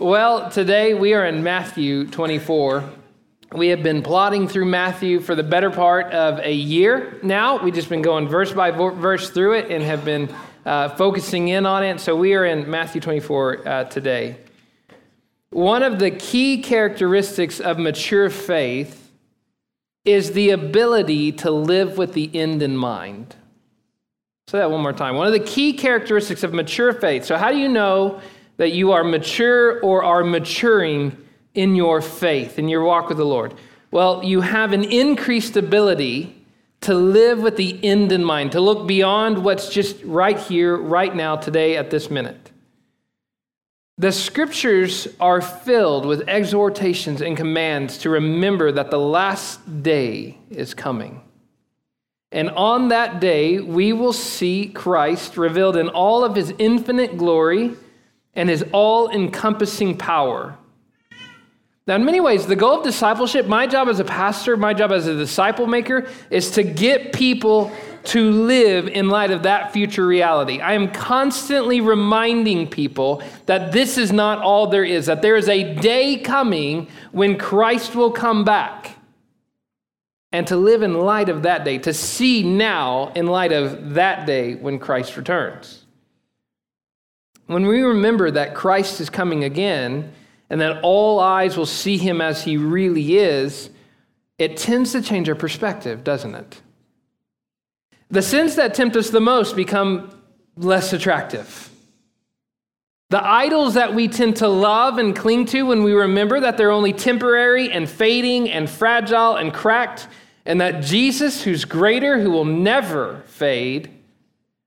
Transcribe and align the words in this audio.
Well, 0.00 0.48
today 0.48 0.94
we 0.94 1.12
are 1.14 1.26
in 1.26 1.42
Matthew 1.42 2.06
24. 2.06 2.88
We 3.50 3.66
have 3.70 3.82
been 3.82 4.00
plodding 4.00 4.46
through 4.46 4.66
Matthew 4.66 5.18
for 5.18 5.34
the 5.34 5.42
better 5.42 5.72
part 5.72 6.12
of 6.12 6.38
a 6.38 6.52
year 6.52 7.18
now. 7.24 7.60
We've 7.60 7.74
just 7.74 7.88
been 7.88 8.00
going 8.00 8.28
verse 8.28 8.52
by 8.52 8.70
verse 8.70 9.30
through 9.30 9.54
it 9.54 9.72
and 9.72 9.82
have 9.82 10.04
been 10.04 10.32
uh, 10.64 10.90
focusing 10.90 11.48
in 11.48 11.66
on 11.66 11.82
it. 11.82 11.98
So 11.98 12.14
we 12.14 12.34
are 12.36 12.44
in 12.44 12.70
Matthew 12.70 13.00
24 13.00 13.68
uh, 13.68 13.84
today. 13.86 14.36
One 15.50 15.82
of 15.82 15.98
the 15.98 16.12
key 16.12 16.62
characteristics 16.62 17.58
of 17.58 17.80
mature 17.80 18.30
faith 18.30 19.10
is 20.04 20.30
the 20.30 20.50
ability 20.50 21.32
to 21.32 21.50
live 21.50 21.98
with 21.98 22.12
the 22.12 22.30
end 22.32 22.62
in 22.62 22.76
mind. 22.76 23.34
Say 24.46 24.58
that 24.58 24.70
one 24.70 24.80
more 24.80 24.92
time. 24.92 25.16
One 25.16 25.26
of 25.26 25.32
the 25.32 25.40
key 25.40 25.72
characteristics 25.72 26.44
of 26.44 26.54
mature 26.54 26.92
faith. 26.92 27.24
So, 27.24 27.36
how 27.36 27.50
do 27.50 27.58
you 27.58 27.68
know 27.68 28.20
that 28.58 28.72
you 28.72 28.92
are 28.92 29.02
mature 29.02 29.80
or 29.80 30.04
are 30.04 30.22
maturing 30.22 31.16
in 31.54 31.74
your 31.74 32.02
faith, 32.02 32.58
in 32.58 32.68
your 32.68 32.84
walk 32.84 33.08
with 33.08 33.16
the 33.16 33.24
Lord? 33.24 33.54
Well, 33.90 34.22
you 34.22 34.42
have 34.42 34.72
an 34.72 34.84
increased 34.84 35.56
ability 35.56 36.34
to 36.82 36.94
live 36.94 37.40
with 37.40 37.56
the 37.56 37.82
end 37.82 38.12
in 38.12 38.22
mind, 38.22 38.52
to 38.52 38.60
look 38.60 38.86
beyond 38.86 39.42
what's 39.42 39.70
just 39.70 40.02
right 40.04 40.38
here, 40.38 40.76
right 40.76 41.14
now, 41.14 41.36
today, 41.36 41.76
at 41.76 41.90
this 41.90 42.10
minute. 42.10 42.52
The 43.96 44.12
scriptures 44.12 45.08
are 45.18 45.40
filled 45.40 46.06
with 46.06 46.28
exhortations 46.28 47.20
and 47.20 47.36
commands 47.36 47.98
to 47.98 48.10
remember 48.10 48.70
that 48.70 48.92
the 48.92 49.00
last 49.00 49.82
day 49.82 50.38
is 50.50 50.72
coming. 50.72 51.22
And 52.30 52.50
on 52.50 52.88
that 52.88 53.18
day, 53.18 53.58
we 53.58 53.92
will 53.92 54.12
see 54.12 54.66
Christ 54.68 55.36
revealed 55.36 55.76
in 55.76 55.88
all 55.88 56.24
of 56.24 56.36
his 56.36 56.52
infinite 56.58 57.16
glory 57.16 57.74
and 58.38 58.48
his 58.48 58.64
all 58.72 59.10
encompassing 59.10 59.98
power. 59.98 60.56
Now, 61.88 61.96
in 61.96 62.04
many 62.04 62.20
ways, 62.20 62.46
the 62.46 62.54
goal 62.54 62.78
of 62.78 62.84
discipleship, 62.84 63.46
my 63.46 63.66
job 63.66 63.88
as 63.88 63.98
a 63.98 64.04
pastor, 64.04 64.56
my 64.56 64.74
job 64.74 64.92
as 64.92 65.06
a 65.06 65.16
disciple 65.16 65.66
maker, 65.66 66.06
is 66.30 66.52
to 66.52 66.62
get 66.62 67.12
people 67.12 67.72
to 68.04 68.30
live 68.30 68.86
in 68.86 69.08
light 69.08 69.32
of 69.32 69.42
that 69.42 69.72
future 69.72 70.06
reality. 70.06 70.60
I 70.60 70.74
am 70.74 70.92
constantly 70.92 71.80
reminding 71.80 72.68
people 72.68 73.22
that 73.46 73.72
this 73.72 73.98
is 73.98 74.12
not 74.12 74.38
all 74.38 74.68
there 74.68 74.84
is, 74.84 75.06
that 75.06 75.20
there 75.20 75.36
is 75.36 75.48
a 75.48 75.74
day 75.74 76.18
coming 76.18 76.88
when 77.10 77.38
Christ 77.38 77.96
will 77.96 78.12
come 78.12 78.44
back. 78.44 78.96
And 80.30 80.46
to 80.46 80.56
live 80.56 80.82
in 80.82 80.94
light 80.94 81.28
of 81.28 81.42
that 81.42 81.64
day, 81.64 81.78
to 81.78 81.92
see 81.92 82.42
now 82.44 83.12
in 83.16 83.26
light 83.26 83.50
of 83.50 83.94
that 83.94 84.26
day 84.26 84.54
when 84.54 84.78
Christ 84.78 85.16
returns. 85.16 85.77
When 87.48 87.66
we 87.66 87.80
remember 87.80 88.30
that 88.30 88.54
Christ 88.54 89.00
is 89.00 89.08
coming 89.08 89.42
again, 89.42 90.12
and 90.50 90.60
that 90.60 90.82
all 90.82 91.18
eyes 91.18 91.56
will 91.56 91.66
see 91.66 91.96
him 91.96 92.20
as 92.20 92.44
he 92.44 92.58
really 92.58 93.16
is, 93.16 93.70
it 94.38 94.58
tends 94.58 94.92
to 94.92 95.02
change 95.02 95.30
our 95.30 95.34
perspective, 95.34 96.04
doesn't 96.04 96.34
it? 96.34 96.60
The 98.10 98.20
sins 98.20 98.54
that 98.56 98.74
tempt 98.74 98.96
us 98.96 99.08
the 99.08 99.20
most 99.20 99.56
become 99.56 100.10
less 100.56 100.92
attractive. 100.92 101.70
The 103.08 103.26
idols 103.26 103.74
that 103.74 103.94
we 103.94 104.08
tend 104.08 104.36
to 104.36 104.48
love 104.48 104.98
and 104.98 105.16
cling 105.16 105.46
to 105.46 105.62
when 105.62 105.82
we 105.82 105.94
remember 105.94 106.40
that 106.40 106.58
they're 106.58 106.70
only 106.70 106.92
temporary 106.92 107.72
and 107.72 107.88
fading 107.88 108.50
and 108.50 108.68
fragile 108.68 109.36
and 109.36 109.54
cracked, 109.54 110.08
and 110.44 110.60
that 110.60 110.82
Jesus, 110.82 111.42
who's 111.42 111.64
greater, 111.64 112.20
who 112.20 112.30
will 112.30 112.44
never 112.44 113.22
fade, 113.26 113.90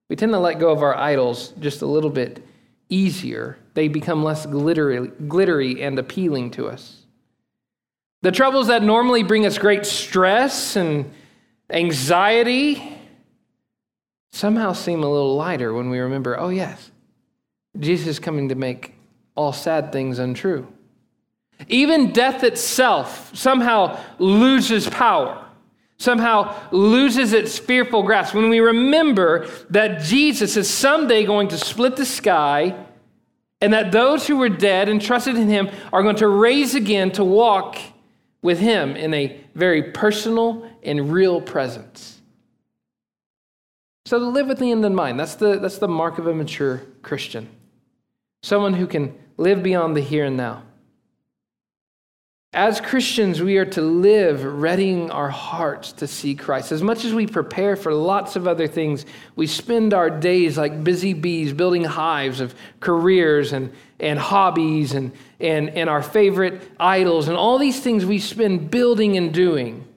we 0.10 0.16
tend 0.16 0.32
to 0.32 0.40
let 0.40 0.58
go 0.58 0.72
of 0.72 0.82
our 0.82 0.98
idols 0.98 1.54
just 1.60 1.84
a 1.84 1.86
little 1.86 2.10
bit 2.10 2.44
easier 2.92 3.58
they 3.74 3.88
become 3.88 4.24
less 4.24 4.46
glittery, 4.46 5.08
glittery 5.28 5.82
and 5.82 5.98
appealing 5.98 6.52
to 6.52 6.68
us. 6.68 6.98
The 8.22 8.32
troubles 8.32 8.68
that 8.68 8.84
normally 8.84 9.24
bring 9.24 9.46
us 9.46 9.58
great 9.58 9.86
stress 9.86 10.76
and 10.76 11.12
anxiety 11.70 12.98
somehow 14.32 14.74
seem 14.74 15.04
a 15.04 15.10
little 15.10 15.36
lighter 15.36 15.74
when 15.74 15.90
we 15.90 16.00
remember, 16.00 16.40
oh, 16.40 16.50
yes, 16.50 16.92
Jesus 17.80 18.08
is 18.08 18.20
coming 18.20 18.50
to 18.50 18.56
make 18.56 18.94
all 19.36 19.54
sad 19.54 19.92
things 19.92 20.20
untrue. 20.20 20.68
Even 21.68 22.12
death 22.12 22.44
itself 22.44 23.36
somehow 23.36 24.00
loses 24.20 24.90
power, 24.90 25.41
somehow 26.02 26.60
loses 26.72 27.32
its 27.32 27.60
fearful 27.60 28.02
grasp. 28.02 28.34
When 28.34 28.50
we 28.50 28.60
remember 28.60 29.48
that 29.70 30.02
Jesus 30.02 30.58
is 30.58 30.70
someday 30.70 31.26
going 31.26 31.50
to 31.50 31.58
split 31.58 31.96
the 31.96 32.06
sky 32.06 32.76
and 33.62 33.72
that 33.74 33.92
those 33.92 34.26
who 34.26 34.38
were 34.38 34.50
dead 34.50 34.90
and 34.90 35.00
trusted 35.00 35.36
in 35.38 35.48
him 35.48 35.70
are 35.94 36.02
going 36.02 36.16
to 36.18 36.28
raise 36.28 36.74
again 36.74 37.12
to 37.12 37.24
walk 37.24 37.78
with 38.42 38.60
him 38.60 38.96
in 38.96 39.14
a 39.14 39.40
very 39.54 39.92
personal 39.92 40.68
and 40.82 41.14
real 41.14 41.40
presence. 41.40 42.20
So 44.06 44.18
to 44.18 44.26
live 44.26 44.48
with 44.48 44.58
the 44.58 44.72
end 44.72 44.84
in 44.84 44.96
mind, 44.96 45.20
that's 45.20 45.36
the, 45.36 45.60
that's 45.60 45.78
the 45.78 45.88
mark 45.88 46.18
of 46.18 46.26
a 46.26 46.34
mature 46.34 46.82
Christian. 47.04 47.48
Someone 48.42 48.74
who 48.74 48.88
can 48.88 49.16
live 49.38 49.62
beyond 49.62 49.96
the 49.96 50.02
here 50.02 50.26
and 50.26 50.36
now. 50.36 50.64
As 52.54 52.82
Christians, 52.82 53.42
we 53.42 53.58
are 53.58 53.66
to 53.66 53.82
live 53.82 54.44
readying 54.44 55.10
our 55.10 55.30
hearts 55.30 55.94
to 55.94 56.08
see 56.08 56.36
Christ. 56.36 56.74
As 56.74 56.84
much 56.84 57.06
as 57.06 57.14
we 57.14 57.26
prepare 57.26 57.78
for 57.78 57.94
lots 57.94 58.36
of 58.36 58.46
other 58.46 58.68
things, 58.68 59.06
we 59.38 59.48
spend 59.48 59.94
our 59.94 60.10
days 60.10 60.58
like 60.58 60.84
busy 60.84 61.14
bees 61.14 61.54
building 61.54 61.86
hives 61.86 62.42
of 62.42 62.54
careers 62.82 63.54
and, 63.54 63.72
and 64.02 64.20
hobbies 64.20 64.92
and, 64.92 65.14
and, 65.40 65.70
and 65.70 65.90
our 65.90 66.04
favorite 66.04 66.62
idols 66.78 67.30
and 67.30 67.38
all 67.38 67.58
these 67.58 67.80
things 67.80 68.06
we 68.06 68.20
spend 68.20 68.70
building 68.70 69.16
and 69.16 69.34
doing. 69.34 69.88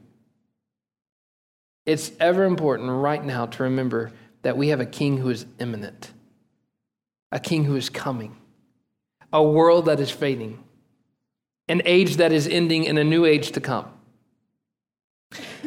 It's 1.87 2.13
ever 2.21 2.45
important 2.45 2.89
right 2.89 3.23
now 3.23 3.47
to 3.47 3.65
remember 3.65 4.13
that 4.43 4.57
we 4.57 4.69
have 4.69 4.79
a 4.79 4.87
king 4.87 5.19
who 5.19 5.31
is 5.31 5.45
imminent, 5.59 6.13
a 7.33 7.41
king 7.41 7.65
who 7.65 7.75
is 7.75 7.89
coming, 7.89 8.37
a 9.33 9.43
world 9.43 9.87
that 9.87 9.99
is 9.99 10.13
fading 10.13 10.63
an 11.69 11.83
age 11.85 12.17
that 12.17 12.33
is 12.33 12.47
ending 12.47 12.87
and 12.87 12.99
a 12.99 13.05
new 13.05 13.25
age 13.25 13.53
to 13.53 13.61
come. 13.61 13.87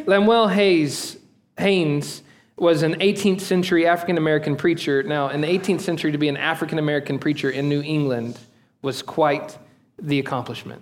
Lemuel 0.06 0.48
Hayes, 0.48 1.18
Haynes 1.58 2.22
was 2.58 2.82
an 2.84 2.96
18th 2.96 3.42
century 3.42 3.86
African 3.86 4.18
American 4.18 4.56
preacher. 4.56 5.04
Now, 5.04 5.30
in 5.30 5.42
the 5.42 5.48
18th 5.48 5.82
century, 5.82 6.12
to 6.12 6.18
be 6.18 6.30
an 6.30 6.38
African 6.38 6.80
American 6.80 7.20
preacher 7.20 7.50
in 7.50 7.70
New 7.70 7.82
England 7.82 8.40
was 8.82 9.02
quite 9.02 9.58
the 10.00 10.20
accomplishment. 10.20 10.82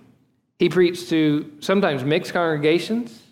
He 0.58 0.68
preached 0.68 1.08
to 1.10 1.50
sometimes 1.60 2.04
mixed 2.04 2.32
congregations. 2.32 3.22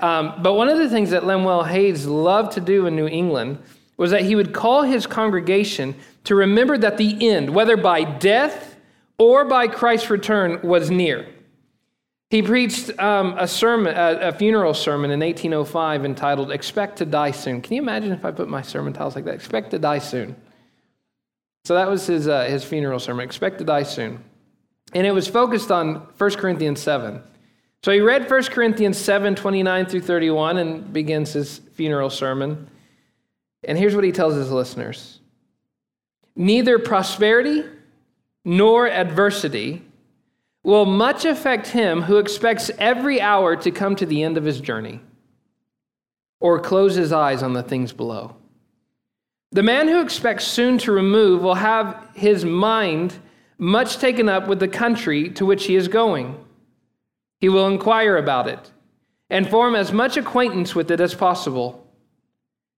Um, 0.00 0.34
but 0.42 0.54
one 0.54 0.68
of 0.68 0.78
the 0.78 0.88
things 0.88 1.10
that 1.10 1.24
Lemuel 1.24 1.62
Hayes 1.62 2.06
loved 2.06 2.52
to 2.52 2.60
do 2.60 2.86
in 2.86 2.96
New 2.96 3.06
England 3.06 3.58
was 3.96 4.10
that 4.10 4.22
he 4.22 4.34
would 4.34 4.52
call 4.52 4.82
his 4.82 5.06
congregation 5.06 5.94
to 6.24 6.34
remember 6.34 6.76
that 6.78 6.96
the 6.96 7.28
end, 7.28 7.50
whether 7.50 7.76
by 7.76 8.02
death 8.02 8.71
or 9.22 9.44
by 9.44 9.68
Christ's 9.68 10.10
return 10.10 10.58
was 10.64 10.90
near. 10.90 11.28
He 12.30 12.42
preached 12.42 12.98
um, 12.98 13.36
a 13.38 13.46
sermon, 13.46 13.94
a, 13.94 14.30
a, 14.30 14.32
funeral 14.32 14.74
sermon 14.74 15.12
in 15.12 15.20
1805 15.20 16.04
entitled 16.04 16.50
"Expect 16.50 16.98
to 16.98 17.06
Die 17.06 17.30
Soon." 17.30 17.60
Can 17.60 17.76
you 17.76 17.82
imagine 17.82 18.10
if 18.10 18.24
I 18.24 18.32
put 18.32 18.48
my 18.48 18.62
sermon 18.62 18.92
titles 18.92 19.14
like 19.14 19.24
that? 19.26 19.34
Expect 19.34 19.70
to 19.70 19.78
die 19.78 20.00
soon. 20.00 20.34
So 21.64 21.74
that 21.74 21.88
was 21.88 22.04
his 22.06 22.26
uh, 22.26 22.46
his 22.46 22.64
funeral 22.64 22.98
sermon. 22.98 23.24
Expect 23.24 23.58
to 23.58 23.64
die 23.64 23.84
soon, 23.84 24.24
and 24.92 25.06
it 25.06 25.12
was 25.12 25.28
focused 25.28 25.70
on 25.70 25.94
1 26.18 26.30
Corinthians 26.32 26.80
7. 26.80 27.22
So 27.84 27.92
he 27.92 28.00
read 28.00 28.28
1 28.28 28.44
Corinthians 28.44 28.98
7, 28.98 29.36
29 29.36 29.86
through 29.86 30.00
31, 30.00 30.56
and 30.56 30.92
begins 30.92 31.32
his 31.32 31.58
funeral 31.74 32.10
sermon. 32.10 32.68
And 33.62 33.78
here's 33.78 33.94
what 33.94 34.04
he 34.04 34.10
tells 34.10 34.34
his 34.34 34.50
listeners: 34.50 35.20
Neither 36.34 36.80
prosperity 36.80 37.62
nor 38.44 38.88
adversity 38.88 39.82
will 40.62 40.86
much 40.86 41.24
affect 41.24 41.68
him 41.68 42.02
who 42.02 42.18
expects 42.18 42.70
every 42.78 43.20
hour 43.20 43.56
to 43.56 43.70
come 43.70 43.96
to 43.96 44.06
the 44.06 44.22
end 44.22 44.36
of 44.36 44.44
his 44.44 44.60
journey 44.60 45.00
or 46.40 46.60
close 46.60 46.94
his 46.94 47.12
eyes 47.12 47.42
on 47.42 47.52
the 47.52 47.62
things 47.62 47.92
below. 47.92 48.36
The 49.52 49.62
man 49.62 49.86
who 49.86 50.00
expects 50.00 50.46
soon 50.46 50.78
to 50.78 50.92
remove 50.92 51.42
will 51.42 51.54
have 51.54 52.08
his 52.14 52.44
mind 52.44 53.14
much 53.58 53.98
taken 53.98 54.28
up 54.28 54.48
with 54.48 54.60
the 54.60 54.68
country 54.68 55.28
to 55.30 55.46
which 55.46 55.66
he 55.66 55.76
is 55.76 55.88
going. 55.88 56.42
He 57.38 57.48
will 57.48 57.68
inquire 57.68 58.16
about 58.16 58.48
it 58.48 58.72
and 59.28 59.48
form 59.48 59.74
as 59.74 59.92
much 59.92 60.16
acquaintance 60.16 60.74
with 60.74 60.90
it 60.90 61.00
as 61.00 61.14
possible. 61.14 61.81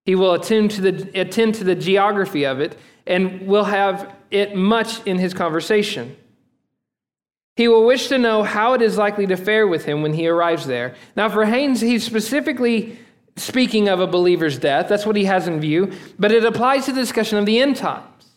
He 0.05 0.15
will 0.15 0.35
attend 0.35 0.71
to 0.73 0.81
the, 0.81 1.21
attend 1.21 1.55
to 1.57 1.65
the 1.65 1.75
geography 1.75 2.45
of 2.45 2.61
it 2.61 2.79
and 3.07 3.47
will 3.47 3.65
have 3.65 4.15
it 4.31 4.55
much 4.55 5.05
in 5.07 5.19
his 5.19 5.35
conversation. 5.35 6.17
He 7.57 7.69
will 7.69 7.87
wish 7.87 8.09
to 8.09 8.19
know 8.19 8.43
how 8.43 8.75
it 8.75 8.83
is 8.83 8.99
likely 8.99 9.27
to 9.29 9.37
fare 9.37 9.67
with 9.67 9.85
him 9.85 10.03
when 10.03 10.15
he 10.15 10.27
arrives 10.27 10.67
there. 10.67 10.95
Now, 11.17 11.29
for 11.29 11.45
Haynes, 11.45 11.81
he's 11.81 12.05
specifically 12.05 12.99
speaking 13.37 13.89
of 13.89 14.01
a 14.01 14.07
believer's 14.07 14.59
death. 14.59 14.89
That's 14.89 15.07
what 15.07 15.17
he 15.17 15.25
has 15.25 15.47
in 15.47 15.61
view, 15.61 15.93
but 16.19 16.33
it 16.33 16.45
applies 16.45 16.87
to 16.87 16.93
the 16.93 17.01
discussion 17.01 17.39
of 17.39 17.47
the 17.47 17.61
end 17.61 17.77
times. 17.77 18.33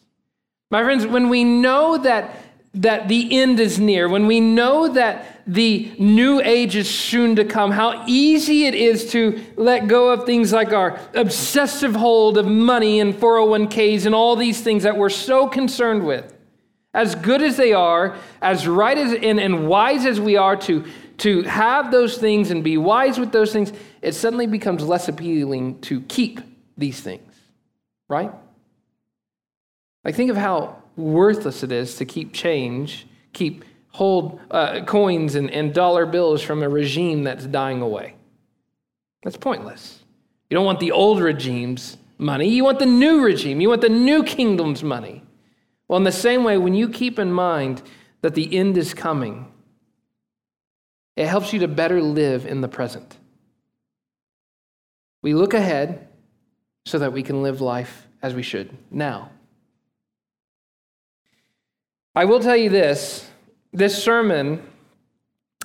My 0.69 0.83
friends, 0.83 1.07
when 1.07 1.29
we 1.29 1.43
know 1.43 1.97
that 1.97 2.35
that 2.77 3.07
the 3.07 3.39
end 3.39 3.59
is 3.59 3.79
near, 3.79 4.07
when 4.07 4.27
we 4.27 4.39
know 4.39 4.87
that 4.87 5.41
the 5.47 5.91
new 5.97 6.39
age 6.41 6.75
is 6.75 6.89
soon 6.89 7.35
to 7.35 7.45
come, 7.45 7.71
how 7.71 8.03
easy 8.07 8.65
it 8.65 8.75
is 8.75 9.11
to 9.11 9.43
let 9.55 9.87
go 9.87 10.11
of 10.11 10.25
things 10.25 10.53
like 10.53 10.73
our 10.73 10.99
obsessive 11.15 11.95
hold 11.95 12.37
of 12.37 12.45
money 12.45 12.99
and 12.99 13.15
401ks 13.15 14.05
and 14.05 14.13
all 14.13 14.35
these 14.35 14.61
things 14.61 14.83
that 14.83 14.95
we're 14.95 15.09
so 15.09 15.47
concerned 15.47 16.05
with. 16.05 16.33
As 16.93 17.15
good 17.15 17.41
as 17.41 17.57
they 17.57 17.73
are, 17.73 18.15
as 18.41 18.67
right 18.67 18.97
as 18.97 19.13
and, 19.13 19.39
and 19.39 19.67
wise 19.67 20.05
as 20.05 20.19
we 20.19 20.35
are 20.37 20.55
to, 20.57 20.85
to 21.19 21.43
have 21.43 21.91
those 21.91 22.17
things 22.17 22.51
and 22.51 22.63
be 22.63 22.77
wise 22.77 23.19
with 23.19 23.31
those 23.31 23.51
things, 23.51 23.73
it 24.01 24.13
suddenly 24.13 24.47
becomes 24.47 24.83
less 24.83 25.07
appealing 25.07 25.79
to 25.81 26.01
keep 26.01 26.41
these 26.77 26.99
things, 26.99 27.33
right? 28.07 28.31
Like, 30.03 30.15
think 30.15 30.29
of 30.29 30.37
how 30.37 30.83
worthless 30.97 31.63
it 31.63 31.71
is 31.71 31.95
to 31.95 32.05
keep 32.05 32.33
change, 32.33 33.07
keep 33.33 33.63
hold 33.91 34.39
uh, 34.51 34.83
coins 34.85 35.35
and, 35.35 35.49
and 35.51 35.73
dollar 35.73 36.05
bills 36.05 36.41
from 36.41 36.61
a 36.61 36.69
regime 36.69 37.23
that's 37.23 37.45
dying 37.45 37.81
away. 37.81 38.15
That's 39.23 39.37
pointless. 39.37 40.03
You 40.49 40.55
don't 40.55 40.65
want 40.65 40.79
the 40.79 40.91
old 40.91 41.21
regime's 41.21 41.97
money, 42.17 42.49
you 42.49 42.63
want 42.63 42.79
the 42.79 42.85
new 42.85 43.23
regime, 43.23 43.61
you 43.61 43.69
want 43.69 43.81
the 43.81 43.89
new 43.89 44.23
kingdom's 44.23 44.83
money. 44.83 45.23
Well, 45.87 45.97
in 45.97 46.03
the 46.03 46.11
same 46.11 46.43
way, 46.43 46.57
when 46.57 46.73
you 46.73 46.89
keep 46.89 47.19
in 47.19 47.31
mind 47.31 47.81
that 48.21 48.35
the 48.35 48.57
end 48.57 48.77
is 48.77 48.93
coming, 48.93 49.51
it 51.15 51.27
helps 51.27 51.53
you 51.53 51.59
to 51.59 51.67
better 51.67 52.01
live 52.01 52.45
in 52.45 52.61
the 52.61 52.67
present. 52.67 53.17
We 55.21 55.33
look 55.33 55.53
ahead 55.53 56.07
so 56.85 56.99
that 56.99 57.13
we 57.13 57.23
can 57.23 57.41
live 57.41 57.61
life 57.61 58.07
as 58.21 58.33
we 58.33 58.43
should 58.43 58.75
now. 58.91 59.31
I 62.17 62.25
will 62.25 62.39
tell 62.39 62.57
you 62.57 62.71
this 62.71 63.29
this 63.73 64.03
sermon 64.03 64.63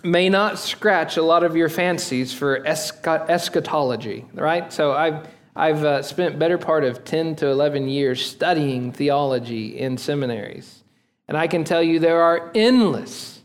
may 0.04 0.28
not 0.28 0.58
scratch 0.58 1.16
a 1.16 1.22
lot 1.22 1.44
of 1.44 1.56
your 1.56 1.70
fancies 1.70 2.34
for 2.34 2.62
eschatology, 2.66 4.26
right? 4.34 4.70
So 4.70 4.92
I've, 4.92 5.26
I've 5.56 5.82
uh, 5.82 6.02
spent 6.02 6.38
better 6.38 6.58
part 6.58 6.84
of 6.84 7.06
10 7.06 7.36
to 7.36 7.46
11 7.46 7.88
years 7.88 8.22
studying 8.22 8.92
theology 8.92 9.78
in 9.78 9.96
seminaries. 9.96 10.84
And 11.26 11.38
I 11.38 11.46
can 11.46 11.64
tell 11.64 11.82
you 11.82 11.98
there 11.98 12.20
are 12.20 12.50
endless, 12.54 13.40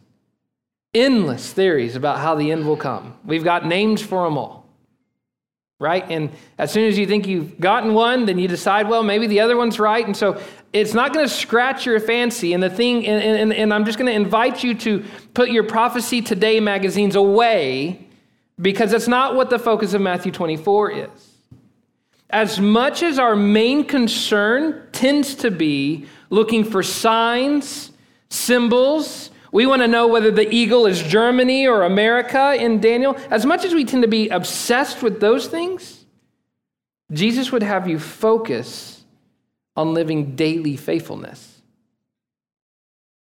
endless 0.93 1.53
theories 1.53 1.95
about 1.95 2.19
how 2.19 2.35
the 2.35 2.51
end 2.51 2.67
will 2.67 2.75
come. 2.75 3.17
We've 3.23 3.41
got 3.41 3.65
names 3.65 4.01
for 4.01 4.25
them 4.25 4.37
all 4.37 4.56
right? 5.79 6.09
And 6.09 6.31
as 6.57 6.71
soon 6.71 6.87
as 6.87 6.97
you 6.97 7.05
think 7.05 7.27
you've 7.27 7.59
gotten 7.59 7.93
one, 7.93 8.25
then 8.25 8.39
you 8.39 8.47
decide, 8.47 8.89
well, 8.89 9.03
maybe 9.03 9.27
the 9.27 9.39
other 9.39 9.55
one's 9.55 9.79
right. 9.79 10.05
And 10.05 10.17
so 10.17 10.41
it's 10.73 10.93
not 10.93 11.13
going 11.13 11.27
to 11.27 11.31
scratch 11.33 11.85
your 11.85 11.99
fancy. 11.99 12.53
And 12.53 12.63
the 12.63 12.69
thing, 12.69 13.05
and, 13.05 13.23
and, 13.23 13.53
and 13.53 13.73
I'm 13.73 13.85
just 13.85 13.99
going 13.99 14.11
to 14.11 14.15
invite 14.15 14.63
you 14.63 14.73
to 14.75 15.05
put 15.33 15.49
your 15.51 15.63
Prophecy 15.63 16.21
Today 16.21 16.59
magazines 16.59 17.15
away 17.15 18.07
because 18.59 18.91
that's 18.91 19.07
not 19.07 19.35
what 19.35 19.51
the 19.51 19.59
focus 19.59 19.93
of 19.93 20.01
Matthew 20.01 20.31
24 20.31 20.91
is. 20.91 21.09
As 22.29 22.59
much 22.59 23.03
as 23.03 23.19
our 23.19 23.35
main 23.35 23.85
concern 23.85 24.87
tends 24.91 25.35
to 25.35 25.51
be 25.51 26.07
looking 26.29 26.63
for 26.63 26.81
signs, 26.81 27.91
symbols, 28.29 29.29
we 29.51 29.65
want 29.65 29.81
to 29.81 29.87
know 29.87 30.07
whether 30.07 30.31
the 30.31 30.53
eagle 30.53 30.85
is 30.85 31.01
Germany 31.01 31.67
or 31.67 31.83
America 31.83 32.53
in 32.53 32.79
Daniel. 32.79 33.17
As 33.29 33.45
much 33.45 33.63
as 33.63 33.73
we 33.73 33.85
tend 33.85 34.03
to 34.03 34.07
be 34.07 34.29
obsessed 34.29 35.01
with 35.01 35.19
those 35.19 35.47
things, 35.47 36.05
Jesus 37.11 37.51
would 37.51 37.63
have 37.63 37.87
you 37.87 37.99
focus 37.99 39.03
on 39.75 39.93
living 39.93 40.35
daily 40.35 40.75
faithfulness. 40.75 41.61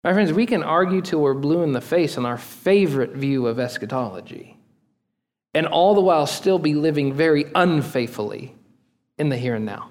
My 0.04 0.12
friends, 0.12 0.32
we 0.32 0.46
can 0.46 0.62
argue 0.62 1.02
till 1.02 1.20
we're 1.20 1.34
blue 1.34 1.62
in 1.62 1.72
the 1.72 1.80
face 1.80 2.16
on 2.16 2.24
our 2.24 2.38
favorite 2.38 3.10
view 3.10 3.48
of 3.48 3.58
eschatology, 3.58 4.56
and 5.52 5.66
all 5.66 5.94
the 5.94 6.00
while 6.00 6.26
still 6.26 6.60
be 6.60 6.74
living 6.74 7.12
very 7.12 7.46
unfaithfully 7.54 8.54
in 9.18 9.28
the 9.28 9.36
here 9.36 9.56
and 9.56 9.66
now. 9.66 9.90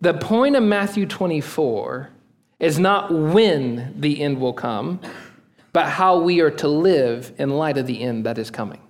The 0.00 0.14
point 0.14 0.56
of 0.56 0.64
Matthew 0.64 1.06
24 1.06 2.10
is 2.58 2.78
not 2.78 3.12
when 3.12 3.94
the 4.00 4.22
end 4.22 4.40
will 4.40 4.52
come, 4.52 5.00
but 5.72 5.86
how 5.86 6.20
we 6.20 6.40
are 6.40 6.50
to 6.50 6.68
live 6.68 7.32
in 7.38 7.50
light 7.50 7.76
of 7.76 7.86
the 7.86 8.00
end 8.00 8.26
that 8.26 8.38
is 8.38 8.50
coming. 8.50 8.80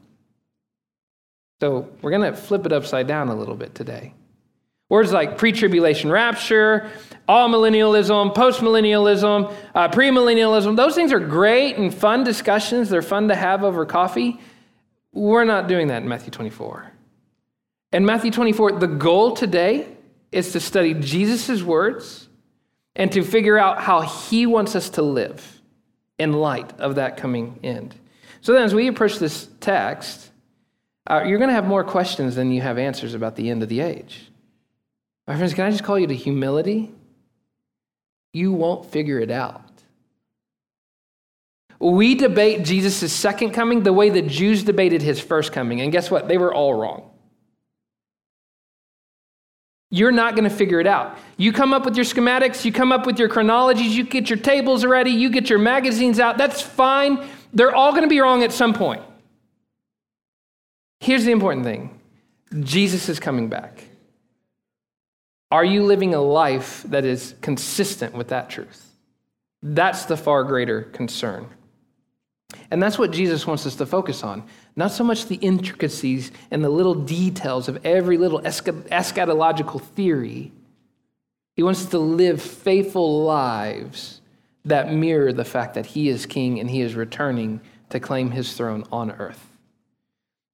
So 1.60 1.88
we're 2.02 2.10
going 2.10 2.30
to 2.30 2.38
flip 2.38 2.66
it 2.66 2.72
upside 2.72 3.06
down 3.06 3.28
a 3.28 3.34
little 3.34 3.54
bit 3.54 3.74
today. 3.74 4.12
Words 4.90 5.12
like 5.12 5.38
pre 5.38 5.50
tribulation 5.50 6.10
rapture, 6.10 6.90
amillennialism, 7.28 8.34
post 8.34 8.60
millennialism, 8.60 9.52
uh, 9.74 9.88
premillennialism, 9.88 10.76
those 10.76 10.94
things 10.94 11.10
are 11.10 11.20
great 11.20 11.78
and 11.78 11.92
fun 11.92 12.22
discussions. 12.22 12.90
They're 12.90 13.02
fun 13.02 13.28
to 13.28 13.34
have 13.34 13.64
over 13.64 13.86
coffee. 13.86 14.38
We're 15.12 15.44
not 15.44 15.68
doing 15.68 15.88
that 15.88 16.02
in 16.02 16.08
Matthew 16.08 16.30
24. 16.30 16.92
In 17.92 18.04
Matthew 18.04 18.30
24, 18.30 18.72
the 18.72 18.86
goal 18.86 19.34
today 19.34 19.88
is 20.32 20.52
to 20.52 20.60
study 20.60 20.92
Jesus' 20.94 21.62
words 21.62 22.23
and 22.96 23.10
to 23.12 23.22
figure 23.22 23.58
out 23.58 23.80
how 23.80 24.02
He 24.02 24.46
wants 24.46 24.76
us 24.76 24.90
to 24.90 25.02
live 25.02 25.60
in 26.18 26.32
light 26.32 26.78
of 26.80 26.96
that 26.96 27.16
coming 27.16 27.58
end. 27.62 27.94
So 28.40 28.52
then, 28.52 28.62
as 28.62 28.74
we 28.74 28.88
approach 28.88 29.18
this 29.18 29.48
text, 29.60 30.30
uh, 31.06 31.22
you're 31.26 31.38
going 31.38 31.48
to 31.48 31.54
have 31.54 31.66
more 31.66 31.84
questions 31.84 32.34
than 32.34 32.50
you 32.50 32.60
have 32.60 32.78
answers 32.78 33.14
about 33.14 33.36
the 33.36 33.50
end 33.50 33.62
of 33.62 33.68
the 33.68 33.80
age. 33.80 34.30
My 35.26 35.36
friends, 35.36 35.54
can 35.54 35.64
I 35.64 35.70
just 35.70 35.84
call 35.84 35.98
you 35.98 36.06
to 36.06 36.14
humility? 36.14 36.92
You 38.32 38.52
won't 38.52 38.90
figure 38.90 39.18
it 39.18 39.30
out. 39.30 39.62
We 41.80 42.14
debate 42.14 42.64
Jesus' 42.64 43.12
second 43.12 43.50
coming 43.50 43.82
the 43.82 43.92
way 43.92 44.10
the 44.10 44.22
Jews 44.22 44.62
debated 44.62 45.02
his 45.02 45.20
first 45.20 45.52
coming. 45.52 45.80
And 45.80 45.92
guess 45.92 46.10
what? 46.10 46.28
They 46.28 46.38
were 46.38 46.54
all 46.54 46.74
wrong 46.74 47.10
you're 49.94 50.10
not 50.10 50.34
going 50.34 50.42
to 50.42 50.54
figure 50.54 50.80
it 50.80 50.88
out. 50.88 51.16
You 51.36 51.52
come 51.52 51.72
up 51.72 51.84
with 51.84 51.94
your 51.94 52.04
schematics, 52.04 52.64
you 52.64 52.72
come 52.72 52.90
up 52.90 53.06
with 53.06 53.16
your 53.16 53.28
chronologies, 53.28 53.96
you 53.96 54.02
get 54.02 54.28
your 54.28 54.40
tables 54.40 54.84
ready, 54.84 55.12
you 55.12 55.30
get 55.30 55.48
your 55.48 55.60
magazines 55.60 56.18
out. 56.18 56.36
That's 56.36 56.60
fine. 56.60 57.24
They're 57.52 57.72
all 57.72 57.92
going 57.92 58.02
to 58.02 58.08
be 58.08 58.18
wrong 58.18 58.42
at 58.42 58.50
some 58.50 58.74
point. 58.74 59.02
Here's 60.98 61.24
the 61.24 61.30
important 61.30 61.64
thing 61.64 62.00
Jesus 62.64 63.08
is 63.08 63.20
coming 63.20 63.48
back. 63.48 63.84
Are 65.52 65.64
you 65.64 65.84
living 65.84 66.12
a 66.12 66.20
life 66.20 66.82
that 66.88 67.04
is 67.04 67.36
consistent 67.40 68.14
with 68.14 68.28
that 68.28 68.50
truth? 68.50 68.90
That's 69.62 70.06
the 70.06 70.16
far 70.16 70.42
greater 70.42 70.82
concern. 70.82 71.46
And 72.72 72.82
that's 72.82 72.98
what 72.98 73.12
Jesus 73.12 73.46
wants 73.46 73.64
us 73.64 73.76
to 73.76 73.86
focus 73.86 74.24
on. 74.24 74.42
Not 74.76 74.90
so 74.90 75.04
much 75.04 75.26
the 75.26 75.36
intricacies 75.36 76.32
and 76.50 76.64
the 76.64 76.68
little 76.68 76.94
details 76.94 77.68
of 77.68 77.84
every 77.84 78.18
little 78.18 78.40
eschatological 78.40 79.80
theory. 79.80 80.52
He 81.54 81.62
wants 81.62 81.82
us 81.82 81.90
to 81.90 81.98
live 81.98 82.42
faithful 82.42 83.24
lives 83.24 84.20
that 84.64 84.92
mirror 84.92 85.32
the 85.32 85.44
fact 85.44 85.74
that 85.74 85.86
he 85.86 86.08
is 86.08 86.26
king 86.26 86.58
and 86.58 86.70
he 86.70 86.80
is 86.80 86.94
returning 86.94 87.60
to 87.90 88.00
claim 88.00 88.30
his 88.30 88.54
throne 88.54 88.84
on 88.90 89.12
earth. 89.12 89.46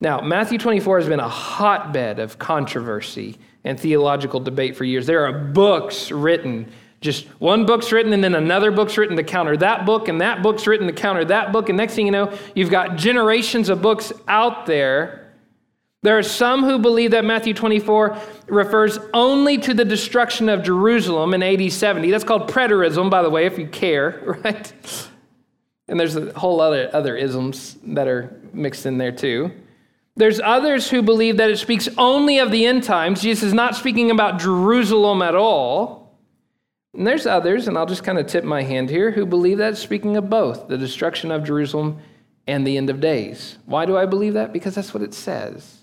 Now, 0.03 0.21
Matthew 0.21 0.59
24 0.59 1.01
has 1.01 1.09
been 1.09 1.21
a 1.21 1.29
hotbed 1.29 2.19
of 2.19 2.39
controversy 2.39 3.39
and 3.65 3.79
theological 3.79 4.41
debate 4.41 4.77
for 4.77 4.85
years. 4.85 5.07
There 5.07 5.27
are 5.27 5.33
books 5.33 6.11
written 6.11 6.71
just 7.01 7.27
one 7.41 7.65
book's 7.65 7.93
written 7.93 8.13
and 8.13 8.23
then 8.23 8.35
another 8.35 8.71
book's 8.71 8.99
written 8.99 9.17
to 9.17 9.23
counter 9.23 9.57
that 9.57 9.87
book, 9.87 10.09
and 10.09 10.21
that 10.21 10.43
book's 10.43 10.67
written 10.67 10.87
to 10.87 10.93
counter 10.93 11.25
that 11.25 11.53
book. 11.53 11.69
And 11.69 11.79
next 11.79 11.95
thing 11.95 12.07
you 12.07 12.13
know, 12.13 12.37
you've 12.55 12.71
got 12.71 12.97
generations 12.97 13.69
of 13.69 13.81
books 13.81 14.13
out 14.29 14.67
there. 14.67 15.33
There 16.03 16.17
are 16.17 16.23
some 16.23 16.65
who 16.65 16.79
believe 16.79 17.11
that 17.11 17.25
Matthew 17.25 17.53
24 17.53 18.19
refers 18.47 18.99
only 19.13 19.59
to 19.59 19.75
the 19.75 19.85
destruction 19.85 20.49
of 20.49 20.63
Jerusalem 20.63 21.35
in 21.35 21.43
AD 21.43 21.73
70. 21.73 22.11
That's 22.11 22.25
called 22.25 22.49
preterism, 22.51 23.11
by 23.11 23.23
the 23.23 23.31
way, 23.31 23.47
if 23.47 23.59
you 23.59 23.67
care, 23.67 24.39
right? 24.45 25.09
And 25.89 25.99
there's 25.99 26.17
a 26.17 26.33
whole 26.39 26.61
other, 26.61 26.89
other 26.95 27.17
isms 27.17 27.77
that 27.85 28.09
are 28.09 28.41
mixed 28.53 28.87
in 28.87 28.97
there 28.97 29.13
too. 29.13 29.51
There's 30.17 30.41
others 30.41 30.89
who 30.89 31.03
believe 31.03 31.39
that 31.39 31.51
it 31.51 31.59
speaks 31.59 31.89
only 31.97 32.39
of 32.39 32.51
the 32.51 32.67
end 32.67 32.85
times. 32.85 33.23
Jesus 33.23 33.43
is 33.43 33.55
not 33.55 33.75
speaking 33.75 34.11
about 34.11 34.39
Jerusalem 34.39 35.23
at 35.23 35.35
all. 35.35 36.00
And 36.95 37.07
there's 37.07 37.27
others, 37.27 37.69
and 37.69 37.79
I'll 37.79 37.87
just 37.87 38.05
kind 38.05 38.19
of 38.19 38.27
tip 38.27 38.45
my 38.45 38.63
hand 38.63 38.91
here, 38.91 39.11
who 39.13 39.25
believe 39.25 39.59
that 39.59 39.77
speaking 39.77 40.17
of 40.17 40.29
both 40.29 40.69
the 40.69 40.79
destruction 40.79 41.31
of 41.31 41.45
Jerusalem 41.45 41.99
and 42.47 42.67
the 42.67 42.77
end 42.77 42.91
of 42.91 43.01
days. 43.01 43.59
Why 43.67 43.87
do 43.87 43.97
I 43.97 44.07
believe 44.07 44.35
that? 44.35 44.53
Because 44.53 44.75
that's 44.75 44.93
what 44.93 45.03
it 45.03 45.15
says. 45.15 45.77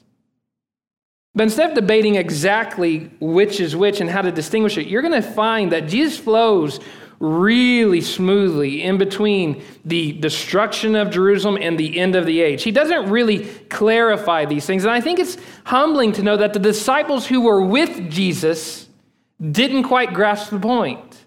But 1.34 1.44
instead 1.44 1.70
of 1.70 1.76
debating 1.76 2.16
exactly 2.16 3.12
which 3.20 3.60
is 3.60 3.76
which 3.76 4.02
and 4.02 4.10
how 4.10 4.24
to 4.24 4.32
distinguish 4.32 4.78
it, 4.78 4.88
you're 4.88 5.04
going 5.04 5.22
to 5.22 5.22
find 5.22 5.72
that 5.72 5.88
Jesus 5.88 6.18
flows 6.18 6.80
really 7.20 8.02
smoothly 8.02 8.84
in 8.84 8.98
between 8.98 9.64
the 9.86 10.14
destruction 10.14 10.96
of 10.96 11.10
Jerusalem 11.10 11.58
and 11.60 11.78
the 11.78 12.00
end 12.00 12.16
of 12.16 12.26
the 12.26 12.42
age. 12.42 12.64
He 12.64 12.72
doesn't 12.72 13.10
really 13.10 13.46
clarify 13.70 14.46
these 14.46 14.66
things. 14.66 14.84
And 14.84 14.92
I 14.92 15.02
think 15.02 15.20
it's 15.20 15.38
humbling 15.64 16.12
to 16.14 16.24
know 16.24 16.38
that 16.38 16.54
the 16.54 16.60
disciples 16.60 17.26
who 17.26 17.42
were 17.42 17.62
with 17.62 18.10
Jesus 18.10 18.87
didn't 19.40 19.84
quite 19.84 20.14
grasp 20.14 20.50
the 20.50 20.60
point. 20.60 21.26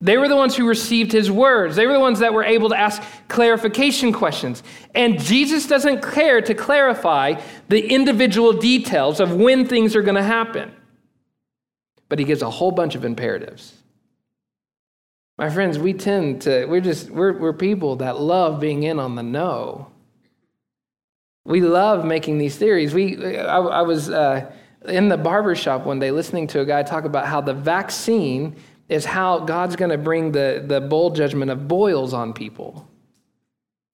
They 0.00 0.16
were 0.16 0.28
the 0.28 0.36
ones 0.36 0.54
who 0.54 0.68
received 0.68 1.10
his 1.10 1.28
words. 1.28 1.74
They 1.74 1.86
were 1.86 1.92
the 1.92 2.00
ones 2.00 2.20
that 2.20 2.32
were 2.32 2.44
able 2.44 2.68
to 2.68 2.78
ask 2.78 3.02
clarification 3.26 4.12
questions. 4.12 4.62
And 4.94 5.20
Jesus 5.20 5.66
doesn't 5.66 6.02
care 6.02 6.40
to 6.40 6.54
clarify 6.54 7.40
the 7.68 7.84
individual 7.84 8.52
details 8.52 9.18
of 9.18 9.34
when 9.34 9.66
things 9.66 9.96
are 9.96 10.02
going 10.02 10.14
to 10.14 10.22
happen, 10.22 10.72
but 12.08 12.20
he 12.20 12.24
gives 12.24 12.42
a 12.42 12.50
whole 12.50 12.70
bunch 12.70 12.94
of 12.94 13.04
imperatives. 13.04 13.74
My 15.36 15.50
friends, 15.50 15.78
we 15.78 15.92
tend 15.94 16.42
to, 16.42 16.66
we're 16.66 16.80
just, 16.80 17.10
we're, 17.10 17.36
we're 17.36 17.52
people 17.52 17.96
that 17.96 18.20
love 18.20 18.60
being 18.60 18.84
in 18.84 19.00
on 19.00 19.16
the 19.16 19.22
know. 19.22 19.88
We 21.44 21.60
love 21.60 22.04
making 22.04 22.38
these 22.38 22.56
theories. 22.56 22.94
We, 22.94 23.36
I, 23.38 23.58
I 23.58 23.82
was 23.82 24.10
uh, 24.10 24.52
in 24.86 25.08
the 25.08 25.16
barber 25.16 25.54
shop 25.54 25.84
one 25.84 25.98
day 25.98 26.10
listening 26.10 26.46
to 26.48 26.60
a 26.60 26.64
guy 26.64 26.82
talk 26.82 27.04
about 27.04 27.26
how 27.26 27.40
the 27.40 27.54
vaccine 27.54 28.56
is 28.88 29.04
how 29.04 29.40
God's 29.40 29.76
going 29.76 29.90
to 29.90 29.98
bring 29.98 30.32
the, 30.32 30.64
the 30.66 30.80
bowl 30.80 31.10
judgment 31.10 31.50
of 31.50 31.68
boils 31.68 32.14
on 32.14 32.32
people. 32.32 32.88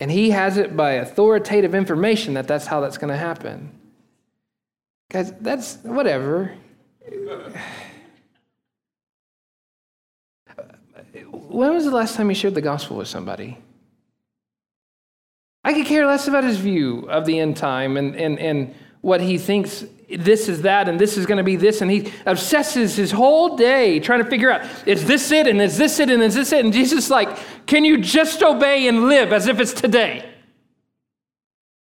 And 0.00 0.10
he 0.10 0.30
has 0.30 0.56
it 0.56 0.76
by 0.76 0.92
authoritative 0.92 1.74
information 1.74 2.34
that 2.34 2.46
that's 2.46 2.66
how 2.66 2.80
that's 2.80 2.98
going 2.98 3.10
to 3.10 3.16
happen. 3.16 3.72
Guys, 5.10 5.32
that's 5.40 5.76
whatever. 5.82 6.52
When 11.32 11.72
was 11.72 11.84
the 11.84 11.90
last 11.90 12.16
time 12.16 12.28
you 12.28 12.34
shared 12.34 12.54
the 12.54 12.60
gospel 12.60 12.96
with 12.96 13.08
somebody? 13.08 13.58
I 15.62 15.72
could 15.72 15.86
care 15.86 16.06
less 16.06 16.28
about 16.28 16.44
his 16.44 16.58
view 16.58 17.08
of 17.08 17.24
the 17.24 17.38
end 17.38 17.56
time 17.56 17.96
and, 17.96 18.14
and, 18.16 18.38
and 18.38 18.74
what 19.00 19.20
he 19.20 19.38
thinks 19.38 19.84
this 20.16 20.48
is 20.48 20.62
that 20.62 20.88
and 20.88 20.98
this 20.98 21.16
is 21.16 21.26
going 21.26 21.38
to 21.38 21.44
be 21.44 21.56
this 21.56 21.80
and 21.80 21.90
he 21.90 22.12
obsesses 22.26 22.96
his 22.96 23.10
whole 23.10 23.56
day 23.56 24.00
trying 24.00 24.22
to 24.22 24.28
figure 24.28 24.50
out 24.50 24.62
is 24.86 25.06
this 25.06 25.30
it 25.30 25.46
and 25.46 25.60
is 25.60 25.76
this 25.76 26.00
it 26.00 26.10
and 26.10 26.22
is 26.22 26.34
this 26.34 26.52
it? 26.52 26.64
And 26.64 26.72
jesus 26.72 27.04
is 27.04 27.10
like 27.10 27.38
can 27.66 27.84
you 27.84 27.98
just 27.98 28.42
obey 28.42 28.88
and 28.88 29.08
live 29.08 29.32
as 29.32 29.46
if 29.46 29.60
it's 29.60 29.72
today? 29.72 30.28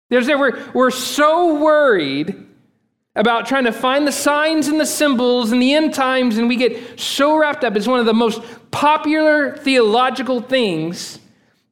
There's 0.09 0.27
there 0.27 0.39
we're, 0.39 0.71
we're 0.73 0.91
so 0.91 1.61
worried 1.61 2.47
about 3.17 3.47
trying 3.47 3.65
to 3.65 3.73
find 3.73 4.07
the 4.07 4.13
signs 4.13 4.69
and 4.69 4.81
the 4.81 4.87
symbols 4.87 5.53
and 5.53 5.61
the 5.61 5.75
end 5.75 5.95
times 5.95 6.37
and 6.37 6.49
we 6.49 6.57
get 6.57 6.99
so 6.99 7.37
wrapped 7.37 7.65
up. 7.65 7.77
It's 7.77 7.87
one 7.87 8.01
of 8.01 8.07
the 8.07 8.15
most 8.15 8.43
popular 8.71 9.57
theological 9.57 10.41
things. 10.41 11.19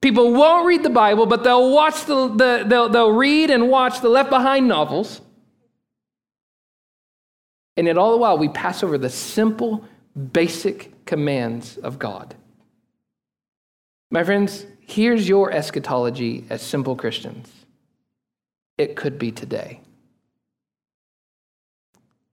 People 0.00 0.32
won't 0.32 0.66
read 0.66 0.82
the 0.82 0.90
bible 0.90 1.26
but 1.26 1.44
they'll 1.44 1.72
watch 1.72 2.04
the, 2.04 2.28
the 2.28 2.64
they'll, 2.66 2.88
they'll 2.88 3.12
read 3.12 3.50
and 3.50 3.68
watch 3.68 4.00
the 4.00 4.08
left 4.08 4.30
behind 4.30 4.68
novels 4.68 5.20
and 7.78 7.87
yet, 7.87 7.97
all 7.97 8.11
the 8.11 8.16
while, 8.16 8.37
we 8.37 8.49
pass 8.49 8.82
over 8.82 8.99
the 8.99 9.08
simple, 9.08 9.85
basic 10.32 11.04
commands 11.04 11.76
of 11.76 11.97
God. 11.97 12.35
My 14.11 14.25
friends, 14.25 14.66
here's 14.80 15.28
your 15.28 15.52
eschatology 15.52 16.44
as 16.50 16.61
simple 16.61 16.97
Christians 16.97 17.52
it 18.78 18.97
could 18.97 19.16
be 19.16 19.30
today. 19.30 19.80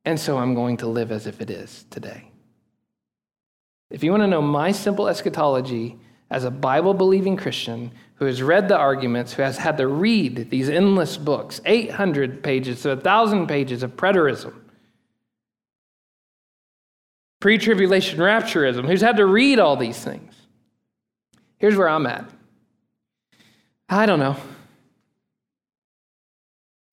And 0.03 0.19
so 0.19 0.39
I'm 0.39 0.55
going 0.55 0.77
to 0.77 0.87
live 0.87 1.11
as 1.11 1.27
if 1.27 1.39
it 1.39 1.51
is 1.51 1.85
today. 1.91 2.31
If 3.91 4.03
you 4.03 4.09
want 4.09 4.23
to 4.23 4.27
know 4.27 4.41
my 4.41 4.71
simple 4.71 5.07
eschatology 5.07 5.99
as 6.31 6.43
a 6.43 6.49
Bible 6.49 6.95
believing 6.95 7.37
Christian 7.37 7.91
who 8.15 8.25
has 8.25 8.41
read 8.41 8.67
the 8.67 8.77
arguments, 8.77 9.33
who 9.33 9.43
has 9.43 9.59
had 9.59 9.77
to 9.77 9.87
read 9.87 10.49
these 10.49 10.69
endless 10.69 11.17
books, 11.17 11.61
800 11.65 12.41
pages 12.41 12.81
to 12.81 12.89
1,000 12.89 13.45
pages 13.45 13.83
of 13.83 13.95
preterism, 13.95 14.55
pre 17.45 17.59
tribulation 17.59 18.17
rapturism, 18.17 18.87
who's 18.87 19.01
had 19.01 19.17
to 19.17 19.25
read 19.27 19.59
all 19.59 19.77
these 19.77 19.99
things. 19.99 20.33
Here's 21.59 21.77
where 21.77 21.87
I'm 21.87 22.07
at. 22.07 22.27
I 23.87 24.07
don't 24.07 24.17
know. 24.17 24.31
If 24.31 24.39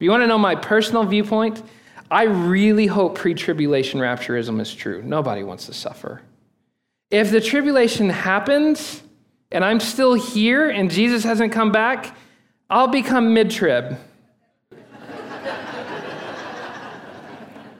you 0.01 0.11
want 0.11 0.25
to 0.25 0.27
know 0.27 0.37
my 0.37 0.55
personal 0.55 1.05
viewpoint, 1.05 1.63
I 2.11 2.25
really 2.25 2.87
hope 2.87 3.15
pre 3.15 3.33
tribulation 3.33 3.99
rapturism 3.99 4.61
is 4.61 4.75
true. 4.75 5.03
Nobody 5.03 5.43
wants 5.43 5.65
to 5.69 5.73
suffer. 5.73 6.21
If 7.11 7.31
the 7.31 7.41
tribulation 7.41 8.11
happens 8.11 9.03
and 9.51 9.65
I'm 9.65 9.81
still 9.81 10.13
here 10.13 10.69
and 10.69 10.91
Jesus 10.91 11.25
hasn't 11.25 11.53
come 11.53 11.73
back, 11.73 12.15
I'll 12.69 12.89
become 12.89 13.33
mid 13.33 13.51
trib. 13.51 13.97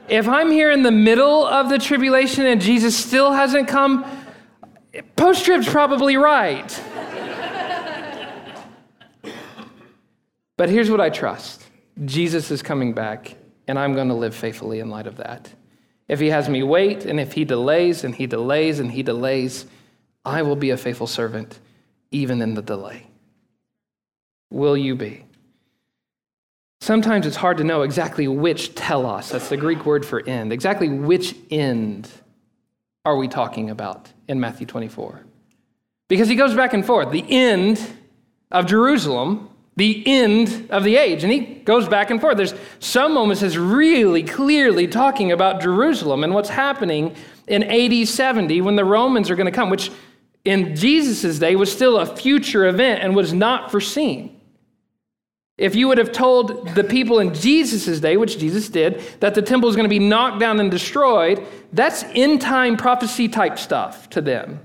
If 0.09 0.29
I'm 0.29 0.51
here 0.51 0.71
in 0.71 0.83
the 0.83 0.91
middle 0.91 1.47
of 1.47 1.69
the 1.69 1.79
tribulation 1.79 2.47
and 2.47 2.61
Jesus 2.61 2.97
still 2.97 3.33
hasn't 3.33 3.69
come, 3.69 4.05
post 5.17 5.45
trib's 5.45 5.69
probably 5.69 6.17
right. 6.17 6.83
but 10.57 10.69
here's 10.69 10.91
what 10.91 11.01
I 11.01 11.11
trust 11.11 11.67
Jesus 12.05 12.51
is 12.51 12.63
coming 12.63 12.93
back, 12.93 13.37
and 13.69 13.79
I'm 13.79 13.95
going 13.95 14.09
to 14.09 14.15
live 14.15 14.35
faithfully 14.35 14.81
in 14.81 14.91
light 14.91 15.07
of 15.07 15.17
that. 15.17 15.51
If 16.09 16.21
he 16.21 16.29
has 16.31 16.49
me 16.49 16.63
wait, 16.63 17.05
and 17.05 17.21
if 17.21 17.33
he 17.33 17.45
delays, 17.45 18.05
and 18.05 18.15
he 18.15 18.27
delays, 18.27 18.81
and 18.81 18.91
he 18.91 19.03
delays, 19.03 19.67
I 20.25 20.43
will 20.43 20.57
be 20.57 20.71
a 20.71 20.77
faithful 20.77 21.07
servant 21.07 21.59
even 22.11 22.43
in 22.43 22.55
the 22.55 22.63
delay. 22.63 23.07
Will 24.51 24.77
you 24.77 24.95
be? 24.95 25.25
Sometimes 26.83 27.29
it's 27.29 27.37
hard 27.37 27.59
to 27.59 27.63
know 27.63 27.83
exactly 27.83 28.27
which 28.27 28.75
telos, 28.75 29.29
that's 29.29 29.49
the 29.49 29.57
Greek 29.57 29.87
word 29.87 30.05
for 30.05 30.21
end, 30.29 30.53
exactly 30.53 30.89
which 30.89 31.37
end 31.49 32.11
are 33.05 33.17
we 33.17 33.29
talking 33.29 33.71
about 33.71 34.09
in 34.27 34.41
Matthew 34.41 34.67
24? 34.67 35.21
Because 36.09 36.27
he 36.27 36.35
goes 36.35 36.57
back 36.57 36.73
and 36.73 36.85
forth. 36.85 37.13
The 37.13 37.25
end 37.29 37.81
of 38.51 38.67
Jerusalem, 38.67 39.49
the 39.77 40.03
end 40.05 40.67
of 40.71 40.83
the 40.83 40.97
age. 40.97 41.23
And 41.23 41.33
he 41.33 41.39
goes 41.39 41.87
back 41.87 42.11
and 42.11 42.21
forth. 42.21 42.37
There's 42.37 42.55
some 42.81 43.15
moments 43.15 43.43
that's 43.43 43.55
really 43.55 44.25
clearly 44.25 44.89
talking 44.89 45.31
about 45.31 45.61
Jerusalem 45.61 46.25
and 46.25 46.35
what's 46.35 46.49
happening 46.49 47.15
in 47.47 47.63
AD 47.63 48.09
70 48.09 48.61
when 48.61 48.75
the 48.75 48.85
Romans 48.85 49.31
are 49.31 49.37
going 49.37 49.47
to 49.47 49.53
come, 49.53 49.71
which 49.71 49.93
in 50.45 50.75
Jesus' 50.75 51.39
day 51.39 51.55
was 51.55 51.71
still 51.71 51.99
a 51.99 52.17
future 52.17 52.67
event 52.67 53.05
and 53.05 53.15
was 53.15 53.33
not 53.33 53.71
foreseen. 53.71 54.41
If 55.63 55.77
you 55.77 55.87
would 55.87 55.99
have 55.99 56.11
told 56.11 56.75
the 56.75 56.83
people 56.83 57.21
in 57.21 57.33
Jesus' 57.35 58.01
day, 58.01 58.17
which 58.17 58.37
Jesus 58.37 58.69
did, 58.69 59.01
that 59.21 59.37
the 59.37 59.43
temple 59.43 59.69
is 59.69 59.77
going 59.77 59.85
to 59.85 59.89
be 59.89 60.01
knocked 60.01 60.41
down 60.41 60.59
and 60.59 60.69
destroyed, 60.69 61.47
that's 61.73 62.03
end 62.17 62.41
time 62.41 62.77
prophecy 62.77 63.29
type 63.29 63.61
stuff 63.61 64.11
to 64.11 64.21
them. 64.21 64.59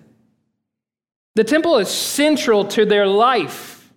The 1.36 1.44
temple 1.44 1.78
is 1.78 1.88
central 1.88 2.66
to 2.70 2.84
their 2.84 3.06
life. 3.06 3.94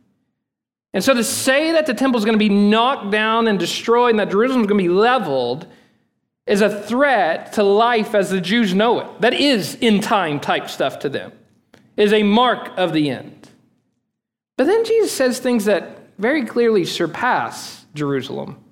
And 0.92 1.02
so 1.02 1.14
to 1.14 1.24
say 1.24 1.72
that 1.72 1.86
the 1.86 1.94
temple 1.94 2.18
is 2.18 2.26
going 2.26 2.38
to 2.38 2.48
be 2.48 2.50
knocked 2.50 3.10
down 3.10 3.48
and 3.48 3.58
destroyed 3.58 4.10
and 4.10 4.18
that 4.18 4.30
Jerusalem 4.30 4.60
is 4.60 4.66
going 4.66 4.84
to 4.84 4.88
be 4.90 4.94
leveled 4.94 5.66
is 6.46 6.60
a 6.60 6.82
threat 6.82 7.54
to 7.54 7.62
life 7.62 8.14
as 8.14 8.28
the 8.28 8.42
Jews 8.42 8.74
know 8.74 9.00
it. 9.00 9.22
That 9.22 9.32
is 9.32 9.78
end 9.80 10.02
time 10.02 10.38
type 10.38 10.68
stuff 10.68 10.98
to 10.98 11.08
them, 11.08 11.32
it 11.96 12.04
is 12.04 12.12
a 12.12 12.24
mark 12.24 12.76
of 12.76 12.92
the 12.92 13.08
end. 13.08 13.48
But 14.58 14.66
then 14.66 14.84
Jesus 14.84 15.12
says 15.12 15.38
things 15.38 15.64
that 15.64 15.99
very 16.20 16.44
clearly 16.44 16.84
surpass 16.84 17.84
Jerusalem. 17.94 18.62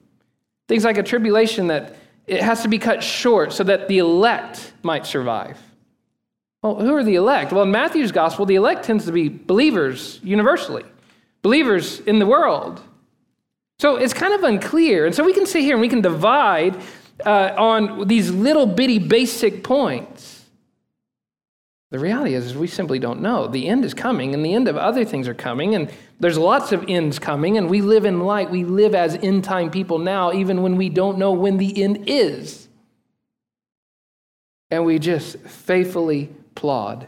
Things 0.69 0.85
like 0.85 0.99
a 0.99 1.03
tribulation 1.03 1.69
that 1.69 1.97
it 2.27 2.43
has 2.43 2.63
to 2.63 2.69
be 2.69 2.79
cut 2.79 3.03
short 3.03 3.53
so 3.53 3.65
that 3.65 3.89
the 3.89 3.99
elect 3.99 4.73
might 4.83 5.07
survive. 5.07 5.59
Well, 6.63 6.77
who 6.77 6.95
are 6.95 7.05
the 7.05 7.15
elect? 7.15 7.53
Well, 7.53 7.63
in 7.63 7.71
Matthew's 7.71 8.13
gospel, 8.13 8.45
the 8.45 8.57
elect 8.57 8.85
tends 8.85 9.07
to 9.07 9.13
be 9.13 9.29
believers 9.29 10.21
universally, 10.23 10.85
believers 11.43 12.01
in 12.01 12.19
the 12.19 12.27
world. 12.27 12.83
So 13.79 13.97
it's 13.97 14.13
kind 14.13 14.35
of 14.35 14.43
unclear. 14.43 15.07
And 15.07 15.15
so 15.15 15.25
we 15.25 15.33
can 15.33 15.47
sit 15.47 15.63
here 15.63 15.75
and 15.75 15.81
we 15.81 15.89
can 15.89 16.01
divide 16.01 16.83
uh, 17.25 17.53
on 17.57 18.09
these 18.09 18.31
little 18.31 18.67
bitty 18.67 18.99
basic 18.99 19.63
points. 19.63 20.38
The 21.91 21.99
reality 21.99 22.35
is, 22.35 22.47
is, 22.47 22.55
we 22.55 22.67
simply 22.67 22.99
don't 22.99 23.23
know. 23.23 23.47
The 23.47 23.67
end 23.67 23.85
is 23.85 23.95
coming, 23.95 24.35
and 24.35 24.45
the 24.45 24.53
end 24.53 24.69
of 24.69 24.77
other 24.77 25.07
things 25.07 25.27
are 25.27 25.35
coming, 25.35 25.75
and 25.75 25.91
there's 26.21 26.37
lots 26.37 26.71
of 26.73 26.85
ends 26.87 27.19
coming, 27.19 27.57
and 27.57 27.71
we 27.71 27.81
live 27.81 28.05
in 28.05 28.21
light. 28.21 28.51
We 28.51 28.65
live 28.65 28.95
as 28.95 29.15
end 29.17 29.45
time 29.45 29.71
people 29.71 29.99
now, 29.99 30.33
even 30.33 30.61
when 30.61 30.77
we 30.77 30.91
don't 30.91 31.17
know 31.17 31.33
when 31.33 31.57
the 31.57 31.83
end 31.83 32.05
is. 32.07 32.69
And 34.71 34.85
we 34.85 34.99
just 34.99 35.39
faithfully 35.39 36.31
plod. 36.55 37.07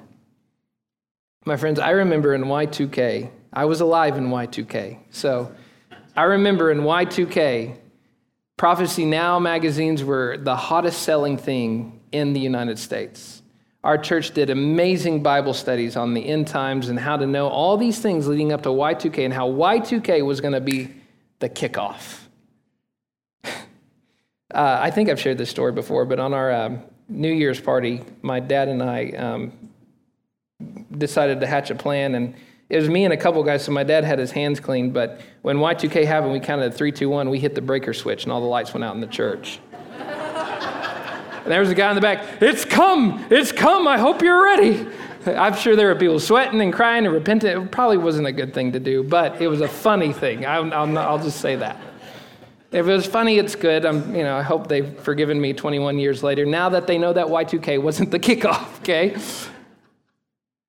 My 1.45 1.59
friends, 1.59 1.79
I 1.79 1.91
remember 1.91 2.35
in 2.35 2.45
Y2K, 2.45 3.31
I 3.53 3.65
was 3.67 3.83
alive 3.83 4.17
in 4.17 4.29
Y2K. 4.29 4.99
So 5.11 5.55
I 6.17 6.23
remember 6.23 6.71
in 6.71 6.81
Y2K, 6.81 7.77
Prophecy 8.57 9.05
Now 9.05 9.39
magazines 9.39 10.05
were 10.05 10.39
the 10.39 10.57
hottest 10.57 11.03
selling 11.03 11.37
thing 11.37 12.01
in 12.13 12.33
the 12.33 12.41
United 12.41 12.79
States. 12.79 13.40
Our 13.83 13.97
church 13.97 14.33
did 14.33 14.51
amazing 14.51 15.23
Bible 15.23 15.55
studies 15.55 15.97
on 15.97 16.13
the 16.13 16.27
end 16.27 16.47
times 16.47 16.89
and 16.89 16.99
how 16.99 17.17
to 17.17 17.27
know 17.27 17.49
all 17.49 17.79
these 17.79 17.99
things 17.99 18.29
leading 18.29 18.53
up 18.53 18.63
to 18.63 18.69
Y2K 18.69 19.25
and 19.25 19.33
how 19.33 19.49
Y2K 19.49 20.25
was 20.25 20.41
going 20.43 20.53
to 20.53 20.61
be 20.61 20.91
the 21.39 21.49
kickoff. 21.49 22.19
uh, 23.45 23.51
I 24.53 24.91
think 24.91 25.09
I've 25.09 25.19
shared 25.19 25.39
this 25.39 25.49
story 25.49 25.73
before, 25.73 26.05
but 26.05 26.21
on 26.21 26.35
our 26.35 26.53
um, 26.53 26.83
New 27.09 27.33
Year's 27.33 27.59
party, 27.59 28.03
my 28.21 28.39
dad 28.39 28.69
and 28.69 28.83
I 28.83 29.11
um, 29.13 29.53
decided 30.99 31.41
to 31.41 31.47
hatch 31.47 31.71
a 31.71 31.75
plan. 31.75 32.15
And 32.15 32.35
it 32.69 32.77
was 32.77 32.91
me 32.91 33.05
and 33.05 33.15
a 33.15 33.17
couple 33.17 33.43
guys. 33.43 33.65
So 33.65 33.73
my 33.73 33.83
dad 33.83 34.05
had 34.05 34.19
his 34.19 34.31
hands 34.31 34.61
clean. 34.61 34.91
But 34.91 35.23
when 35.41 35.57
Y2K 35.57 36.05
happened, 36.05 36.33
we 36.33 36.41
counted 36.41 36.75
three, 36.75 36.93
two, 36.93 37.09
one. 37.09 37.31
We 37.31 37.39
hit 37.39 37.55
the 37.55 37.63
breaker 37.63 37.95
switch, 37.95 38.25
and 38.25 38.33
all 38.33 38.43
the 38.43 38.47
lights 38.47 38.75
went 38.75 38.85
out 38.85 38.95
in 38.95 39.01
the 39.01 39.07
church. 39.07 39.59
And 41.43 41.53
there 41.53 41.61
was 41.61 41.71
a 41.71 41.75
guy 41.75 41.89
in 41.91 41.95
the 41.95 42.01
back. 42.01 42.43
It's 42.43 42.65
come. 42.65 43.27
It's 43.31 43.53
come. 43.53 43.89
I 43.89 43.99
hope 43.99 44.23
you're 44.23 44.43
ready. 44.45 44.87
I'm 45.27 45.55
sure 45.55 45.77
there 45.77 45.89
were 45.89 45.97
people 45.97 46.19
sweating 46.19 46.61
and 46.61 46.73
crying 46.73 47.05
and 47.05 47.15
repenting. 47.15 47.51
It 47.51 47.71
probably 47.71 47.99
wasn't 47.99 48.27
a 48.27 48.33
good 48.33 48.55
thing 48.55 48.73
to 48.73 48.81
do, 48.81 49.03
but 49.03 49.41
it 49.41 49.49
was 49.49 49.61
a 49.61 49.69
funny 49.69 50.13
thing. 50.13 50.47
I'll, 50.47 50.73
I'll, 50.73 50.99
I'll 50.99 51.23
just 51.23 51.41
say 51.41 51.57
that. 51.57 51.77
If 52.73 52.87
it 52.87 52.93
was 52.93 53.05
funny, 53.05 53.39
it's 53.39 53.57
good. 53.57 53.85
I'm, 53.85 54.15
you 54.15 54.23
know, 54.23 54.37
I 54.37 54.43
hope 54.43 54.69
they've 54.69 54.99
forgiven 55.01 55.41
me 55.41 55.53
21 55.53 55.99
years 55.99 56.23
later. 56.23 56.47
Now 56.47 56.69
that 56.69 56.87
they 56.87 56.99
know 56.99 57.13
that 57.13 57.27
Y2K 57.27 57.83
wasn't 57.83 58.13
the 58.13 58.19
kickoff, 58.19 58.79
okay? 58.81 59.17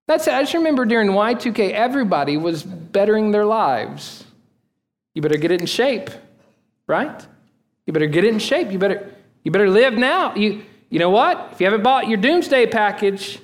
That's 0.07 0.27
it. 0.27 0.33
I 0.33 0.41
just 0.41 0.55
remember 0.55 0.83
during 0.85 1.09
Y2K, 1.09 1.71
everybody 1.71 2.37
was 2.37 2.63
bettering 2.63 3.31
their 3.31 3.45
lives. 3.45 4.25
You 5.13 5.21
better 5.21 5.37
get 5.37 5.51
it 5.51 5.61
in 5.61 5.67
shape, 5.67 6.09
right? 6.87 7.25
You 7.85 7.93
better 7.93 8.07
get 8.07 8.23
it 8.23 8.33
in 8.33 8.39
shape. 8.39 8.71
You 8.71 8.79
better, 8.79 9.13
you 9.43 9.51
better 9.51 9.69
live 9.69 9.93
now. 9.93 10.35
You, 10.35 10.63
you 10.89 10.99
know 10.99 11.09
what? 11.09 11.49
If 11.53 11.61
you 11.61 11.65
haven't 11.65 11.83
bought 11.83 12.07
your 12.07 12.17
doomsday 12.17 12.67
package, 12.67 13.39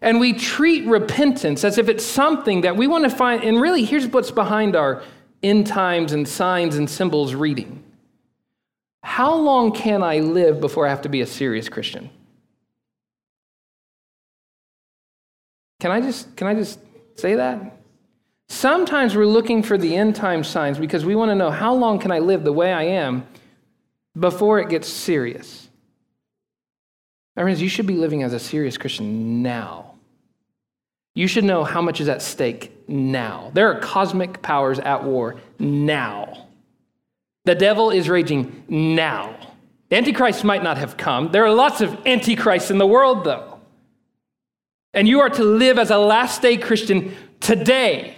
and 0.00 0.20
we 0.20 0.32
treat 0.32 0.86
repentance 0.86 1.64
as 1.64 1.78
if 1.78 1.88
it's 1.88 2.04
something 2.04 2.60
that 2.62 2.76
we 2.76 2.86
want 2.86 3.04
to 3.04 3.10
find, 3.10 3.42
and 3.42 3.60
really, 3.60 3.84
here's 3.84 4.06
what's 4.06 4.30
behind 4.30 4.76
our 4.76 5.02
end 5.42 5.66
times 5.66 6.12
and 6.12 6.28
signs 6.28 6.76
and 6.76 6.88
symbols 6.88 7.34
reading. 7.34 7.82
How 9.02 9.34
long 9.34 9.72
can 9.72 10.02
I 10.02 10.18
live 10.18 10.60
before 10.60 10.86
I 10.86 10.90
have 10.90 11.02
to 11.02 11.08
be 11.08 11.20
a 11.20 11.26
serious 11.26 11.68
Christian? 11.68 12.10
Can 15.80 15.90
I 15.90 16.00
just 16.00 16.34
can 16.36 16.46
I 16.46 16.54
just 16.54 16.80
say 17.16 17.34
that? 17.36 17.78
Sometimes 18.48 19.16
we're 19.16 19.26
looking 19.26 19.62
for 19.62 19.76
the 19.76 19.94
end 19.94 20.16
time 20.16 20.44
signs 20.44 20.78
because 20.78 21.04
we 21.04 21.14
want 21.14 21.30
to 21.30 21.34
know 21.34 21.50
how 21.50 21.74
long 21.74 21.98
can 21.98 22.10
I 22.10 22.18
live 22.18 22.44
the 22.44 22.52
way 22.52 22.72
I 22.72 22.84
am 22.84 23.26
before 24.18 24.60
it 24.60 24.68
gets 24.68 24.88
serious. 24.88 25.68
My 27.36 27.42
friends, 27.42 27.60
you 27.60 27.68
should 27.68 27.86
be 27.86 27.94
living 27.94 28.22
as 28.22 28.32
a 28.32 28.38
serious 28.38 28.78
Christian 28.78 29.42
now. 29.42 29.94
You 31.14 31.26
should 31.26 31.44
know 31.44 31.64
how 31.64 31.82
much 31.82 32.00
is 32.00 32.08
at 32.08 32.22
stake 32.22 32.72
now. 32.88 33.50
There 33.54 33.70
are 33.70 33.80
cosmic 33.80 34.42
powers 34.42 34.78
at 34.78 35.04
war 35.04 35.36
now. 35.58 36.46
The 37.44 37.54
devil 37.54 37.90
is 37.90 38.08
raging 38.08 38.64
now. 38.68 39.38
The 39.88 39.96
Antichrist 39.96 40.44
might 40.44 40.62
not 40.62 40.78
have 40.78 40.96
come. 40.96 41.30
There 41.30 41.44
are 41.44 41.52
lots 41.52 41.80
of 41.80 42.06
Antichrists 42.06 42.70
in 42.70 42.78
the 42.78 42.86
world, 42.86 43.24
though. 43.24 43.60
And 44.92 45.06
you 45.06 45.20
are 45.20 45.30
to 45.30 45.44
live 45.44 45.78
as 45.78 45.90
a 45.90 45.98
last 45.98 46.42
day 46.42 46.56
Christian 46.56 47.14
today, 47.40 48.16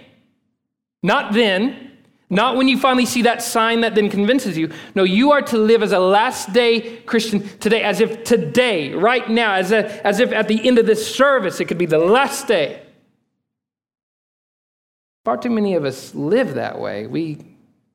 not 1.03 1.33
then, 1.33 1.88
not 2.29 2.55
when 2.55 2.67
you 2.67 2.77
finally 2.77 3.07
see 3.07 3.23
that 3.23 3.41
sign 3.41 3.81
that 3.81 3.95
then 3.95 4.09
convinces 4.09 4.55
you. 4.55 4.71
No, 4.93 5.03
you 5.03 5.31
are 5.31 5.41
to 5.41 5.57
live 5.57 5.81
as 5.81 5.91
a 5.91 5.99
last 5.99 6.53
day 6.53 6.97
Christian 7.01 7.47
today, 7.57 7.81
as 7.81 8.01
if 8.01 8.23
today, 8.23 8.93
right 8.93 9.27
now, 9.27 9.53
as, 9.53 9.71
a, 9.71 10.05
as 10.05 10.19
if 10.19 10.31
at 10.31 10.47
the 10.47 10.67
end 10.67 10.77
of 10.77 10.85
this 10.85 11.15
service, 11.15 11.59
it 11.59 11.65
could 11.65 11.79
be 11.79 11.87
the 11.87 11.97
last 11.97 12.47
day. 12.47 12.83
Far 15.25 15.37
too 15.37 15.49
many 15.49 15.73
of 15.73 15.85
us 15.85 16.13
live 16.13 16.53
that 16.53 16.79
way. 16.79 17.07
We 17.07 17.39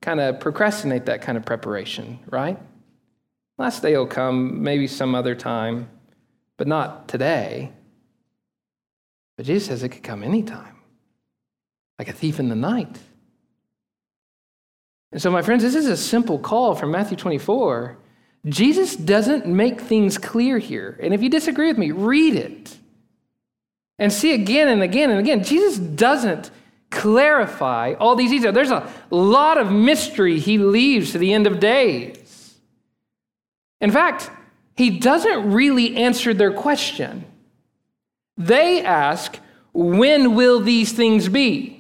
kind 0.02 0.20
of 0.20 0.40
procrastinate 0.40 1.06
that 1.06 1.22
kind 1.22 1.38
of 1.38 1.44
preparation, 1.44 2.18
right? 2.28 2.58
Last 3.56 3.82
day 3.82 3.96
will 3.96 4.06
come, 4.06 4.64
maybe 4.64 4.88
some 4.88 5.14
other 5.14 5.36
time, 5.36 5.88
but 6.56 6.66
not 6.66 7.06
today. 7.06 7.70
But 9.36 9.46
Jesus 9.46 9.68
says 9.68 9.82
it 9.84 9.90
could 9.90 10.02
come 10.02 10.24
anytime, 10.24 10.76
like 12.00 12.08
a 12.08 12.12
thief 12.12 12.40
in 12.40 12.48
the 12.48 12.56
night. 12.56 12.98
And 15.14 15.22
so, 15.22 15.30
my 15.30 15.42
friends, 15.42 15.62
this 15.62 15.76
is 15.76 15.86
a 15.86 15.96
simple 15.96 16.40
call 16.40 16.74
from 16.74 16.90
Matthew 16.90 17.16
24. 17.16 17.96
Jesus 18.46 18.96
doesn't 18.96 19.46
make 19.46 19.80
things 19.80 20.18
clear 20.18 20.58
here. 20.58 20.98
And 21.00 21.14
if 21.14 21.22
you 21.22 21.28
disagree 21.28 21.68
with 21.68 21.78
me, 21.78 21.92
read 21.92 22.34
it 22.34 22.76
and 23.96 24.12
see 24.12 24.34
again 24.34 24.66
and 24.66 24.82
again 24.82 25.10
and 25.10 25.20
again. 25.20 25.44
Jesus 25.44 25.78
doesn't 25.78 26.50
clarify 26.90 27.94
all 28.00 28.16
these 28.16 28.30
details. 28.30 28.56
There's 28.56 28.72
a 28.72 28.90
lot 29.08 29.56
of 29.56 29.70
mystery 29.70 30.40
he 30.40 30.58
leaves 30.58 31.12
to 31.12 31.18
the 31.18 31.32
end 31.32 31.46
of 31.46 31.60
days. 31.60 32.56
In 33.80 33.92
fact, 33.92 34.32
he 34.76 34.98
doesn't 34.98 35.52
really 35.52 35.96
answer 35.96 36.34
their 36.34 36.52
question. 36.52 37.24
They 38.36 38.84
ask, 38.84 39.38
When 39.72 40.34
will 40.34 40.58
these 40.58 40.90
things 40.90 41.28
be? 41.28 41.73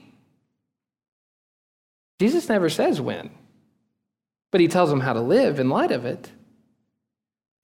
Jesus 2.20 2.48
never 2.48 2.68
says 2.68 3.00
when, 3.00 3.30
but 4.52 4.60
he 4.60 4.68
tells 4.68 4.90
them 4.90 5.00
how 5.00 5.12
to 5.12 5.20
live 5.20 5.58
in 5.58 5.68
light 5.68 5.90
of 5.90 6.04
it. 6.04 6.30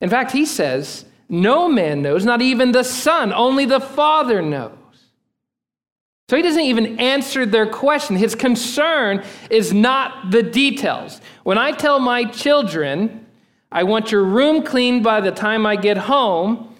In 0.01 0.09
fact, 0.09 0.31
he 0.31 0.45
says, 0.45 1.05
No 1.29 1.69
man 1.69 2.01
knows, 2.01 2.25
not 2.25 2.41
even 2.41 2.71
the 2.71 2.83
Son, 2.83 3.31
only 3.31 3.65
the 3.65 3.79
Father 3.79 4.41
knows. 4.41 4.77
So 6.27 6.37
he 6.37 6.43
doesn't 6.43 6.63
even 6.63 6.99
answer 6.99 7.45
their 7.45 7.67
question. 7.67 8.15
His 8.15 8.35
concern 8.35 9.23
is 9.49 9.73
not 9.73 10.31
the 10.31 10.41
details. 10.41 11.19
When 11.43 11.57
I 11.57 11.73
tell 11.73 11.99
my 11.99 12.23
children, 12.23 13.25
I 13.71 13.83
want 13.83 14.11
your 14.11 14.23
room 14.23 14.63
cleaned 14.63 15.03
by 15.03 15.21
the 15.21 15.31
time 15.31 15.65
I 15.65 15.75
get 15.75 15.97
home, 15.97 16.75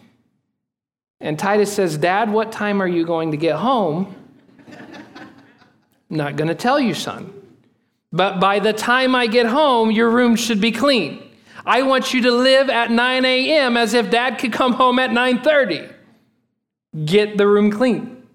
and 1.19 1.38
Titus 1.38 1.71
says, 1.71 1.97
Dad, 1.97 2.31
what 2.31 2.51
time 2.51 2.81
are 2.81 2.88
you 2.88 3.05
going 3.05 3.31
to 3.31 3.38
get 3.38 3.57
home? 3.57 4.15
I'm 4.69 6.17
not 6.17 6.36
going 6.36 6.47
to 6.47 6.55
tell 6.55 6.79
you, 6.79 6.93
son. 6.93 7.40
But 8.12 8.39
by 8.39 8.60
the 8.60 8.74
time 8.74 9.15
I 9.15 9.28
get 9.28 9.45
home, 9.45 9.91
your 9.91 10.10
room 10.10 10.36
should 10.36 10.60
be 10.60 10.71
clean. 10.71 11.24
I 11.65 11.84
want 11.84 12.13
you 12.13 12.21
to 12.24 12.32
live 12.32 12.69
at 12.69 12.91
9 12.91 13.26
a.m. 13.26 13.78
as 13.78 13.93
if 13.93 14.10
dad 14.10 14.38
could 14.38 14.52
come 14.52 14.74
home 14.74 15.00
at 15.00 15.12
9:30. 15.12 15.93
Get 17.06 17.38
the 17.38 17.47
room 17.47 17.71
clean. 17.71 18.28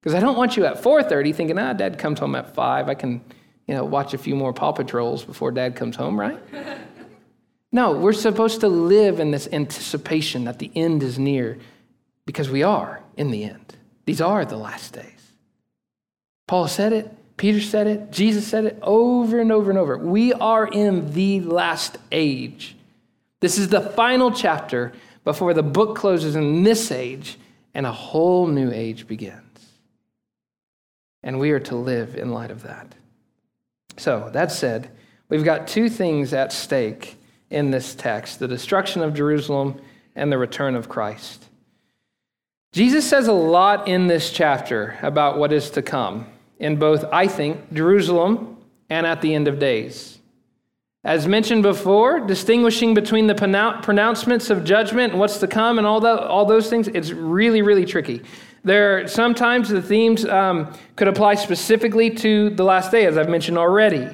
Because 0.00 0.14
I 0.14 0.20
don't 0.20 0.36
want 0.36 0.56
you 0.56 0.64
at 0.66 0.82
4:30 0.82 1.34
thinking, 1.34 1.58
ah, 1.58 1.72
dad 1.72 1.98
comes 1.98 2.20
home 2.20 2.34
at 2.34 2.54
5. 2.54 2.88
I 2.88 2.94
can, 2.94 3.20
you 3.66 3.74
know, 3.74 3.84
watch 3.84 4.14
a 4.14 4.18
few 4.18 4.36
more 4.36 4.52
Paw 4.52 4.72
Patrols 4.72 5.24
before 5.24 5.50
dad 5.50 5.74
comes 5.76 5.96
home, 5.96 6.18
right? 6.18 6.38
no, 7.72 7.92
we're 7.92 8.12
supposed 8.12 8.60
to 8.60 8.68
live 8.68 9.18
in 9.18 9.30
this 9.30 9.48
anticipation 9.52 10.44
that 10.44 10.58
the 10.58 10.70
end 10.74 11.02
is 11.02 11.18
near 11.18 11.58
because 12.26 12.50
we 12.50 12.62
are 12.62 13.02
in 13.16 13.30
the 13.30 13.44
end. 13.44 13.76
These 14.04 14.20
are 14.20 14.44
the 14.44 14.56
last 14.56 14.92
days. 14.92 15.32
Paul 16.46 16.68
said 16.68 16.92
it, 16.92 17.16
Peter 17.42 17.60
said 17.60 17.88
it, 17.88 18.12
Jesus 18.12 18.46
said 18.46 18.66
it 18.66 18.78
over 18.82 19.40
and 19.40 19.50
over 19.50 19.68
and 19.68 19.76
over. 19.76 19.98
We 19.98 20.32
are 20.32 20.64
in 20.64 21.12
the 21.12 21.40
last 21.40 21.98
age. 22.12 22.76
This 23.40 23.58
is 23.58 23.68
the 23.68 23.80
final 23.80 24.30
chapter 24.30 24.92
before 25.24 25.52
the 25.52 25.64
book 25.64 25.96
closes 25.96 26.36
in 26.36 26.62
this 26.62 26.92
age 26.92 27.36
and 27.74 27.84
a 27.84 27.90
whole 27.90 28.46
new 28.46 28.70
age 28.70 29.08
begins. 29.08 29.72
And 31.24 31.40
we 31.40 31.50
are 31.50 31.58
to 31.58 31.74
live 31.74 32.14
in 32.14 32.30
light 32.30 32.52
of 32.52 32.62
that. 32.62 32.94
So, 33.96 34.30
that 34.32 34.52
said, 34.52 34.92
we've 35.28 35.42
got 35.42 35.66
two 35.66 35.88
things 35.88 36.32
at 36.32 36.52
stake 36.52 37.16
in 37.50 37.72
this 37.72 37.96
text 37.96 38.38
the 38.38 38.46
destruction 38.46 39.02
of 39.02 39.14
Jerusalem 39.14 39.80
and 40.14 40.30
the 40.30 40.38
return 40.38 40.76
of 40.76 40.88
Christ. 40.88 41.44
Jesus 42.72 43.04
says 43.10 43.26
a 43.26 43.32
lot 43.32 43.88
in 43.88 44.06
this 44.06 44.30
chapter 44.30 44.96
about 45.02 45.38
what 45.38 45.52
is 45.52 45.70
to 45.70 45.82
come 45.82 46.28
in 46.62 46.76
both, 46.76 47.04
I 47.12 47.26
think, 47.26 47.72
Jerusalem 47.72 48.56
and 48.88 49.06
at 49.06 49.20
the 49.20 49.34
end 49.34 49.48
of 49.48 49.58
days. 49.58 50.20
As 51.04 51.26
mentioned 51.26 51.64
before, 51.64 52.20
distinguishing 52.20 52.94
between 52.94 53.26
the 53.26 53.34
pronouncements 53.34 54.48
of 54.50 54.62
judgment 54.62 55.12
and 55.12 55.20
what's 55.20 55.38
to 55.38 55.48
come 55.48 55.78
and 55.78 55.86
all, 55.86 56.00
that, 56.00 56.20
all 56.20 56.46
those 56.46 56.70
things, 56.70 56.86
it's 56.86 57.10
really, 57.10 57.60
really 57.60 57.84
tricky. 57.84 58.22
There, 58.62 59.08
sometimes 59.08 59.68
the 59.68 59.82
themes 59.82 60.24
um, 60.24 60.72
could 60.94 61.08
apply 61.08 61.34
specifically 61.34 62.10
to 62.10 62.50
the 62.50 62.62
last 62.62 62.92
day, 62.92 63.06
as 63.06 63.18
I've 63.18 63.28
mentioned 63.28 63.58
already. 63.58 64.08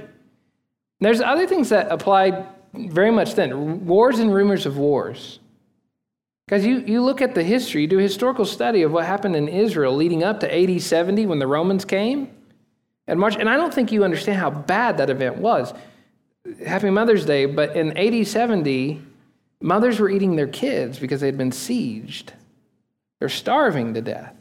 There's 1.00 1.20
other 1.20 1.46
things 1.46 1.68
that 1.68 1.92
apply 1.92 2.46
very 2.72 3.10
much 3.10 3.34
then 3.34 3.84
wars 3.84 4.18
and 4.18 4.32
rumors 4.32 4.64
of 4.64 4.78
wars. 4.78 5.40
Because 6.46 6.64
you, 6.64 6.78
you 6.86 7.02
look 7.02 7.20
at 7.20 7.34
the 7.34 7.44
history, 7.44 7.82
you 7.82 7.86
do 7.86 7.98
a 7.98 8.02
historical 8.02 8.46
study 8.46 8.80
of 8.80 8.90
what 8.90 9.04
happened 9.04 9.36
in 9.36 9.48
Israel 9.48 9.94
leading 9.94 10.24
up 10.24 10.40
to 10.40 10.50
AD 10.50 10.80
70 10.80 11.26
when 11.26 11.38
the 11.38 11.46
Romans 11.46 11.84
came 11.84 12.30
and 13.08 13.18
March. 13.18 13.36
And 13.36 13.48
I 13.48 13.56
don't 13.56 13.74
think 13.74 13.90
you 13.90 14.04
understand 14.04 14.38
how 14.38 14.50
bad 14.50 14.98
that 14.98 15.10
event 15.10 15.38
was. 15.38 15.74
Happy 16.64 16.90
Mother's 16.90 17.24
Day, 17.24 17.46
but 17.46 17.74
in 17.74 17.96
AD 17.96 18.26
70, 18.26 19.02
mothers 19.60 19.98
were 19.98 20.08
eating 20.08 20.36
their 20.36 20.46
kids 20.46 20.98
because 20.98 21.20
they'd 21.20 21.36
been 21.36 21.50
sieged. 21.50 22.28
They're 23.18 23.28
starving 23.28 23.94
to 23.94 24.02
death. 24.02 24.34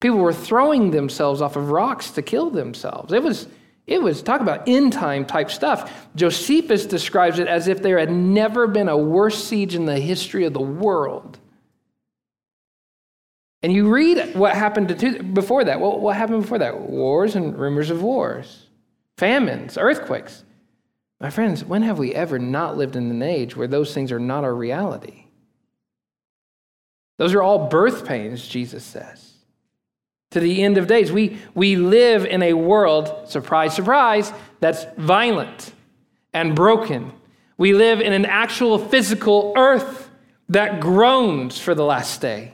People 0.00 0.18
were 0.18 0.32
throwing 0.32 0.90
themselves 0.90 1.40
off 1.40 1.56
of 1.56 1.70
rocks 1.70 2.10
to 2.12 2.22
kill 2.22 2.50
themselves. 2.50 3.12
It 3.12 3.22
was, 3.22 3.46
it 3.86 4.02
was 4.02 4.22
talk 4.22 4.40
about 4.40 4.68
end 4.68 4.92
time 4.92 5.24
type 5.24 5.50
stuff. 5.50 6.08
Josephus 6.16 6.84
describes 6.86 7.38
it 7.38 7.48
as 7.48 7.68
if 7.68 7.82
there 7.82 7.98
had 7.98 8.10
never 8.10 8.66
been 8.66 8.88
a 8.88 8.96
worse 8.96 9.42
siege 9.42 9.74
in 9.74 9.86
the 9.86 9.98
history 9.98 10.44
of 10.44 10.52
the 10.52 10.60
world. 10.60 11.38
And 13.62 13.72
you 13.72 13.88
read 13.88 14.34
what 14.34 14.54
happened 14.54 14.98
to, 14.98 15.22
before 15.22 15.64
that. 15.64 15.80
What, 15.80 16.16
happened 16.16 16.42
before 16.42 16.58
that? 16.58 16.78
Wars 16.78 17.34
and 17.36 17.58
rumors 17.58 17.90
of 17.90 18.02
wars, 18.02 18.66
famines, 19.16 19.78
earthquakes. 19.78 20.44
My 21.20 21.30
friends, 21.30 21.64
when 21.64 21.82
have 21.82 21.98
we 21.98 22.14
ever 22.14 22.38
not 22.38 22.76
lived 22.76 22.96
in 22.96 23.10
an 23.10 23.22
age 23.22 23.56
where 23.56 23.66
those 23.66 23.94
things 23.94 24.12
are 24.12 24.20
not 24.20 24.44
our 24.44 24.54
reality? 24.54 25.24
Those 27.16 27.32
are 27.32 27.42
all 27.42 27.68
birth 27.68 28.06
pains, 28.06 28.46
Jesus 28.46 28.84
says. 28.84 29.32
To 30.32 30.40
the 30.40 30.62
end 30.62 30.76
of 30.76 30.86
days. 30.86 31.10
We, 31.10 31.38
we 31.54 31.76
live 31.76 32.26
in 32.26 32.42
a 32.42 32.52
world, 32.52 33.28
surprise, 33.28 33.74
surprise, 33.74 34.32
that's 34.60 34.84
violent 34.98 35.72
and 36.34 36.54
broken. 36.54 37.12
We 37.56 37.72
live 37.72 38.02
in 38.02 38.12
an 38.12 38.26
actual 38.26 38.78
physical 38.78 39.54
earth 39.56 40.10
that 40.50 40.80
groans 40.80 41.58
for 41.58 41.74
the 41.74 41.84
last 41.84 42.20
day. 42.20 42.52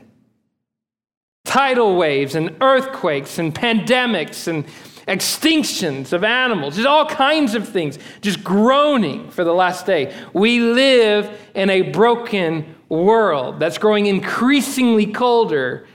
Tidal 1.53 1.97
waves 1.97 2.33
and 2.33 2.55
earthquakes 2.61 3.37
and 3.37 3.53
pandemics 3.53 4.47
and 4.47 4.65
extinctions 5.07 6.11
of 6.11 6.23
animals, 6.23 6.77
just 6.77 6.87
all 6.87 7.05
kinds 7.05 7.53
of 7.53 7.69
things, 7.69 7.99
just 8.21 8.43
groaning 8.43 9.29
for 9.29 9.43
the 9.43 9.53
last 9.53 9.85
day. 9.85 10.15
We 10.33 10.61
live 10.61 11.29
in 11.53 11.69
a 11.69 11.83
broken 11.83 12.73
world 12.89 13.59
that's 13.59 13.77
growing 13.77 14.07
increasingly 14.07 15.05
colder 15.05 15.85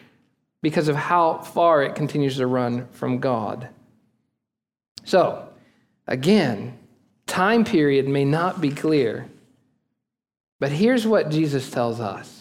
because 0.63 0.87
of 0.87 0.95
how 0.95 1.39
far 1.39 1.83
it 1.83 1.97
continues 1.97 2.37
to 2.37 2.47
run 2.47 2.87
from 2.93 3.19
God. 3.19 3.69
So, 5.03 5.49
again, 6.07 6.79
time 7.27 7.65
period 7.65 8.07
may 8.07 8.25
not 8.25 8.61
be 8.61 8.71
clear, 8.71 9.29
but 10.61 10.71
here's 10.71 11.05
what 11.05 11.31
Jesus 11.31 11.69
tells 11.69 11.99
us. 11.99 12.38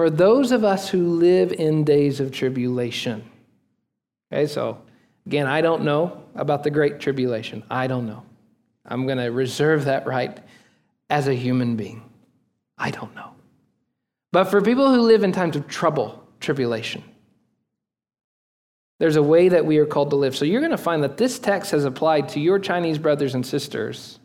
For 0.00 0.08
those 0.08 0.50
of 0.50 0.64
us 0.64 0.88
who 0.88 1.06
live 1.06 1.52
in 1.52 1.84
days 1.84 2.20
of 2.20 2.32
tribulation, 2.32 3.22
okay, 4.32 4.46
so 4.46 4.80
again, 5.26 5.46
I 5.46 5.60
don't 5.60 5.84
know 5.84 6.22
about 6.34 6.62
the 6.62 6.70
Great 6.70 7.00
Tribulation. 7.00 7.62
I 7.70 7.86
don't 7.86 8.06
know. 8.06 8.22
I'm 8.86 9.04
going 9.04 9.18
to 9.18 9.26
reserve 9.26 9.84
that 9.84 10.06
right 10.06 10.40
as 11.10 11.28
a 11.28 11.34
human 11.34 11.76
being. 11.76 12.02
I 12.78 12.90
don't 12.90 13.14
know. 13.14 13.32
But 14.32 14.44
for 14.44 14.62
people 14.62 14.88
who 14.90 15.02
live 15.02 15.22
in 15.22 15.32
times 15.32 15.54
of 15.54 15.68
trouble, 15.68 16.26
tribulation, 16.40 17.04
there's 19.00 19.16
a 19.16 19.22
way 19.22 19.50
that 19.50 19.66
we 19.66 19.76
are 19.76 19.86
called 19.86 20.08
to 20.08 20.16
live. 20.16 20.34
So 20.34 20.46
you're 20.46 20.62
going 20.62 20.70
to 20.70 20.78
find 20.78 21.02
that 21.02 21.18
this 21.18 21.38
text 21.38 21.72
has 21.72 21.84
applied 21.84 22.30
to 22.30 22.40
your 22.40 22.58
Chinese 22.58 22.96
brothers 22.96 23.34
and 23.34 23.44
sisters 23.44 24.18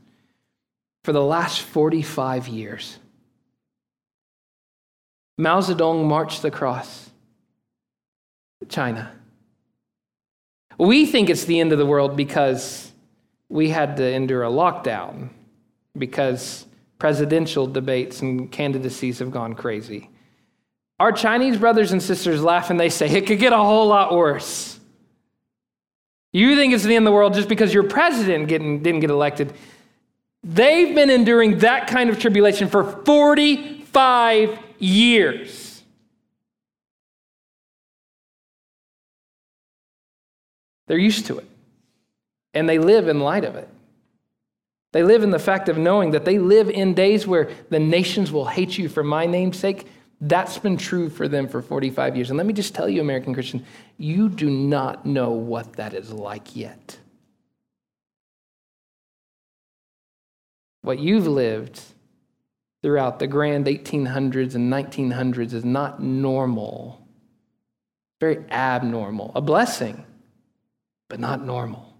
for 1.03 1.11
the 1.11 1.21
last 1.21 1.63
45 1.63 2.47
years. 2.47 2.97
Mao 5.37 5.59
Zedong 5.59 6.05
marched 6.05 6.45
across 6.45 7.09
China. 8.69 9.11
We 10.77 11.05
think 11.05 11.29
it's 11.29 11.45
the 11.45 11.59
end 11.59 11.71
of 11.71 11.77
the 11.77 11.85
world 11.85 12.15
because 12.15 12.91
we 13.49 13.69
had 13.69 13.97
to 13.97 14.03
endure 14.03 14.43
a 14.43 14.49
lockdown, 14.49 15.29
because 15.97 16.65
presidential 16.97 17.67
debates 17.67 18.21
and 18.21 18.51
candidacies 18.51 19.19
have 19.19 19.31
gone 19.31 19.53
crazy. 19.53 20.09
Our 20.99 21.11
Chinese 21.11 21.57
brothers 21.57 21.91
and 21.91 22.01
sisters 22.01 22.41
laugh 22.41 22.69
and 22.69 22.79
they 22.79 22.89
say, 22.89 23.09
it 23.09 23.27
could 23.27 23.39
get 23.39 23.53
a 23.53 23.57
whole 23.57 23.87
lot 23.87 24.13
worse. 24.13 24.79
You 26.31 26.55
think 26.55 26.73
it's 26.73 26.83
the 26.83 26.95
end 26.95 27.05
of 27.05 27.11
the 27.11 27.15
world 27.15 27.33
just 27.33 27.47
because 27.47 27.73
your 27.73 27.83
president 27.83 28.47
getting, 28.47 28.81
didn't 28.81 29.01
get 29.01 29.09
elected. 29.09 29.53
They've 30.43 30.93
been 30.93 31.09
enduring 31.09 31.59
that 31.59 31.87
kind 31.87 32.09
of 32.09 32.19
tribulation 32.19 32.67
for 32.69 32.83
45 32.83 34.59
years. 34.79 35.83
They're 40.87 40.97
used 40.97 41.25
to 41.27 41.39
it, 41.39 41.47
and 42.53 42.69
they 42.69 42.77
live 42.77 43.07
in 43.07 43.19
light 43.19 43.43
of 43.43 43.55
it. 43.55 43.67
They 44.91 45.03
live 45.03 45.23
in 45.23 45.31
the 45.31 45.39
fact 45.39 45.67
of 45.67 45.77
knowing 45.77 46.11
that 46.11 46.23
they 46.23 46.39
live 46.39 46.69
in 46.69 46.93
days 46.93 47.27
where 47.27 47.49
the 47.69 47.79
nations 47.79 48.31
will 48.31 48.45
hate 48.45 48.77
you 48.77 48.87
for 48.87 49.03
my 49.03 49.25
name's 49.25 49.59
sake. 49.59 49.87
That's 50.21 50.57
been 50.57 50.77
true 50.77 51.09
for 51.09 51.27
them 51.27 51.49
for 51.49 51.61
45 51.61 52.15
years. 52.15 52.29
And 52.29 52.37
let 52.37 52.45
me 52.45 52.53
just 52.53 52.73
tell 52.73 52.87
you, 52.87 53.01
American 53.01 53.33
Christian, 53.33 53.65
you 53.97 54.29
do 54.29 54.49
not 54.49 55.05
know 55.05 55.31
what 55.31 55.73
that 55.73 55.93
is 55.93 56.13
like 56.13 56.55
yet. 56.55 56.97
What 60.81 60.99
you've 60.99 61.27
lived 61.27 61.81
throughout 62.85 63.17
the 63.17 63.25
grand 63.25 63.65
1800s 63.65 64.53
and 64.53 64.71
1900s 64.71 65.53
is 65.53 65.65
not 65.65 65.99
normal, 65.99 67.03
very 68.21 68.37
abnormal, 68.51 69.31
a 69.33 69.41
blessing, 69.41 70.05
but 71.09 71.19
not 71.19 71.43
normal. 71.43 71.97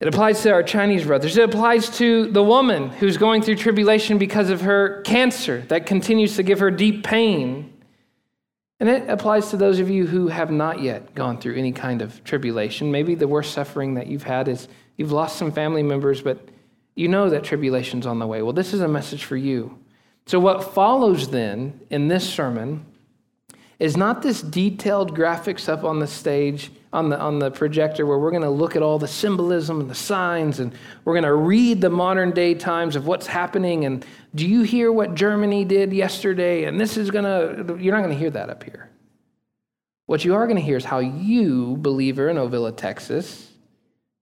It 0.00 0.08
applies 0.08 0.40
to 0.44 0.52
our 0.54 0.62
Chinese 0.62 1.04
brothers. 1.04 1.36
It 1.36 1.44
applies 1.44 1.90
to 1.98 2.30
the 2.30 2.42
woman 2.42 2.88
who's 2.88 3.18
going 3.18 3.42
through 3.42 3.56
tribulation 3.56 4.16
because 4.16 4.48
of 4.48 4.62
her 4.62 5.02
cancer 5.02 5.60
that 5.68 5.84
continues 5.84 6.36
to 6.36 6.42
give 6.42 6.60
her 6.60 6.70
deep 6.70 7.04
pain. 7.04 7.70
And 8.80 8.88
it 8.88 9.10
applies 9.10 9.50
to 9.50 9.58
those 9.58 9.78
of 9.78 9.90
you 9.90 10.06
who 10.06 10.28
have 10.28 10.50
not 10.50 10.80
yet 10.80 11.14
gone 11.14 11.36
through 11.38 11.56
any 11.56 11.72
kind 11.72 12.00
of 12.00 12.24
tribulation. 12.24 12.90
Maybe 12.90 13.14
the 13.14 13.28
worst 13.28 13.52
suffering 13.52 13.92
that 13.96 14.06
you've 14.06 14.22
had 14.22 14.48
is 14.48 14.68
you've 14.96 15.12
lost 15.12 15.36
some 15.36 15.52
family 15.52 15.82
members, 15.82 16.22
but 16.22 16.48
you 16.94 17.08
know 17.08 17.28
that 17.30 17.44
tribulation's 17.44 18.06
on 18.06 18.18
the 18.18 18.26
way. 18.26 18.42
Well, 18.42 18.52
this 18.52 18.72
is 18.72 18.80
a 18.80 18.88
message 18.88 19.24
for 19.24 19.36
you. 19.36 19.78
So, 20.26 20.38
what 20.38 20.74
follows 20.74 21.30
then 21.30 21.80
in 21.90 22.08
this 22.08 22.28
sermon 22.28 22.86
is 23.78 23.96
not 23.96 24.22
this 24.22 24.40
detailed 24.40 25.16
graphics 25.16 25.68
up 25.68 25.84
on 25.84 25.98
the 25.98 26.06
stage 26.06 26.70
on 26.92 27.08
the, 27.10 27.18
on 27.18 27.40
the 27.40 27.50
projector 27.50 28.06
where 28.06 28.18
we're 28.18 28.30
going 28.30 28.42
to 28.42 28.48
look 28.48 28.76
at 28.76 28.82
all 28.82 28.98
the 29.00 29.08
symbolism 29.08 29.80
and 29.80 29.90
the 29.90 29.94
signs 29.94 30.60
and 30.60 30.72
we're 31.04 31.12
going 31.12 31.24
to 31.24 31.34
read 31.34 31.80
the 31.80 31.90
modern 31.90 32.30
day 32.30 32.54
times 32.54 32.94
of 32.94 33.06
what's 33.06 33.26
happening 33.26 33.84
and 33.84 34.06
do 34.34 34.46
you 34.46 34.62
hear 34.62 34.92
what 34.92 35.14
germany 35.14 35.64
did 35.64 35.92
yesterday 35.92 36.64
and 36.64 36.80
this 36.80 36.96
is 36.96 37.10
going 37.10 37.24
to 37.24 37.76
you're 37.82 37.92
not 37.92 38.02
going 38.02 38.14
to 38.14 38.18
hear 38.18 38.30
that 38.30 38.48
up 38.48 38.62
here 38.62 38.88
what 40.06 40.24
you 40.24 40.34
are 40.34 40.46
going 40.46 40.56
to 40.56 40.62
hear 40.62 40.76
is 40.76 40.84
how 40.84 41.00
you 41.00 41.76
believer 41.78 42.28
in 42.28 42.36
ovilla 42.36 42.74
texas 42.74 43.50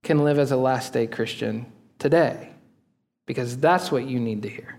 can 0.02 0.24
live 0.24 0.38
as 0.38 0.50
a 0.50 0.56
last 0.56 0.94
day 0.94 1.06
christian 1.06 1.70
today 1.98 2.51
because 3.26 3.56
that's 3.58 3.92
what 3.92 4.04
you 4.04 4.18
need 4.20 4.42
to 4.42 4.48
hear 4.48 4.78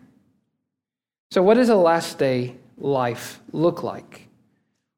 so 1.31 1.41
what 1.41 1.55
does 1.55 1.69
a 1.69 1.75
last 1.75 2.17
day 2.17 2.55
life 2.77 3.39
look 3.51 3.83
like 3.83 4.27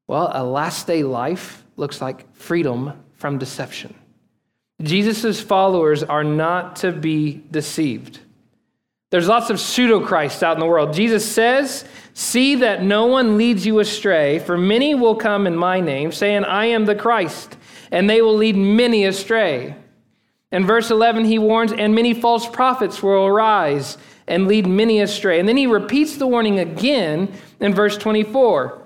well 0.06 0.30
a 0.32 0.44
last 0.44 0.86
day 0.86 1.02
life 1.02 1.64
looks 1.76 2.00
like 2.00 2.34
freedom 2.34 2.92
from 3.16 3.38
deception. 3.38 3.94
Jesus' 4.82 5.40
followers 5.40 6.02
are 6.02 6.24
not 6.24 6.76
to 6.76 6.92
be 6.92 7.42
deceived. 7.50 8.20
There's 9.10 9.28
lots 9.28 9.50
of 9.50 9.60
pseudo 9.60 10.04
Christ 10.04 10.42
out 10.42 10.54
in 10.54 10.60
the 10.60 10.66
world. 10.66 10.92
Jesus 10.92 11.30
says, 11.30 11.84
See 12.12 12.56
that 12.56 12.82
no 12.82 13.06
one 13.06 13.36
leads 13.36 13.64
you 13.64 13.78
astray, 13.78 14.38
for 14.40 14.58
many 14.58 14.94
will 14.94 15.14
come 15.14 15.46
in 15.46 15.56
my 15.56 15.80
name, 15.80 16.12
saying, 16.12 16.44
I 16.44 16.66
am 16.66 16.84
the 16.84 16.94
Christ, 16.94 17.56
and 17.90 18.08
they 18.10 18.20
will 18.20 18.36
lead 18.36 18.56
many 18.56 19.04
astray. 19.04 19.76
In 20.52 20.66
verse 20.66 20.90
11, 20.90 21.24
he 21.24 21.38
warns, 21.38 21.72
And 21.72 21.94
many 21.94 22.14
false 22.14 22.48
prophets 22.48 23.02
will 23.02 23.26
arise 23.26 23.98
and 24.26 24.46
lead 24.46 24.66
many 24.66 25.00
astray. 25.00 25.38
And 25.38 25.48
then 25.48 25.56
he 25.56 25.66
repeats 25.66 26.16
the 26.16 26.26
warning 26.26 26.58
again 26.58 27.32
in 27.60 27.74
verse 27.74 27.96
24. 27.96 28.82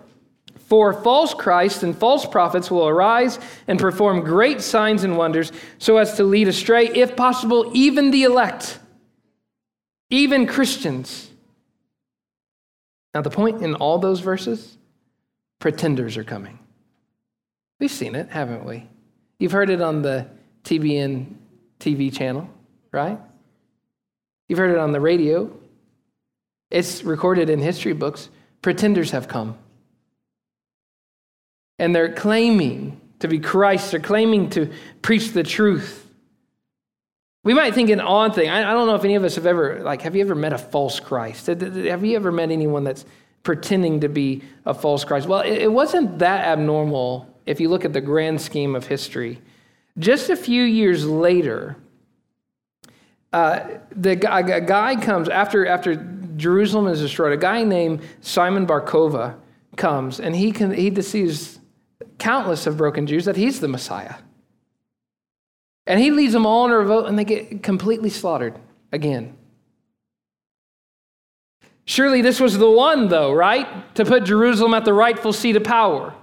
For 0.70 0.92
false 0.92 1.34
Christs 1.34 1.82
and 1.82 1.96
false 1.96 2.24
prophets 2.24 2.70
will 2.70 2.86
arise 2.88 3.38
and 3.66 3.78
perform 3.78 4.20
great 4.20 4.60
signs 4.60 5.02
and 5.02 5.18
wonders 5.18 5.50
so 5.78 5.96
as 5.96 6.14
to 6.16 6.24
lead 6.24 6.46
astray, 6.46 6.86
if 6.86 7.16
possible, 7.16 7.70
even 7.74 8.12
the 8.12 8.22
elect, 8.22 8.78
even 10.10 10.46
Christians. 10.46 11.28
Now, 13.12 13.22
the 13.22 13.30
point 13.30 13.62
in 13.62 13.74
all 13.74 13.98
those 13.98 14.20
verses 14.20 14.78
pretenders 15.58 16.16
are 16.16 16.24
coming. 16.24 16.60
We've 17.80 17.90
seen 17.90 18.14
it, 18.14 18.28
haven't 18.30 18.64
we? 18.64 18.86
You've 19.40 19.52
heard 19.52 19.70
it 19.70 19.80
on 19.80 20.02
the 20.02 20.28
TBN 20.62 21.34
TV 21.80 22.12
channel, 22.12 22.48
right? 22.92 23.18
You've 24.48 24.58
heard 24.58 24.70
it 24.70 24.78
on 24.78 24.92
the 24.92 25.00
radio. 25.00 25.50
It's 26.70 27.02
recorded 27.02 27.50
in 27.50 27.58
history 27.58 27.94
books. 27.94 28.28
Pretenders 28.62 29.10
have 29.10 29.26
come 29.26 29.58
and 31.80 31.96
they're 31.96 32.12
claiming 32.12 33.00
to 33.20 33.26
be 33.26 33.40
Christ, 33.40 33.90
they're 33.90 34.00
claiming 34.00 34.50
to 34.50 34.70
preach 35.02 35.32
the 35.32 35.42
truth. 35.42 36.06
We 37.42 37.54
might 37.54 37.74
think 37.74 37.88
an 37.88 38.00
odd 38.00 38.34
thing. 38.34 38.50
I, 38.50 38.72
don't 38.72 38.86
know 38.86 38.94
if 38.94 39.04
any 39.04 39.14
of 39.14 39.24
us 39.24 39.36
have 39.36 39.46
ever, 39.46 39.80
like, 39.82 40.02
have 40.02 40.14
you 40.14 40.20
ever 40.20 40.34
met 40.34 40.52
a 40.52 40.58
false 40.58 41.00
Christ? 41.00 41.46
Have 41.46 42.04
you 42.04 42.16
ever 42.16 42.30
met 42.30 42.50
anyone 42.50 42.84
that's 42.84 43.06
pretending 43.42 44.00
to 44.00 44.10
be 44.10 44.42
a 44.66 44.74
false 44.74 45.04
Christ? 45.04 45.26
Well, 45.26 45.40
it 45.40 45.68
wasn't 45.68 46.18
that 46.18 46.46
abnormal 46.46 47.26
if 47.46 47.60
you 47.60 47.70
look 47.70 47.86
at 47.86 47.94
the 47.94 48.02
grand 48.02 48.42
scheme 48.42 48.76
of 48.76 48.86
history. 48.86 49.40
Just 50.00 50.30
a 50.30 50.36
few 50.36 50.64
years 50.64 51.06
later, 51.06 51.76
uh, 53.32 53.60
the 53.94 54.12
a 54.12 54.60
guy 54.60 54.96
comes 54.96 55.28
after 55.28 55.66
after 55.66 55.94
Jerusalem 56.36 56.88
is 56.88 57.00
destroyed. 57.00 57.32
A 57.32 57.36
guy 57.36 57.62
named 57.62 58.00
Simon 58.20 58.66
Bar 58.66 58.80
Kokhba 58.80 59.36
comes 59.76 60.18
and 60.18 60.34
he, 60.34 60.52
can, 60.52 60.72
he 60.72 60.90
deceives 60.90 61.60
countless 62.18 62.66
of 62.66 62.76
broken 62.76 63.06
Jews 63.06 63.26
that 63.26 63.36
he's 63.36 63.60
the 63.60 63.68
Messiah. 63.68 64.16
And 65.86 66.00
he 66.00 66.10
leads 66.10 66.32
them 66.32 66.46
all 66.46 66.66
in 66.66 66.72
a 66.72 66.78
revolt 66.78 67.06
and 67.06 67.18
they 67.18 67.24
get 67.24 67.62
completely 67.62 68.10
slaughtered 68.10 68.58
again. 68.92 69.36
Surely 71.84 72.22
this 72.22 72.38
was 72.38 72.56
the 72.56 72.70
one, 72.70 73.08
though, 73.08 73.32
right? 73.32 73.94
To 73.96 74.04
put 74.04 74.24
Jerusalem 74.24 74.74
at 74.74 74.84
the 74.84 74.92
rightful 74.92 75.32
seat 75.32 75.56
of 75.56 75.64
power. 75.64 76.14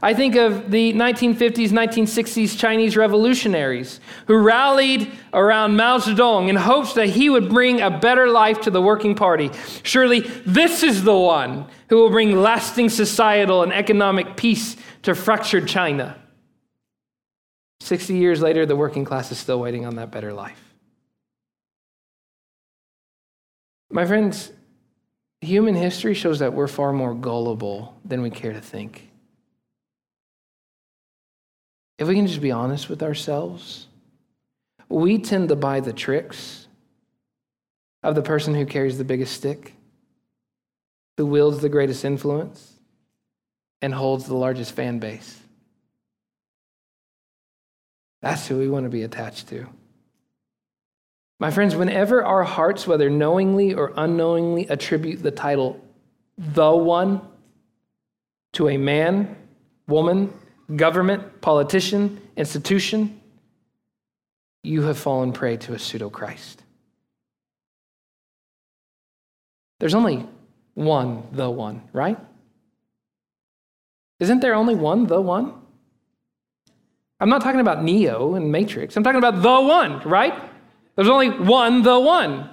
I 0.00 0.14
think 0.14 0.36
of 0.36 0.70
the 0.70 0.92
1950s, 0.92 1.70
1960s 1.70 2.56
Chinese 2.56 2.96
revolutionaries 2.96 4.00
who 4.26 4.36
rallied 4.36 5.10
around 5.32 5.76
Mao 5.76 5.98
Zedong 5.98 6.48
in 6.48 6.56
hopes 6.56 6.92
that 6.94 7.08
he 7.08 7.28
would 7.28 7.48
bring 7.48 7.80
a 7.80 7.90
better 7.90 8.28
life 8.28 8.60
to 8.62 8.70
the 8.70 8.80
working 8.80 9.14
party. 9.14 9.50
Surely 9.82 10.20
this 10.20 10.82
is 10.82 11.02
the 11.02 11.16
one 11.16 11.66
who 11.88 11.96
will 11.96 12.10
bring 12.10 12.40
lasting 12.40 12.88
societal 12.88 13.62
and 13.62 13.72
economic 13.72 14.36
peace 14.36 14.76
to 15.02 15.14
fractured 15.14 15.66
China. 15.66 16.16
60 17.80 18.14
years 18.14 18.40
later, 18.40 18.66
the 18.66 18.76
working 18.76 19.04
class 19.04 19.32
is 19.32 19.38
still 19.38 19.60
waiting 19.60 19.84
on 19.84 19.96
that 19.96 20.10
better 20.10 20.32
life. 20.32 20.62
My 23.90 24.06
friends, 24.06 24.52
human 25.40 25.74
history 25.74 26.14
shows 26.14 26.40
that 26.40 26.52
we're 26.52 26.68
far 26.68 26.92
more 26.92 27.14
gullible 27.14 27.98
than 28.04 28.22
we 28.22 28.30
care 28.30 28.52
to 28.52 28.60
think. 28.60 29.07
If 31.98 32.06
we 32.06 32.14
can 32.14 32.26
just 32.26 32.40
be 32.40 32.52
honest 32.52 32.88
with 32.88 33.02
ourselves, 33.02 33.88
we 34.88 35.18
tend 35.18 35.48
to 35.48 35.56
buy 35.56 35.80
the 35.80 35.92
tricks 35.92 36.68
of 38.02 38.14
the 38.14 38.22
person 38.22 38.54
who 38.54 38.64
carries 38.64 38.98
the 38.98 39.04
biggest 39.04 39.34
stick, 39.34 39.74
who 41.16 41.26
wields 41.26 41.60
the 41.60 41.68
greatest 41.68 42.04
influence, 42.04 42.74
and 43.82 43.92
holds 43.92 44.26
the 44.26 44.36
largest 44.36 44.72
fan 44.72 44.98
base. 44.98 45.40
That's 48.22 48.46
who 48.46 48.58
we 48.58 48.68
want 48.68 48.84
to 48.84 48.90
be 48.90 49.02
attached 49.02 49.48
to. 49.48 49.66
My 51.40 51.50
friends, 51.50 51.76
whenever 51.76 52.24
our 52.24 52.42
hearts, 52.42 52.86
whether 52.86 53.10
knowingly 53.10 53.74
or 53.74 53.92
unknowingly, 53.96 54.68
attribute 54.68 55.22
the 55.22 55.30
title 55.30 55.84
the 56.36 56.70
one 56.70 57.20
to 58.52 58.68
a 58.68 58.76
man, 58.76 59.36
woman, 59.86 60.32
government, 60.74 61.40
politician, 61.40 62.20
institution, 62.36 63.20
you 64.62 64.82
have 64.82 64.98
fallen 64.98 65.32
prey 65.32 65.56
to 65.56 65.74
a 65.74 65.78
pseudo 65.78 66.10
Christ. 66.10 66.62
There's 69.80 69.94
only 69.94 70.26
one, 70.74 71.22
the 71.32 71.48
one, 71.48 71.82
right? 71.92 72.18
Isn't 74.20 74.40
there 74.40 74.54
only 74.54 74.74
one, 74.74 75.06
the 75.06 75.20
one? 75.20 75.54
I'm 77.20 77.28
not 77.28 77.42
talking 77.42 77.60
about 77.60 77.82
Neo 77.82 78.34
and 78.34 78.50
Matrix. 78.52 78.96
I'm 78.96 79.02
talking 79.02 79.18
about 79.18 79.42
the 79.42 79.60
one, 79.60 80.00
right? 80.00 80.34
There's 80.94 81.08
only 81.08 81.30
one, 81.30 81.82
the 81.82 81.98
one. 81.98 82.50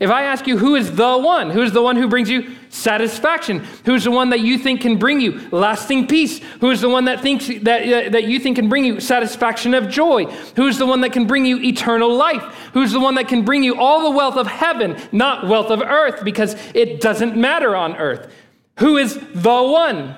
If 0.00 0.10
I 0.10 0.24
ask 0.24 0.48
you 0.48 0.58
who 0.58 0.74
is 0.74 0.96
the 0.96 1.16
one, 1.16 1.50
who 1.50 1.62
is 1.62 1.70
the 1.70 1.80
one 1.80 1.94
who 1.94 2.08
brings 2.08 2.28
you 2.28 2.56
satisfaction, 2.68 3.60
who's 3.84 4.02
the 4.02 4.10
one 4.10 4.30
that 4.30 4.40
you 4.40 4.58
think 4.58 4.80
can 4.80 4.98
bring 4.98 5.20
you 5.20 5.48
lasting 5.50 6.08
peace, 6.08 6.40
who 6.60 6.70
is 6.70 6.80
the 6.80 6.88
one 6.88 7.04
that 7.04 7.20
thinks 7.20 7.46
that, 7.46 7.82
uh, 7.82 8.10
that 8.10 8.24
you 8.24 8.40
think 8.40 8.56
can 8.56 8.68
bring 8.68 8.84
you 8.84 8.98
satisfaction 8.98 9.72
of 9.72 9.88
joy, 9.88 10.24
who's 10.56 10.78
the 10.78 10.86
one 10.86 11.00
that 11.02 11.12
can 11.12 11.28
bring 11.28 11.46
you 11.46 11.60
eternal 11.60 12.12
life, 12.12 12.42
who's 12.72 12.90
the 12.90 12.98
one 12.98 13.14
that 13.14 13.28
can 13.28 13.44
bring 13.44 13.62
you 13.62 13.78
all 13.78 14.10
the 14.10 14.16
wealth 14.16 14.36
of 14.36 14.48
heaven, 14.48 15.00
not 15.12 15.46
wealth 15.46 15.70
of 15.70 15.80
earth, 15.80 16.24
because 16.24 16.56
it 16.74 17.00
doesn't 17.00 17.36
matter 17.36 17.76
on 17.76 17.96
earth. 17.96 18.32
Who 18.80 18.96
is 18.96 19.14
the 19.14 19.62
one? 19.62 20.16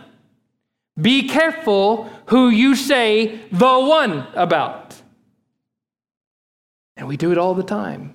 Be 0.98 1.28
careful 1.28 2.10
who 2.26 2.48
you 2.48 2.74
say 2.74 3.40
the 3.52 3.78
one 3.78 4.26
about. 4.32 4.96
And 6.96 7.06
we 7.06 7.18
do 7.18 7.30
it 7.30 7.36
all 7.36 7.54
the 7.54 7.62
time, 7.62 8.14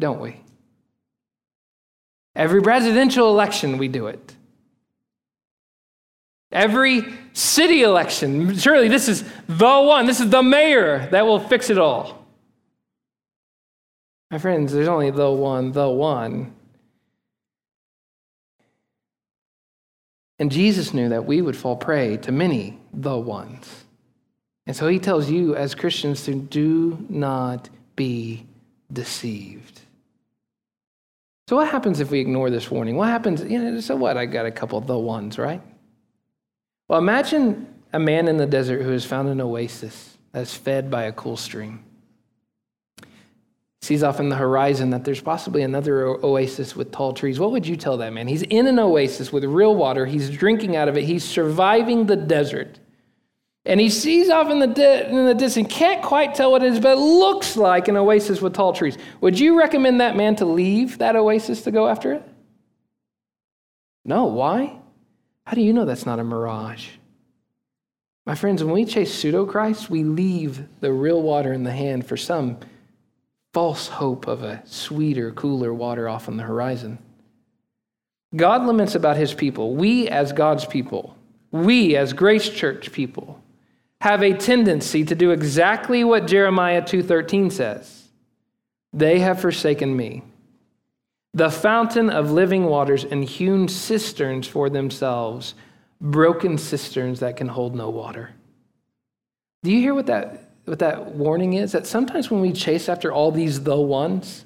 don't 0.00 0.18
we? 0.18 0.41
Every 2.34 2.62
presidential 2.62 3.28
election, 3.28 3.78
we 3.78 3.88
do 3.88 4.06
it. 4.06 4.34
Every 6.50 7.04
city 7.32 7.82
election, 7.82 8.56
surely 8.56 8.88
this 8.88 9.08
is 9.08 9.24
the 9.46 9.80
one, 9.80 10.06
this 10.06 10.20
is 10.20 10.30
the 10.30 10.42
mayor 10.42 11.08
that 11.10 11.26
will 11.26 11.40
fix 11.40 11.70
it 11.70 11.78
all. 11.78 12.26
My 14.30 14.38
friends, 14.38 14.72
there's 14.72 14.88
only 14.88 15.10
the 15.10 15.30
one, 15.30 15.72
the 15.72 15.88
one. 15.88 16.54
And 20.38 20.50
Jesus 20.50 20.94
knew 20.94 21.10
that 21.10 21.26
we 21.26 21.42
would 21.42 21.56
fall 21.56 21.76
prey 21.76 22.16
to 22.16 22.32
many 22.32 22.78
the 22.92 23.16
ones. 23.16 23.84
And 24.66 24.74
so 24.74 24.88
he 24.88 24.98
tells 24.98 25.30
you 25.30 25.54
as 25.54 25.74
Christians 25.74 26.24
to 26.24 26.34
do 26.34 27.04
not 27.08 27.68
be 27.94 28.46
deceived. 28.92 29.81
So, 31.48 31.56
what 31.56 31.68
happens 31.68 32.00
if 32.00 32.10
we 32.10 32.20
ignore 32.20 32.50
this 32.50 32.70
warning? 32.70 32.96
What 32.96 33.08
happens? 33.08 33.42
You 33.42 33.58
know, 33.58 33.80
so 33.80 33.96
what? 33.96 34.16
I 34.16 34.26
got 34.26 34.46
a 34.46 34.50
couple 34.50 34.78
of 34.78 34.86
the 34.86 34.98
ones, 34.98 35.38
right? 35.38 35.60
Well, 36.88 36.98
imagine 36.98 37.66
a 37.92 37.98
man 37.98 38.28
in 38.28 38.36
the 38.36 38.46
desert 38.46 38.82
who 38.82 38.90
has 38.90 39.04
found 39.04 39.28
an 39.28 39.40
oasis 39.40 40.16
that's 40.32 40.54
fed 40.54 40.90
by 40.90 41.04
a 41.04 41.12
cool 41.12 41.36
stream. 41.36 41.84
Sees 43.82 44.04
off 44.04 44.20
in 44.20 44.28
the 44.28 44.36
horizon 44.36 44.90
that 44.90 45.04
there's 45.04 45.20
possibly 45.20 45.62
another 45.62 46.06
oasis 46.06 46.76
with 46.76 46.92
tall 46.92 47.12
trees. 47.12 47.40
What 47.40 47.50
would 47.50 47.66
you 47.66 47.76
tell 47.76 47.96
that 47.96 48.12
man? 48.12 48.28
He's 48.28 48.42
in 48.42 48.68
an 48.68 48.78
oasis 48.78 49.32
with 49.32 49.42
real 49.44 49.74
water. 49.74 50.06
He's 50.06 50.30
drinking 50.30 50.76
out 50.76 50.88
of 50.88 50.96
it. 50.96 51.04
He's 51.04 51.24
surviving 51.24 52.06
the 52.06 52.14
desert. 52.14 52.78
And 53.64 53.78
he 53.78 53.90
sees 53.90 54.28
off 54.28 54.50
in 54.50 54.58
the, 54.58 54.66
di- 54.66 55.04
in 55.04 55.24
the 55.24 55.34
distance, 55.34 55.72
can't 55.72 56.02
quite 56.02 56.34
tell 56.34 56.50
what 56.50 56.64
it 56.64 56.72
is, 56.72 56.80
but 56.80 56.96
it 56.96 57.00
looks 57.00 57.56
like 57.56 57.86
an 57.86 57.96
oasis 57.96 58.40
with 58.40 58.54
tall 58.54 58.72
trees. 58.72 58.98
Would 59.20 59.38
you 59.38 59.56
recommend 59.56 60.00
that 60.00 60.16
man 60.16 60.34
to 60.36 60.44
leave 60.44 60.98
that 60.98 61.14
oasis 61.14 61.62
to 61.62 61.70
go 61.70 61.86
after 61.86 62.12
it? 62.12 62.22
No. 64.04 64.24
Why? 64.24 64.78
How 65.46 65.54
do 65.54 65.60
you 65.60 65.72
know 65.72 65.84
that's 65.84 66.06
not 66.06 66.18
a 66.18 66.24
mirage? 66.24 66.88
My 68.26 68.34
friends, 68.34 68.62
when 68.62 68.74
we 68.74 68.84
chase 68.84 69.12
pseudo 69.12 69.46
Christ, 69.46 69.90
we 69.90 70.04
leave 70.04 70.64
the 70.80 70.92
real 70.92 71.22
water 71.22 71.52
in 71.52 71.64
the 71.64 71.72
hand 71.72 72.06
for 72.06 72.16
some 72.16 72.58
false 73.52 73.88
hope 73.88 74.26
of 74.26 74.42
a 74.42 74.62
sweeter, 74.64 75.32
cooler 75.32 75.74
water 75.74 76.08
off 76.08 76.28
on 76.28 76.36
the 76.36 76.44
horizon. 76.44 76.98
God 78.34 78.64
laments 78.64 78.94
about 78.94 79.16
his 79.16 79.34
people. 79.34 79.74
We, 79.74 80.08
as 80.08 80.32
God's 80.32 80.64
people, 80.64 81.16
we, 81.50 81.96
as 81.96 82.12
Grace 82.12 82.48
Church 82.48 82.92
people, 82.92 83.41
have 84.02 84.20
a 84.20 84.34
tendency 84.34 85.04
to 85.04 85.14
do 85.14 85.30
exactly 85.30 86.02
what 86.02 86.26
Jeremiah 86.26 86.82
2:13 86.82 87.50
says. 87.50 88.08
They 88.92 89.20
have 89.20 89.40
forsaken 89.40 89.96
me, 89.96 90.24
the 91.32 91.52
fountain 91.52 92.10
of 92.10 92.32
living 92.32 92.64
waters 92.64 93.04
and 93.04 93.22
hewn 93.22 93.68
cisterns 93.68 94.48
for 94.48 94.68
themselves, 94.68 95.54
broken 96.00 96.58
cisterns 96.58 97.20
that 97.20 97.36
can 97.36 97.46
hold 97.46 97.76
no 97.76 97.90
water. 97.90 98.30
Do 99.62 99.70
you 99.70 99.78
hear 99.78 99.94
what 99.94 100.06
that 100.06 100.50
what 100.64 100.80
that 100.80 101.14
warning 101.14 101.52
is? 101.52 101.70
That 101.70 101.86
sometimes 101.86 102.28
when 102.28 102.40
we 102.40 102.52
chase 102.52 102.88
after 102.88 103.12
all 103.12 103.30
these 103.30 103.62
the 103.62 103.80
ones, 103.80 104.44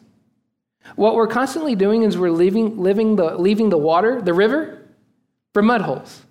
what 0.96 1.14
we're 1.14 1.26
constantly 1.26 1.74
doing 1.74 2.02
is 2.02 2.18
we're 2.18 2.30
leaving, 2.30 2.78
living 2.78 3.16
the, 3.16 3.38
leaving 3.38 3.70
the 3.70 3.78
water, 3.78 4.20
the 4.20 4.34
river, 4.34 4.82
for 5.54 5.62
mud 5.62 5.80
holes 5.80 6.25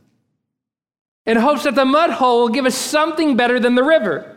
in 1.26 1.38
hopes 1.38 1.64
that 1.64 1.76
the 1.76 1.86
mud 1.86 2.12
hole 2.12 2.42
will 2.42 2.50
give 2.50 2.66
us 2.66 2.76
something 2.76 3.36
better 3.36 3.60
than 3.60 3.76
the 3.76 3.84
river. 3.84 4.36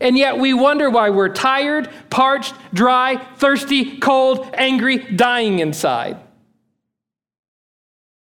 And 0.00 0.16
yet 0.16 0.38
we 0.38 0.54
wonder 0.54 0.88
why 0.88 1.10
we're 1.10 1.28
tired, 1.28 1.90
parched, 2.08 2.54
dry, 2.72 3.16
thirsty, 3.36 3.98
cold, 3.98 4.48
angry, 4.54 4.98
dying 4.98 5.58
inside. 5.58 6.18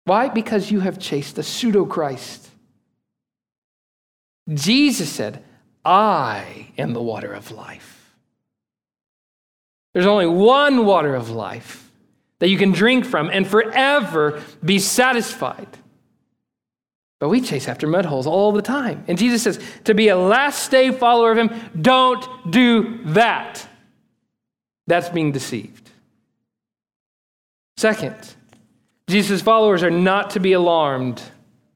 Why? 0.04 0.28
Because 0.28 0.70
you 0.70 0.81
have 0.81 0.98
chased 0.98 1.38
a 1.38 1.42
pseudo 1.42 1.85
Christ. 1.85 2.48
Jesus 4.52 5.11
said, 5.11 5.44
I 5.85 6.68
am 6.78 6.94
the 6.94 7.02
water 7.02 7.33
of 7.33 7.50
life. 7.50 8.16
There's 9.92 10.07
only 10.07 10.26
one 10.26 10.87
water 10.87 11.14
of 11.14 11.31
life 11.31 11.90
that 12.38 12.48
you 12.48 12.57
can 12.57 12.72
drink 12.72 13.04
from 13.04 13.31
and 13.31 13.46
forever 13.46 14.42
be 14.64 14.78
satisfied. 14.78 15.68
But 17.20 17.31
we 17.31 17.40
chase 17.40 17.66
after 17.66 17.87
mud 17.87 18.04
holes 18.04 18.26
all 18.26 18.52
the 18.52 18.62
time. 18.62 19.04
And 19.09 19.18
Jesus 19.18 19.42
says, 19.42 19.61
to 19.85 19.94
be 19.94 20.09
a 20.09 20.16
last 20.16 20.70
day 20.70 20.92
follower 20.92 21.33
of 21.33 21.38
him, 21.38 21.50
don't 21.81 22.50
do 22.50 23.00
that. 23.07 23.66
That's 24.87 25.09
being 25.09 25.33
deceived. 25.33 25.90
Second, 27.76 28.16
Jesus' 29.09 29.42
followers 29.42 29.83
are 29.83 29.90
not 29.90 30.31
to 30.31 30.40
be 30.40 30.52
alarmed, 30.52 31.22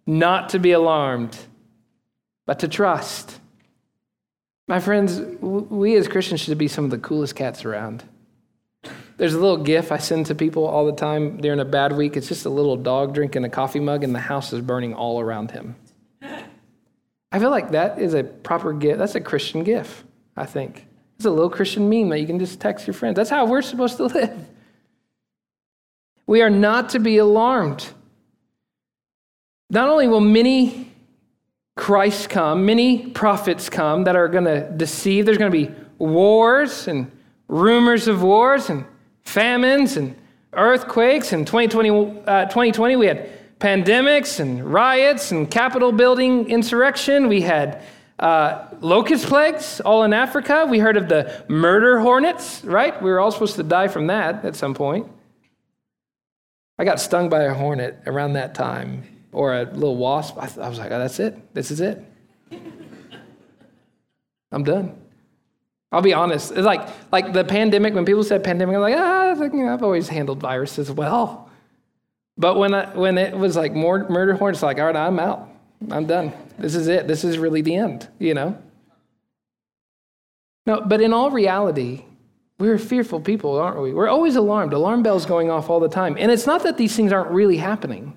not 0.06 0.50
to 0.50 0.58
be 0.58 0.72
alarmed, 0.72 1.36
but 2.46 2.60
to 2.60 2.68
trust. 2.68 3.40
My 4.68 4.80
friends, 4.80 5.20
we 5.40 5.96
as 5.96 6.08
Christians 6.08 6.40
should 6.40 6.58
be 6.58 6.68
some 6.68 6.84
of 6.84 6.90
the 6.90 6.98
coolest 6.98 7.34
cats 7.34 7.64
around. 7.64 8.04
There's 9.16 9.34
a 9.34 9.38
little 9.38 9.58
gif 9.58 9.92
I 9.92 9.98
send 9.98 10.26
to 10.26 10.34
people 10.34 10.66
all 10.66 10.86
the 10.86 10.92
time 10.92 11.36
during 11.36 11.60
a 11.60 11.64
bad 11.64 11.92
week. 11.92 12.16
It's 12.16 12.28
just 12.28 12.46
a 12.46 12.50
little 12.50 12.76
dog 12.76 13.14
drinking 13.14 13.44
a 13.44 13.48
coffee 13.48 13.80
mug 13.80 14.04
and 14.04 14.14
the 14.14 14.20
house 14.20 14.52
is 14.52 14.60
burning 14.60 14.94
all 14.94 15.20
around 15.20 15.50
him. 15.50 15.76
I 16.20 17.38
feel 17.38 17.50
like 17.50 17.70
that 17.70 17.98
is 17.98 18.14
a 18.14 18.22
proper 18.24 18.72
gift. 18.72 18.98
That's 18.98 19.14
a 19.14 19.20
Christian 19.20 19.64
gift, 19.64 20.04
I 20.36 20.44
think. 20.44 20.86
It's 21.16 21.24
a 21.24 21.30
little 21.30 21.50
Christian 21.50 21.88
meme 21.88 22.08
that 22.10 22.20
you 22.20 22.26
can 22.26 22.38
just 22.38 22.60
text 22.60 22.86
your 22.86 22.94
friends. 22.94 23.16
That's 23.16 23.30
how 23.30 23.46
we're 23.46 23.62
supposed 23.62 23.96
to 23.98 24.04
live. 24.04 24.48
We 26.26 26.42
are 26.42 26.50
not 26.50 26.90
to 26.90 26.98
be 26.98 27.18
alarmed. 27.18 27.88
Not 29.70 29.88
only 29.88 30.08
will 30.08 30.20
many 30.20 30.92
Christ 31.76 32.28
come, 32.28 32.66
many 32.66 33.06
prophets 33.10 33.70
come 33.70 34.04
that 34.04 34.16
are 34.16 34.28
going 34.28 34.44
to 34.44 34.70
deceive, 34.70 35.24
there's 35.24 35.38
going 35.38 35.50
to 35.50 35.66
be 35.66 35.74
wars 35.98 36.86
and 36.88 37.10
rumors 37.48 38.08
of 38.08 38.22
wars 38.22 38.68
and 38.68 38.84
famines 39.32 39.96
and 39.96 40.14
earthquakes. 40.52 41.32
In 41.32 41.46
2020, 41.46 41.90
uh, 42.26 42.44
2020 42.44 42.96
we 42.96 43.06
had 43.06 43.30
pandemics 43.58 44.40
and 44.40 44.62
riots 44.62 45.32
and 45.32 45.50
capitol 45.50 45.90
building 45.90 46.50
insurrection. 46.50 47.28
We 47.28 47.40
had 47.40 47.82
uh, 48.18 48.66
locust 48.80 49.26
plagues 49.26 49.80
all 49.80 50.04
in 50.04 50.12
Africa. 50.12 50.66
We 50.68 50.78
heard 50.78 50.98
of 50.98 51.08
the 51.08 51.44
murder 51.48 51.98
hornets, 52.00 52.62
right? 52.64 53.00
We 53.02 53.10
were 53.10 53.20
all 53.20 53.32
supposed 53.32 53.56
to 53.56 53.62
die 53.62 53.88
from 53.88 54.08
that 54.08 54.44
at 54.44 54.54
some 54.54 54.74
point. 54.74 55.10
I 56.78 56.84
got 56.84 57.00
stung 57.00 57.28
by 57.30 57.44
a 57.44 57.54
hornet 57.54 58.02
around 58.06 58.34
that 58.34 58.54
time, 58.54 59.04
or 59.32 59.54
a 59.54 59.62
little 59.64 59.96
wasp. 59.96 60.36
I, 60.38 60.46
th- 60.46 60.58
I 60.58 60.68
was 60.68 60.78
like, 60.78 60.90
oh, 60.90 60.98
that's 60.98 61.20
it. 61.20 61.54
This 61.54 61.70
is 61.70 61.80
it. 61.80 62.04
I'm 64.52 64.64
done. 64.64 65.01
I'll 65.92 66.02
be 66.02 66.14
honest. 66.14 66.52
It's 66.52 66.64
like, 66.64 66.88
like 67.12 67.32
the 67.34 67.44
pandemic, 67.44 67.94
when 67.94 68.06
people 68.06 68.24
said 68.24 68.42
pandemic, 68.42 68.74
I'm 68.74 68.80
like, 68.80 68.96
ah, 68.96 69.34
you 69.34 69.64
know, 69.64 69.74
I've 69.74 69.82
always 69.82 70.08
handled 70.08 70.40
viruses 70.40 70.90
well. 70.90 71.50
But 72.38 72.56
when, 72.56 72.72
I, 72.72 72.86
when 72.96 73.18
it 73.18 73.36
was 73.36 73.56
like 73.56 73.74
more 73.74 74.08
murder 74.08 74.34
horn, 74.34 74.54
it's 74.54 74.62
like, 74.62 74.78
all 74.78 74.86
right, 74.86 74.96
I'm 74.96 75.18
out. 75.18 75.50
I'm 75.90 76.06
done. 76.06 76.32
This 76.58 76.74
is 76.74 76.88
it. 76.88 77.06
This 77.06 77.24
is 77.24 77.36
really 77.36 77.60
the 77.60 77.76
end, 77.76 78.08
you 78.18 78.32
know? 78.32 78.56
No, 80.64 80.80
but 80.80 81.02
in 81.02 81.12
all 81.12 81.30
reality, 81.30 82.04
we're 82.58 82.78
fearful 82.78 83.20
people, 83.20 83.58
aren't 83.58 83.82
we? 83.82 83.92
We're 83.92 84.08
always 84.08 84.36
alarmed. 84.36 84.72
Alarm 84.72 85.02
bells 85.02 85.26
going 85.26 85.50
off 85.50 85.68
all 85.68 85.80
the 85.80 85.88
time. 85.88 86.16
And 86.18 86.30
it's 86.30 86.46
not 86.46 86.62
that 86.62 86.78
these 86.78 86.96
things 86.96 87.12
aren't 87.12 87.30
really 87.30 87.58
happening, 87.58 88.16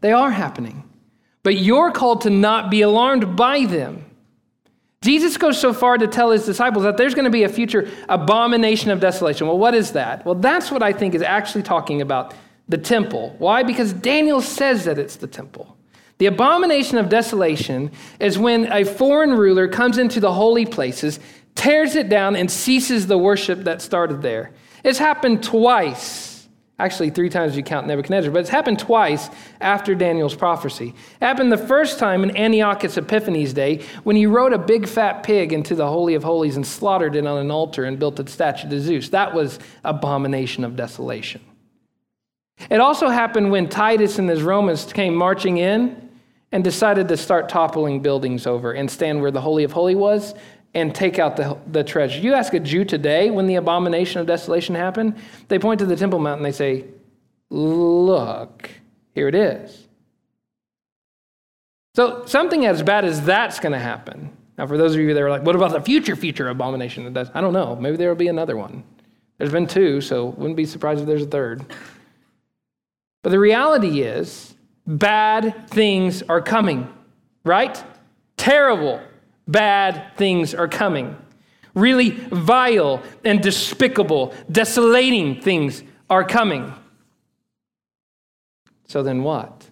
they 0.00 0.12
are 0.12 0.30
happening. 0.30 0.82
But 1.42 1.56
you're 1.56 1.92
called 1.92 2.22
to 2.22 2.30
not 2.30 2.70
be 2.70 2.80
alarmed 2.80 3.36
by 3.36 3.66
them. 3.66 4.04
Jesus 5.04 5.36
goes 5.36 5.60
so 5.60 5.74
far 5.74 5.98
to 5.98 6.06
tell 6.06 6.30
his 6.30 6.46
disciples 6.46 6.84
that 6.84 6.96
there's 6.96 7.14
going 7.14 7.26
to 7.26 7.30
be 7.30 7.42
a 7.42 7.48
future 7.48 7.90
abomination 8.08 8.90
of 8.90 9.00
desolation. 9.00 9.46
Well, 9.46 9.58
what 9.58 9.74
is 9.74 9.92
that? 9.92 10.24
Well, 10.24 10.34
that's 10.34 10.70
what 10.70 10.82
I 10.82 10.94
think 10.94 11.14
is 11.14 11.20
actually 11.20 11.62
talking 11.62 12.00
about 12.00 12.32
the 12.70 12.78
temple. 12.78 13.36
Why? 13.38 13.64
Because 13.64 13.92
Daniel 13.92 14.40
says 14.40 14.86
that 14.86 14.98
it's 14.98 15.16
the 15.16 15.26
temple. 15.26 15.76
The 16.16 16.24
abomination 16.24 16.96
of 16.96 17.10
desolation 17.10 17.92
is 18.18 18.38
when 18.38 18.72
a 18.72 18.84
foreign 18.84 19.34
ruler 19.34 19.68
comes 19.68 19.98
into 19.98 20.20
the 20.20 20.32
holy 20.32 20.64
places, 20.64 21.20
tears 21.54 21.96
it 21.96 22.08
down, 22.08 22.34
and 22.34 22.50
ceases 22.50 23.06
the 23.06 23.18
worship 23.18 23.64
that 23.64 23.82
started 23.82 24.22
there. 24.22 24.52
It's 24.84 24.98
happened 24.98 25.42
twice. 25.42 26.33
Actually, 26.76 27.10
three 27.10 27.28
times 27.28 27.56
you 27.56 27.62
count 27.62 27.86
Nebuchadnezzar, 27.86 28.32
but 28.32 28.40
it's 28.40 28.48
happened 28.48 28.80
twice 28.80 29.30
after 29.60 29.94
Daniel's 29.94 30.34
prophecy. 30.34 30.88
It 31.20 31.24
happened 31.24 31.52
the 31.52 31.56
first 31.56 32.00
time 32.00 32.24
in 32.24 32.36
Antiochus 32.36 32.96
Epiphanes' 32.96 33.52
day 33.52 33.84
when 34.02 34.16
he 34.16 34.26
rode 34.26 34.52
a 34.52 34.58
big 34.58 34.88
fat 34.88 35.22
pig 35.22 35.52
into 35.52 35.76
the 35.76 35.86
Holy 35.86 36.14
of 36.14 36.24
Holies 36.24 36.56
and 36.56 36.66
slaughtered 36.66 37.14
it 37.14 37.26
on 37.26 37.38
an 37.38 37.52
altar 37.52 37.84
and 37.84 37.96
built 37.96 38.18
a 38.18 38.28
statue 38.28 38.68
to 38.68 38.80
Zeus. 38.80 39.10
That 39.10 39.32
was 39.32 39.60
abomination 39.84 40.64
of 40.64 40.74
desolation. 40.74 41.42
It 42.68 42.80
also 42.80 43.08
happened 43.08 43.52
when 43.52 43.68
Titus 43.68 44.18
and 44.18 44.28
his 44.28 44.42
Romans 44.42 44.92
came 44.92 45.14
marching 45.14 45.58
in 45.58 46.10
and 46.50 46.64
decided 46.64 47.06
to 47.08 47.16
start 47.16 47.48
toppling 47.48 48.00
buildings 48.00 48.48
over 48.48 48.72
and 48.72 48.90
stand 48.90 49.20
where 49.20 49.30
the 49.30 49.40
Holy 49.40 49.62
of 49.62 49.70
Holies 49.70 49.96
was 49.96 50.34
and 50.74 50.94
take 50.94 51.18
out 51.18 51.36
the, 51.36 51.56
the 51.70 51.84
treasure. 51.84 52.20
You 52.20 52.34
ask 52.34 52.52
a 52.54 52.60
Jew 52.60 52.84
today 52.84 53.30
when 53.30 53.46
the 53.46 53.54
abomination 53.54 54.20
of 54.20 54.26
desolation 54.26 54.74
happened, 54.74 55.16
they 55.48 55.58
point 55.58 55.78
to 55.80 55.86
the 55.86 55.96
Temple 55.96 56.18
Mount 56.18 56.38
and 56.38 56.44
they 56.44 56.52
say, 56.52 56.84
Look, 57.50 58.70
here 59.14 59.28
it 59.28 59.34
is. 59.34 59.86
So 61.94 62.24
something 62.26 62.66
as 62.66 62.82
bad 62.82 63.04
as 63.04 63.22
that's 63.22 63.60
going 63.60 63.72
to 63.72 63.78
happen. 63.78 64.36
Now, 64.58 64.66
for 64.66 64.76
those 64.76 64.94
of 64.94 65.00
you 65.00 65.14
that 65.14 65.22
are 65.22 65.30
like, 65.30 65.42
what 65.42 65.54
about 65.54 65.72
the 65.72 65.80
future, 65.80 66.16
future 66.16 66.48
abomination? 66.48 67.04
That 67.04 67.14
does? 67.14 67.30
I 67.34 67.40
don't 67.40 67.52
know. 67.52 67.76
Maybe 67.76 67.96
there 67.96 68.08
will 68.08 68.16
be 68.16 68.28
another 68.28 68.56
one. 68.56 68.82
There's 69.38 69.52
been 69.52 69.66
two, 69.66 70.00
so 70.00 70.26
wouldn't 70.26 70.56
be 70.56 70.64
surprised 70.64 71.00
if 71.00 71.06
there's 71.06 71.22
a 71.22 71.26
third. 71.26 71.64
But 73.22 73.30
the 73.30 73.38
reality 73.38 74.02
is, 74.02 74.54
bad 74.86 75.68
things 75.70 76.22
are 76.22 76.40
coming, 76.40 76.88
right? 77.44 77.82
Terrible, 78.36 79.00
bad 79.46 80.16
things 80.16 80.54
are 80.54 80.68
coming. 80.68 81.16
Really 81.74 82.10
vile 82.10 83.02
and 83.24 83.42
despicable, 83.42 84.34
desolating 84.50 85.40
things 85.40 85.82
are 86.08 86.24
coming. 86.24 86.72
So 88.86 89.02
then 89.02 89.22
what? 89.22 89.70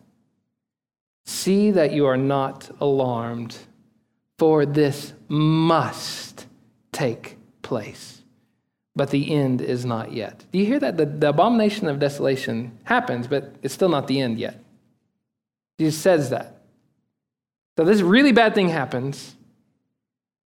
See 1.25 1.71
that 1.71 1.93
you 1.93 2.07
are 2.07 2.17
not 2.17 2.71
alarmed, 2.81 3.57
for 4.39 4.67
this 4.67 5.13
must 5.29 6.47
take 6.91 7.37
place 7.63 8.23
but 8.95 9.11
the 9.11 9.33
end 9.33 9.61
is 9.61 9.85
not 9.85 10.13
yet. 10.13 10.45
Do 10.53 10.59
you 10.59 10.67
hear 10.67 10.79
that? 10.81 10.97
The, 10.97 11.07
the, 11.07 11.31
abomination 11.31 11.89
of 11.89 11.99
desolation 11.99 12.79
happens, 12.85 13.27
but 13.27 13.55
it's 13.63 13.73
still 13.73 13.89
not 13.89 14.07
the 14.07 14.21
end 14.21 14.39
yet. 14.39 14.63
Jesus 15.79 16.01
says 16.01 16.31
that. 16.31 16.63
So 17.79 17.85
this 17.85 18.03
really 18.03 18.33
bad 18.33 18.55
thing 18.55 18.69
happens, 18.69 19.35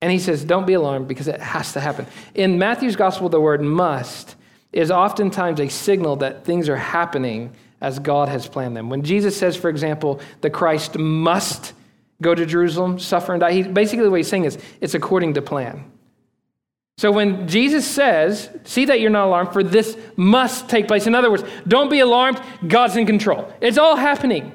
and 0.07 0.13
he 0.13 0.21
says, 0.21 0.45
Don't 0.45 0.69
be 0.69 0.75
alarmed 0.75 1.09
because 1.09 1.27
it 1.27 1.41
has 1.41 1.73
to 1.73 1.81
happen. 1.81 2.07
In 2.33 2.61
Matthew's 2.61 2.95
gospel, 2.95 3.29
the 3.29 3.41
word 3.41 3.61
must 3.61 4.37
is 4.73 4.93
oftentimes 4.93 5.59
a 5.59 5.69
signal 5.69 6.15
that 6.17 6.45
things 6.45 6.69
are 6.69 6.77
happening 6.77 7.53
as 7.81 7.99
God 7.99 8.29
has 8.29 8.47
planned 8.47 8.77
them. 8.77 8.89
When 8.89 9.03
Jesus 9.03 9.37
says, 9.37 9.57
for 9.57 9.69
example, 9.69 10.21
the 10.43 10.49
Christ 10.49 10.97
must 10.97 11.73
go 12.23 12.37
to 12.37 12.47
Jerusalem, 12.47 13.01
suffer 13.01 13.33
and 13.33 13.41
die, 13.41 13.51
he, 13.51 13.63
basically 13.65 14.09
what 14.09 14.19
he's 14.19 14.29
saying 14.29 14.45
is 14.45 14.59
it's 14.81 14.95
according 14.95 15.35
to 15.35 15.43
plan. 15.43 15.91
So 16.99 17.11
when 17.11 17.49
Jesus 17.49 17.85
says, 17.85 18.49
see 18.63 18.85
that 18.85 19.01
you're 19.01 19.11
not 19.11 19.27
alarmed, 19.27 19.53
for 19.53 19.65
this 19.65 19.99
must 20.15 20.69
take 20.69 20.87
place. 20.87 21.09
In 21.09 21.17
other 21.17 21.33
words, 21.33 21.43
don't 21.67 21.91
be 21.91 21.99
alarmed, 21.99 22.41
God's 22.69 22.95
in 22.95 23.07
control. 23.07 23.53
It's 23.61 23.77
all 23.77 23.97
happening. 23.97 24.53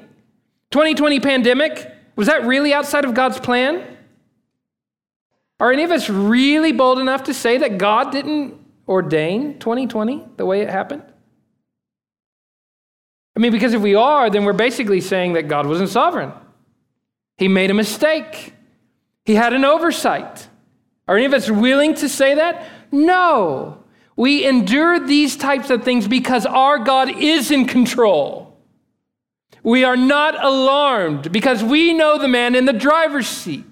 2020 0.70 1.20
pandemic, 1.20 1.92
was 2.16 2.28
that 2.28 2.46
really 2.46 2.72
outside 2.72 3.04
of 3.04 3.12
God's 3.12 3.38
plan? 3.38 3.92
Are 5.62 5.70
any 5.70 5.84
of 5.84 5.92
us 5.92 6.10
really 6.10 6.72
bold 6.72 6.98
enough 6.98 7.22
to 7.24 7.32
say 7.32 7.58
that 7.58 7.78
God 7.78 8.10
didn't 8.10 8.58
ordain 8.88 9.60
2020 9.60 10.24
the 10.36 10.44
way 10.44 10.60
it 10.60 10.68
happened? 10.68 11.04
I 13.36 13.38
mean, 13.38 13.52
because 13.52 13.72
if 13.72 13.80
we 13.80 13.94
are, 13.94 14.28
then 14.28 14.44
we're 14.44 14.54
basically 14.54 15.00
saying 15.00 15.34
that 15.34 15.46
God 15.46 15.66
wasn't 15.66 15.90
sovereign. 15.90 16.32
He 17.38 17.46
made 17.46 17.70
a 17.70 17.74
mistake, 17.74 18.54
He 19.24 19.36
had 19.36 19.52
an 19.52 19.64
oversight. 19.64 20.48
Are 21.06 21.16
any 21.16 21.26
of 21.26 21.32
us 21.32 21.48
willing 21.48 21.94
to 21.94 22.08
say 22.08 22.34
that? 22.34 22.68
No. 22.90 23.84
We 24.16 24.44
endure 24.44 24.98
these 24.98 25.36
types 25.36 25.70
of 25.70 25.84
things 25.84 26.08
because 26.08 26.44
our 26.44 26.80
God 26.80 27.08
is 27.08 27.52
in 27.52 27.66
control. 27.66 28.58
We 29.62 29.84
are 29.84 29.96
not 29.96 30.44
alarmed 30.44 31.30
because 31.30 31.62
we 31.62 31.92
know 31.92 32.18
the 32.18 32.26
man 32.26 32.56
in 32.56 32.64
the 32.64 32.72
driver's 32.72 33.28
seat. 33.28 33.64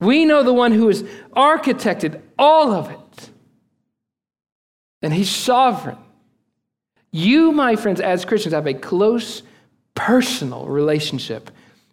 We 0.00 0.24
know 0.24 0.42
the 0.42 0.52
one 0.52 0.72
who 0.72 0.88
has 0.88 1.02
architected 1.36 2.20
all 2.38 2.72
of 2.72 2.90
it. 2.90 3.30
And 5.02 5.12
he's 5.12 5.30
sovereign. 5.30 5.98
You, 7.10 7.52
my 7.52 7.76
friends, 7.76 8.00
as 8.00 8.24
Christians, 8.24 8.54
have 8.54 8.66
a 8.66 8.74
close 8.74 9.42
personal 9.94 10.66
relationship 10.66 11.50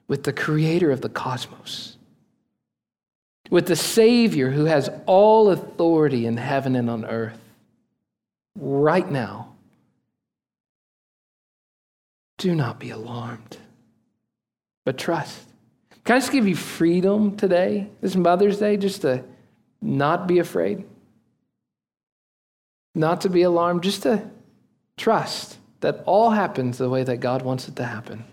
with 0.08 0.24
the 0.24 0.34
creator 0.34 0.92
of 0.92 1.02
the 1.02 1.10
cosmos 1.10 1.96
with 3.50 3.68
the 3.68 3.76
Savior 3.76 4.50
who 4.50 4.66
has 4.66 4.90
all 5.06 5.52
authority 5.52 6.26
in 6.26 6.38
heaven 6.38 6.76
and 6.76 6.90
on 6.90 7.06
earth 7.06 7.40
right 8.56 9.10
now. 9.10 9.54
Do 12.38 12.56
not 12.56 12.80
be 12.80 12.90
alarmed, 12.90 13.58
but 14.84 14.98
trust. 14.98 15.48
Can 16.06 16.16
I 16.16 16.20
just 16.20 16.32
give 16.32 16.48
you 16.48 16.56
freedom 16.56 17.36
today, 17.36 17.88
this 18.00 18.16
Mother's 18.16 18.60
Day, 18.60 18.78
just 18.78 19.02
to 19.02 19.24
not 19.82 20.28
be 20.28 20.38
afraid? 20.38 20.86
Not 22.94 23.22
to 23.22 23.30
be 23.30 23.42
alarmed, 23.42 23.84
just 23.84 24.04
to 24.04 24.30
trust 24.98 25.58
that 25.82 26.04
all 26.06 26.30
happens 26.30 26.78
the 26.78 26.90
way 26.90 27.04
that 27.04 27.18
God 27.18 27.42
wants 27.42 27.68
it 27.68 27.76
to 27.78 27.84
happen. 27.84 28.24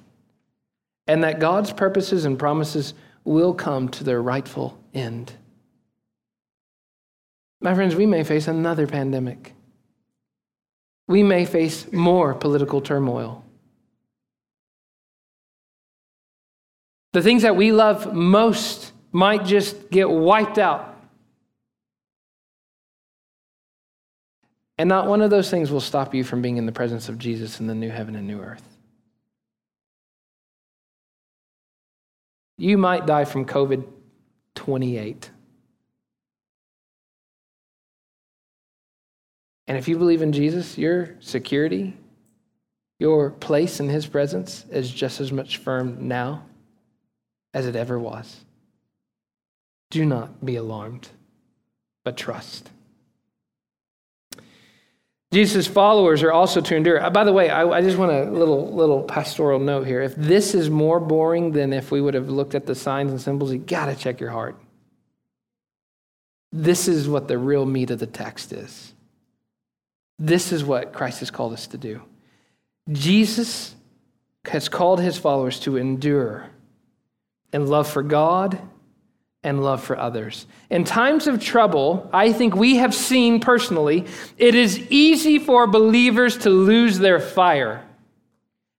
And 1.06 1.24
that 1.24 1.40
God's 1.40 1.72
purposes 1.72 2.26
and 2.26 2.38
promises 2.38 2.92
will 3.24 3.54
come 3.54 3.88
to 3.88 4.04
their 4.04 4.22
rightful 4.22 4.78
end. 4.92 5.32
My 7.60 7.74
friends, 7.74 7.94
we 7.94 8.06
may 8.06 8.22
face 8.22 8.48
another 8.48 8.86
pandemic. 8.86 9.54
We 11.08 11.22
may 11.22 11.46
face 11.46 11.90
more 11.92 12.34
political 12.34 12.80
turmoil. 12.80 13.44
The 17.12 17.22
things 17.22 17.42
that 17.42 17.56
we 17.56 17.72
love 17.72 18.14
most 18.14 18.92
might 19.12 19.44
just 19.44 19.90
get 19.90 20.10
wiped 20.10 20.58
out. 20.58 20.88
And 24.78 24.88
not 24.88 25.06
one 25.06 25.20
of 25.20 25.30
those 25.30 25.50
things 25.50 25.70
will 25.70 25.80
stop 25.80 26.14
you 26.14 26.24
from 26.24 26.40
being 26.40 26.56
in 26.56 26.66
the 26.66 26.72
presence 26.72 27.08
of 27.08 27.18
Jesus 27.18 27.60
in 27.60 27.66
the 27.66 27.74
new 27.74 27.90
heaven 27.90 28.16
and 28.16 28.26
new 28.26 28.40
earth. 28.40 28.66
You 32.56 32.78
might 32.78 33.06
die 33.06 33.24
from 33.24 33.44
COVID 33.44 33.86
28. 34.54 35.30
And 39.66 39.78
if 39.78 39.88
you 39.88 39.96
believe 39.96 40.22
in 40.22 40.32
Jesus, 40.32 40.76
your 40.76 41.16
security, 41.20 41.96
your 42.98 43.30
place 43.30 43.80
in 43.80 43.88
his 43.88 44.06
presence 44.06 44.64
is 44.70 44.90
just 44.90 45.20
as 45.20 45.32
much 45.32 45.58
firm 45.58 46.08
now 46.08 46.44
as 47.55 47.66
it 47.66 47.76
ever 47.76 47.98
was. 47.98 48.40
Do 49.90 50.05
not 50.05 50.44
be 50.44 50.57
alarmed, 50.57 51.09
but 52.05 52.16
trust. 52.16 52.70
Jesus' 55.32 55.66
followers 55.66 56.22
are 56.22 56.32
also 56.32 56.61
to 56.61 56.76
endure. 56.76 57.11
By 57.11 57.24
the 57.24 57.32
way, 57.32 57.48
I, 57.48 57.66
I, 57.66 57.80
just 57.80 57.96
want 57.96 58.12
a 58.12 58.30
little 58.30 58.70
little 58.70 59.03
pastoral 59.03 59.59
note 59.59 59.86
here. 59.86 60.03
If 60.03 60.14
this 60.14 60.55
is 60.55 60.68
more 60.68 61.00
boring 61.00 61.53
than 61.53 61.72
if 61.72 61.90
we 61.90 62.03
would 62.03 62.12
have 62.12 62.28
looked 62.28 62.55
at 62.55 62.66
the 62.66 62.74
signs 62.74 63.11
and 63.11 63.20
symbols, 63.20 63.50
you 63.50 63.59
got 63.59 63.86
to 63.86 63.96
check 63.96 64.20
your 64.20 64.30
heart. 64.30 64.57
This 66.53 66.86
is 66.86 67.09
what 67.09 67.28
the 67.28 67.38
real 67.38 67.64
meat 67.64 67.90
of 67.90 67.98
the 67.98 68.07
text 68.07 68.53
is. 68.53 68.92
This 70.18 70.53
is 70.53 70.62
what 70.62 70.92
Christ 70.92 71.20
has 71.20 71.30
called 71.30 71.55
us 71.55 71.66
to 71.68 71.78
do. 71.78 72.03
Jesus 72.90 73.74
has 74.44 74.68
called 74.68 75.00
his 75.00 75.16
followers 75.16 75.59
to 75.61 75.78
endure 75.78 76.50
in 77.53 77.66
love 77.66 77.88
for 77.88 78.03
God 78.03 78.61
and 79.44 79.62
love 79.62 79.82
for 79.82 79.98
others. 79.98 80.46
In 80.70 80.84
times 80.84 81.26
of 81.26 81.42
trouble, 81.42 82.09
I 82.12 82.32
think 82.32 82.55
we 82.55 82.76
have 82.76 82.94
seen 82.94 83.40
personally, 83.40 84.07
it 84.38 84.55
is 84.55 84.78
easy 84.90 85.38
for 85.38 85.66
believers 85.66 86.38
to 86.38 86.50
lose 86.50 86.98
their 86.98 87.18
fire. 87.18 87.84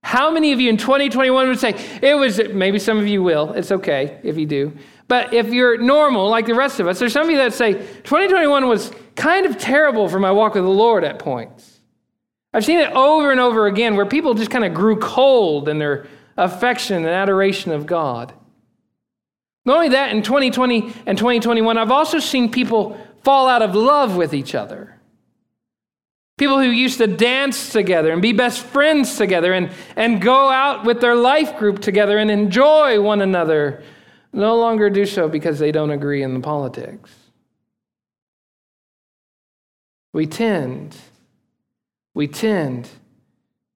How 0.02 0.30
many 0.30 0.52
of 0.52 0.60
you 0.60 0.70
in 0.70 0.76
2021 0.76 1.48
would 1.48 1.58
say, 1.58 1.74
it 2.02 2.14
was, 2.14 2.40
maybe 2.52 2.78
some 2.78 2.98
of 2.98 3.06
you 3.06 3.22
will, 3.22 3.52
it's 3.52 3.72
okay 3.72 4.18
if 4.22 4.36
you 4.36 4.46
do. 4.46 4.72
But 5.06 5.34
if 5.34 5.48
you're 5.48 5.76
normal, 5.76 6.28
like 6.28 6.46
the 6.46 6.54
rest 6.54 6.80
of 6.80 6.86
us, 6.86 6.98
there's 6.98 7.12
some 7.12 7.24
of 7.24 7.30
you 7.30 7.38
that 7.38 7.52
say, 7.52 7.72
2021 7.72 8.66
was 8.66 8.90
kind 9.16 9.46
of 9.46 9.58
terrible 9.58 10.08
for 10.08 10.18
my 10.18 10.30
walk 10.30 10.54
with 10.54 10.64
the 10.64 10.70
Lord 10.70 11.04
at 11.04 11.18
points. 11.18 11.80
I've 12.52 12.64
seen 12.64 12.78
it 12.78 12.90
over 12.92 13.32
and 13.32 13.40
over 13.40 13.66
again 13.66 13.96
where 13.96 14.06
people 14.06 14.34
just 14.34 14.50
kind 14.50 14.64
of 14.64 14.72
grew 14.72 14.98
cold 14.98 15.68
in 15.68 15.78
their 15.78 16.06
affection 16.36 16.96
and 16.96 17.06
adoration 17.06 17.72
of 17.72 17.84
God. 17.84 18.32
Not 19.66 19.76
only 19.76 19.88
that, 19.90 20.12
in 20.12 20.22
2020 20.22 20.92
and 21.06 21.16
2021, 21.16 21.78
I've 21.78 21.90
also 21.90 22.18
seen 22.18 22.50
people 22.50 22.98
fall 23.22 23.48
out 23.48 23.62
of 23.62 23.74
love 23.74 24.16
with 24.16 24.34
each 24.34 24.54
other. 24.54 24.94
People 26.36 26.58
who 26.58 26.68
used 26.68 26.98
to 26.98 27.06
dance 27.06 27.70
together 27.70 28.12
and 28.12 28.20
be 28.20 28.32
best 28.32 28.60
friends 28.60 29.16
together 29.16 29.52
and, 29.52 29.70
and 29.96 30.20
go 30.20 30.50
out 30.50 30.84
with 30.84 31.00
their 31.00 31.14
life 31.14 31.56
group 31.58 31.80
together 31.80 32.18
and 32.18 32.30
enjoy 32.30 33.00
one 33.00 33.22
another 33.22 33.82
no 34.32 34.56
longer 34.56 34.90
do 34.90 35.06
so 35.06 35.28
because 35.28 35.58
they 35.58 35.70
don't 35.70 35.90
agree 35.90 36.22
in 36.22 36.34
the 36.34 36.40
politics. 36.40 37.10
We 40.12 40.26
tend, 40.26 40.96
we 42.14 42.26
tend 42.26 42.88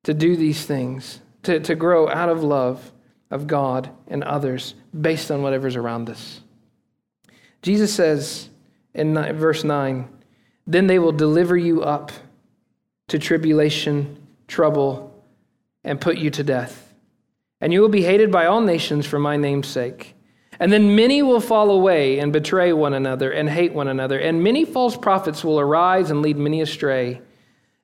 to 0.05 0.12
do 0.12 0.36
these 0.36 0.66
things, 0.66 1.20
to, 1.45 1.61
to 1.61 1.74
grow 1.74 2.09
out 2.09 2.28
of 2.28 2.43
love 2.43 2.93
of 3.30 3.46
God 3.46 3.90
and 4.06 4.24
others 4.24 4.74
based 4.98 5.30
on 5.30 5.42
whatever's 5.42 5.76
around 5.76 6.08
us. 6.08 6.40
Jesus 7.62 7.92
says 7.92 8.48
in 8.94 9.14
verse 9.36 9.64
9, 9.64 10.08
Then 10.66 10.86
they 10.86 10.98
will 10.98 11.12
deliver 11.12 11.56
you 11.56 11.82
up 11.82 12.12
to 13.08 13.18
tribulation, 13.18 14.26
trouble, 14.46 15.14
and 15.84 16.00
put 16.00 16.18
you 16.18 16.30
to 16.30 16.44
death. 16.44 16.94
And 17.60 17.72
you 17.72 17.80
will 17.80 17.88
be 17.88 18.02
hated 18.02 18.30
by 18.30 18.46
all 18.46 18.60
nations 18.60 19.06
for 19.06 19.18
my 19.18 19.36
name's 19.36 19.66
sake. 19.66 20.14
And 20.60 20.72
then 20.72 20.96
many 20.96 21.22
will 21.22 21.40
fall 21.40 21.70
away 21.70 22.18
and 22.18 22.32
betray 22.32 22.72
one 22.72 22.94
another 22.94 23.30
and 23.30 23.48
hate 23.48 23.72
one 23.72 23.88
another. 23.88 24.18
And 24.18 24.42
many 24.42 24.64
false 24.64 24.96
prophets 24.96 25.44
will 25.44 25.60
arise 25.60 26.10
and 26.10 26.22
lead 26.22 26.36
many 26.36 26.60
astray. 26.60 27.20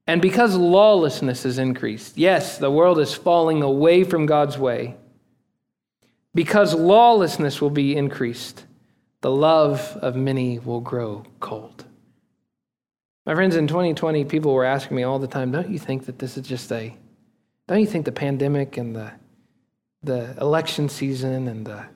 And 0.07 0.21
because 0.21 0.57
lawlessness 0.57 1.45
is 1.45 1.59
increased, 1.59 2.19
yes, 2.19 2.59
the 2.59 2.71
world 2.71 2.99
is 2.99 3.15
falling 3.15 3.63
away 3.63 4.05
from 4.05 4.27
God's 4.27 4.59
way. 4.59 4.97
Because 6.35 6.75
lawlessness 6.75 7.61
will 7.61 7.71
be 7.71 7.97
increased, 7.97 8.65
the 9.21 9.31
love 9.31 9.97
of 10.03 10.17
many 10.17 10.59
will 10.59 10.81
grow 10.81 11.25
cold. 11.41 11.85
My 13.25 13.35
friends, 13.35 13.57
in 13.57 13.67
2020, 13.67 14.25
people 14.25 14.53
were 14.53 14.65
asking 14.65 14.97
me 14.97 15.03
all 15.03 15.19
the 15.19 15.27
time, 15.27 15.51
don't 15.51 15.71
you 15.71 15.79
think 15.79 16.07
that 16.07 16.19
this 16.19 16.37
is 16.37 16.47
just 16.47 16.71
a, 16.73 16.95
don't 17.69 17.81
you 17.81 17.87
think 17.87 18.05
the 18.05 18.13
pandemic 18.13 18.77
and 18.77 18.95
the, 18.95 19.13
the 20.03 20.37
election 20.39 20.89
season 20.89 21.49
and 21.49 21.67
the, 21.67 21.87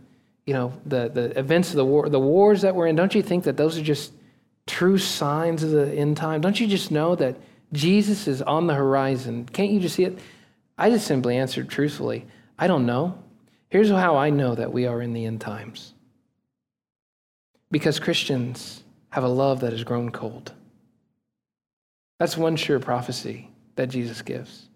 you 0.46 0.54
know, 0.54 0.72
the, 0.86 1.10
the 1.10 1.38
events 1.38 1.70
of 1.70 1.76
the 1.76 1.84
war, 1.84 2.08
the 2.08 2.18
wars 2.18 2.62
that 2.62 2.74
we're 2.74 2.86
in, 2.86 2.96
don't 2.96 3.14
you 3.14 3.22
think 3.22 3.44
that 3.44 3.58
those 3.58 3.76
are 3.76 3.82
just 3.82 4.12
true 4.66 4.96
signs 4.96 5.62
of 5.62 5.70
the 5.70 5.92
end 5.92 6.16
time? 6.16 6.40
Don't 6.40 6.58
you 6.58 6.66
just 6.66 6.90
know 6.90 7.14
that 7.16 7.36
Jesus 7.72 8.26
is 8.26 8.40
on 8.40 8.66
the 8.66 8.74
horizon? 8.74 9.46
Can't 9.52 9.70
you 9.70 9.80
just 9.80 9.96
see 9.96 10.04
it? 10.04 10.18
I 10.78 10.88
just 10.88 11.06
simply 11.06 11.36
answered 11.36 11.68
truthfully, 11.68 12.26
I 12.58 12.68
don't 12.68 12.86
know. 12.86 13.18
Here's 13.70 13.90
how 13.90 14.16
I 14.16 14.30
know 14.30 14.54
that 14.54 14.72
we 14.72 14.86
are 14.86 15.02
in 15.02 15.12
the 15.12 15.26
end 15.26 15.40
times. 15.40 15.92
Because 17.70 17.98
Christians 18.00 18.82
have 19.10 19.24
a 19.24 19.28
love 19.28 19.60
that 19.60 19.72
has 19.72 19.84
grown 19.84 20.10
cold. 20.10 20.52
That's 22.18 22.36
one 22.36 22.56
sure 22.56 22.80
prophecy 22.80 23.50
that 23.76 23.88
Jesus 23.88 24.22
gives. 24.22 24.68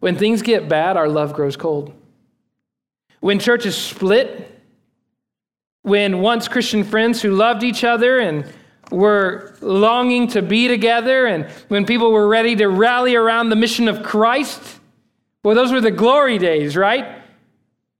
When 0.00 0.16
things 0.16 0.42
get 0.42 0.68
bad, 0.68 0.96
our 0.96 1.08
love 1.08 1.34
grows 1.34 1.56
cold. 1.56 1.92
When 3.20 3.38
churches 3.38 3.76
split, 3.76 4.52
when 5.82 6.20
once 6.20 6.48
Christian 6.48 6.84
friends 6.84 7.22
who 7.22 7.34
loved 7.34 7.62
each 7.62 7.84
other 7.84 8.18
and 8.18 8.44
were 8.90 9.56
longing 9.60 10.28
to 10.28 10.42
be 10.42 10.68
together, 10.68 11.26
and 11.26 11.50
when 11.68 11.86
people 11.86 12.12
were 12.12 12.26
ready 12.26 12.56
to 12.56 12.66
rally 12.68 13.14
around 13.14 13.50
the 13.50 13.56
mission 13.56 13.88
of 13.88 14.02
Christ, 14.02 14.60
well, 15.42 15.54
those 15.54 15.72
were 15.72 15.80
the 15.80 15.90
glory 15.90 16.38
days, 16.38 16.76
right? 16.76 17.22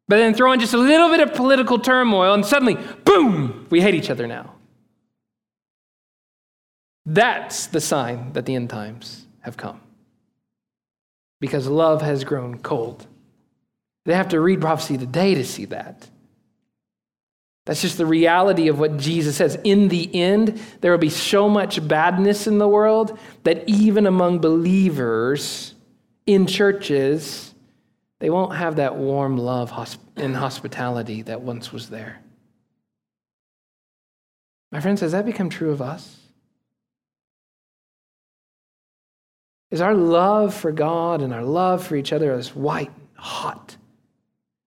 But 0.09 0.17
then 0.17 0.35
throw 0.35 0.53
in 0.53 0.61
just 0.61 0.75
a 0.75 0.79
little 0.79 1.11
bit 1.11 1.21
of 1.21 1.35
political 1.35 1.79
turmoil, 1.79 2.35
and 2.35 2.47
suddenly, 2.47 2.77
boom, 3.05 3.67
we 3.71 3.81
hate 3.81 3.95
each 3.95 4.11
other 4.11 4.27
now. 4.27 4.55
That's 7.05 7.67
the 7.67 7.81
sign 7.81 8.33
that 8.33 8.47
the 8.47 8.55
end 8.55 8.71
times 8.71 9.27
have 9.41 9.57
come. 9.57 9.81
Because 11.41 11.67
love 11.67 12.03
has 12.03 12.25
grown 12.25 12.59
cold. 12.59 13.07
They 14.05 14.15
have 14.15 14.29
to 14.29 14.41
read 14.41 14.61
prophecy 14.61 14.97
today 14.97 15.35
to 15.35 15.45
see 15.45 15.65
that. 15.67 16.09
That's 17.65 17.83
just 17.83 17.99
the 17.99 18.07
reality 18.07 18.69
of 18.69 18.79
what 18.79 18.97
Jesus 18.97 19.37
says. 19.37 19.59
In 19.65 19.89
the 19.89 20.15
end, 20.15 20.61
there 20.81 20.93
will 20.93 20.99
be 20.99 21.11
so 21.11 21.49
much 21.49 21.87
badness 21.87 22.47
in 22.47 22.59
the 22.59 22.69
world 22.69 23.19
that 23.43 23.69
even 23.69 24.07
among 24.07 24.39
believers 24.39 25.75
in 26.27 26.47
churches, 26.47 27.53
they 28.19 28.31
won't 28.31 28.55
have 28.55 28.77
that 28.77 28.97
warm 28.97 29.37
love 29.37 29.73
and 30.17 30.37
hospitality 30.37 31.23
that 31.23 31.43
once 31.43 31.73
was 31.73 31.91
there. 31.91 32.21
My 34.73 34.81
friends, 34.81 35.01
has 35.01 35.13
that 35.13 35.27
become 35.27 35.51
true 35.51 35.71
of 35.71 35.83
us? 35.83 36.19
Is 39.71 39.81
our 39.81 39.95
love 39.95 40.55
for 40.55 40.73
God 40.73 41.21
and 41.21 41.35
our 41.35 41.43
love 41.43 41.87
for 41.87 41.97
each 41.97 42.13
other 42.13 42.33
as 42.33 42.55
white, 42.55 42.93
hot, 43.15 43.77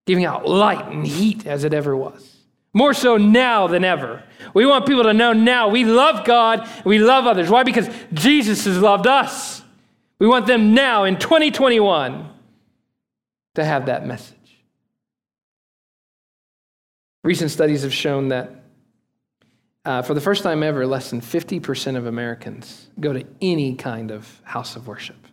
giving 0.05 0.25
out 0.25 0.47
light 0.47 0.87
and 0.91 1.07
heat 1.07 1.47
as 1.47 1.63
it 1.63 1.73
ever 1.73 1.95
was? 1.95 2.37
More 2.73 2.93
so 2.93 3.17
now 3.17 3.67
than 3.67 3.83
ever. 3.83 4.23
We 4.53 4.65
want 4.65 4.85
people 4.85 5.03
to 5.03 5.13
know 5.13 5.33
now 5.33 5.69
we 5.69 5.85
love 5.85 6.25
God, 6.25 6.69
we 6.85 6.99
love 6.99 7.25
others. 7.25 7.49
Why? 7.49 7.63
Because 7.63 7.89
Jesus 8.13 8.65
has 8.65 8.79
loved 8.79 9.07
us. 9.07 9.63
We 10.19 10.27
want 10.27 10.45
them 10.47 10.73
now 10.73 11.05
in 11.05 11.17
2021 11.17 12.28
to 13.55 13.63
have 13.63 13.87
that 13.87 14.05
message. 14.05 14.35
Recent 17.23 17.51
studies 17.51 17.83
have 17.83 17.93
shown 17.93 18.29
that 18.29 18.59
uh, 19.85 20.01
for 20.01 20.13
the 20.13 20.21
first 20.21 20.43
time 20.43 20.61
ever, 20.61 20.85
less 20.85 21.09
than 21.09 21.21
50% 21.21 21.95
of 21.95 22.05
Americans 22.05 22.89
go 22.99 23.13
to 23.13 23.25
any 23.41 23.75
kind 23.75 24.11
of 24.11 24.41
house 24.43 24.75
of 24.75 24.87
worship. 24.87 25.27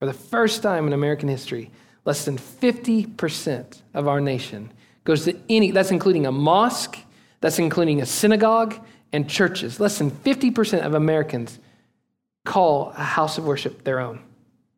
For 0.00 0.06
the 0.06 0.12
first 0.12 0.62
time 0.62 0.86
in 0.86 0.92
American 0.92 1.28
history, 1.28 1.70
less 2.04 2.24
than 2.24 2.36
50% 2.36 3.82
of 3.94 4.08
our 4.08 4.20
nation 4.20 4.72
goes 5.04 5.24
to 5.24 5.36
any, 5.48 5.70
that's 5.70 5.90
including 5.90 6.26
a 6.26 6.32
mosque, 6.32 6.98
that's 7.40 7.58
including 7.58 8.00
a 8.00 8.06
synagogue, 8.06 8.74
and 9.12 9.28
churches, 9.28 9.80
less 9.80 9.98
than 9.98 10.10
50% 10.10 10.84
of 10.84 10.94
Americans 10.94 11.58
call 12.44 12.90
a 12.96 13.02
house 13.02 13.38
of 13.38 13.46
worship 13.46 13.84
their 13.84 14.00
own. 14.00 14.22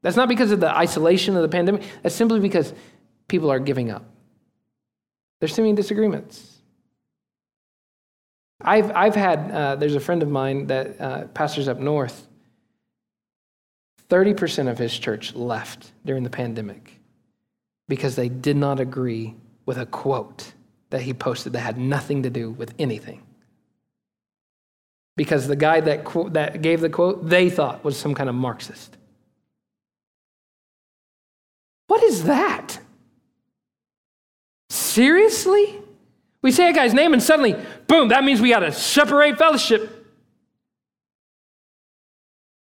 That's 0.02 0.16
not 0.16 0.28
because 0.28 0.50
of 0.50 0.60
the 0.60 0.76
isolation 0.76 1.36
of 1.36 1.42
the 1.42 1.48
pandemic, 1.48 1.82
that's 2.02 2.14
simply 2.14 2.40
because 2.40 2.72
people 3.28 3.50
are 3.50 3.60
giving 3.60 3.90
up. 3.90 4.04
There's 5.40 5.54
too 5.54 5.62
many 5.62 5.74
disagreements. 5.74 6.58
I've, 8.60 8.90
I've 8.94 9.14
had, 9.14 9.50
uh, 9.50 9.76
there's 9.76 9.94
a 9.94 10.00
friend 10.00 10.22
of 10.22 10.28
mine 10.28 10.66
that 10.68 11.00
uh, 11.00 11.24
pastors 11.28 11.68
up 11.68 11.78
north. 11.78 12.28
30% 14.08 14.70
of 14.70 14.78
his 14.78 14.96
church 14.96 15.34
left 15.34 15.90
during 16.04 16.22
the 16.22 16.30
pandemic 16.30 17.00
because 17.88 18.14
they 18.14 18.28
did 18.28 18.56
not 18.56 18.78
agree 18.78 19.34
with 19.66 19.78
a 19.78 19.86
quote 19.86 20.52
that 20.90 21.02
he 21.02 21.14
posted 21.14 21.54
that 21.54 21.60
had 21.60 21.78
nothing 21.78 22.22
to 22.22 22.30
do 22.30 22.50
with 22.50 22.74
anything. 22.78 23.22
Because 25.16 25.46
the 25.46 25.56
guy 25.56 25.80
that, 25.80 26.04
that 26.32 26.62
gave 26.62 26.80
the 26.80 26.90
quote, 26.90 27.28
they 27.28 27.48
thought 27.50 27.82
was 27.84 27.96
some 27.96 28.14
kind 28.14 28.28
of 28.28 28.34
Marxist. 28.34 28.96
What 31.92 32.02
is 32.04 32.24
that? 32.24 32.78
Seriously? 34.70 35.78
We 36.40 36.50
say 36.50 36.70
a 36.70 36.72
guy's 36.72 36.94
name 36.94 37.12
and 37.12 37.22
suddenly, 37.22 37.54
boom, 37.86 38.08
that 38.08 38.24
means 38.24 38.40
we 38.40 38.48
got 38.48 38.60
to 38.60 38.72
separate 38.72 39.36
fellowship. 39.36 40.06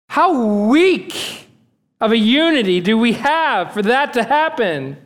How 0.10 0.66
weak 0.68 1.48
of 2.02 2.12
a 2.12 2.18
unity 2.18 2.82
do 2.82 2.98
we 2.98 3.14
have 3.14 3.72
for 3.72 3.82
that 3.84 4.12
to 4.16 4.24
happen? 4.24 4.98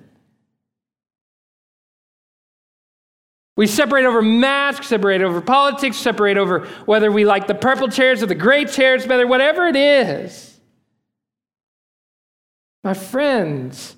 We 3.56 3.68
separate 3.68 4.06
over 4.06 4.24
masks, 4.24 4.88
separate 4.88 5.22
over 5.22 5.40
politics, 5.40 5.98
separate 5.98 6.40
over 6.40 6.66
whether 6.88 7.12
we 7.12 7.26
like 7.26 7.46
the 7.46 7.54
purple 7.54 7.90
chairs 7.90 8.24
or 8.24 8.26
the 8.26 8.34
gray 8.34 8.66
chairs, 8.66 9.06
whether 9.06 9.28
whatever 9.28 9.68
it 9.68 9.76
is. 9.76 10.60
My 12.84 12.96
friends, 12.96 13.98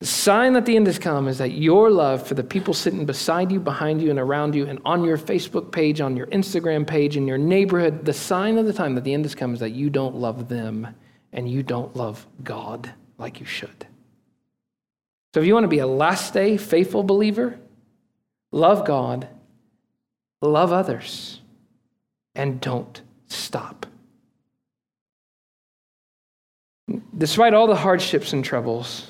the 0.00 0.06
sign 0.06 0.52
that 0.52 0.66
the 0.66 0.76
end 0.76 0.86
has 0.86 0.98
come 0.98 1.26
is 1.26 1.38
that 1.38 1.52
your 1.52 1.90
love 1.90 2.26
for 2.26 2.34
the 2.34 2.44
people 2.44 2.74
sitting 2.74 3.06
beside 3.06 3.50
you, 3.50 3.58
behind 3.58 4.02
you, 4.02 4.10
and 4.10 4.18
around 4.18 4.54
you, 4.54 4.66
and 4.66 4.78
on 4.84 5.02
your 5.02 5.16
Facebook 5.16 5.72
page, 5.72 6.02
on 6.02 6.16
your 6.16 6.26
Instagram 6.26 6.86
page, 6.86 7.16
in 7.16 7.26
your 7.26 7.38
neighborhood, 7.38 8.04
the 8.04 8.12
sign 8.12 8.58
of 8.58 8.66
the 8.66 8.74
time 8.74 8.94
that 8.94 9.04
the 9.04 9.14
end 9.14 9.24
has 9.24 9.34
come 9.34 9.54
is 9.54 9.60
that 9.60 9.70
you 9.70 9.88
don't 9.88 10.14
love 10.14 10.48
them 10.48 10.86
and 11.32 11.50
you 11.50 11.62
don't 11.62 11.96
love 11.96 12.26
God 12.44 12.92
like 13.16 13.40
you 13.40 13.46
should. 13.46 13.86
So 15.32 15.40
if 15.40 15.46
you 15.46 15.54
want 15.54 15.64
to 15.64 15.68
be 15.68 15.78
a 15.78 15.86
last 15.86 16.34
day 16.34 16.58
faithful 16.58 17.02
believer, 17.02 17.58
love 18.52 18.86
God, 18.86 19.28
love 20.42 20.72
others, 20.72 21.40
and 22.34 22.60
don't 22.60 23.00
stop. 23.28 23.86
Despite 27.16 27.54
all 27.54 27.66
the 27.66 27.76
hardships 27.76 28.34
and 28.34 28.44
troubles, 28.44 29.06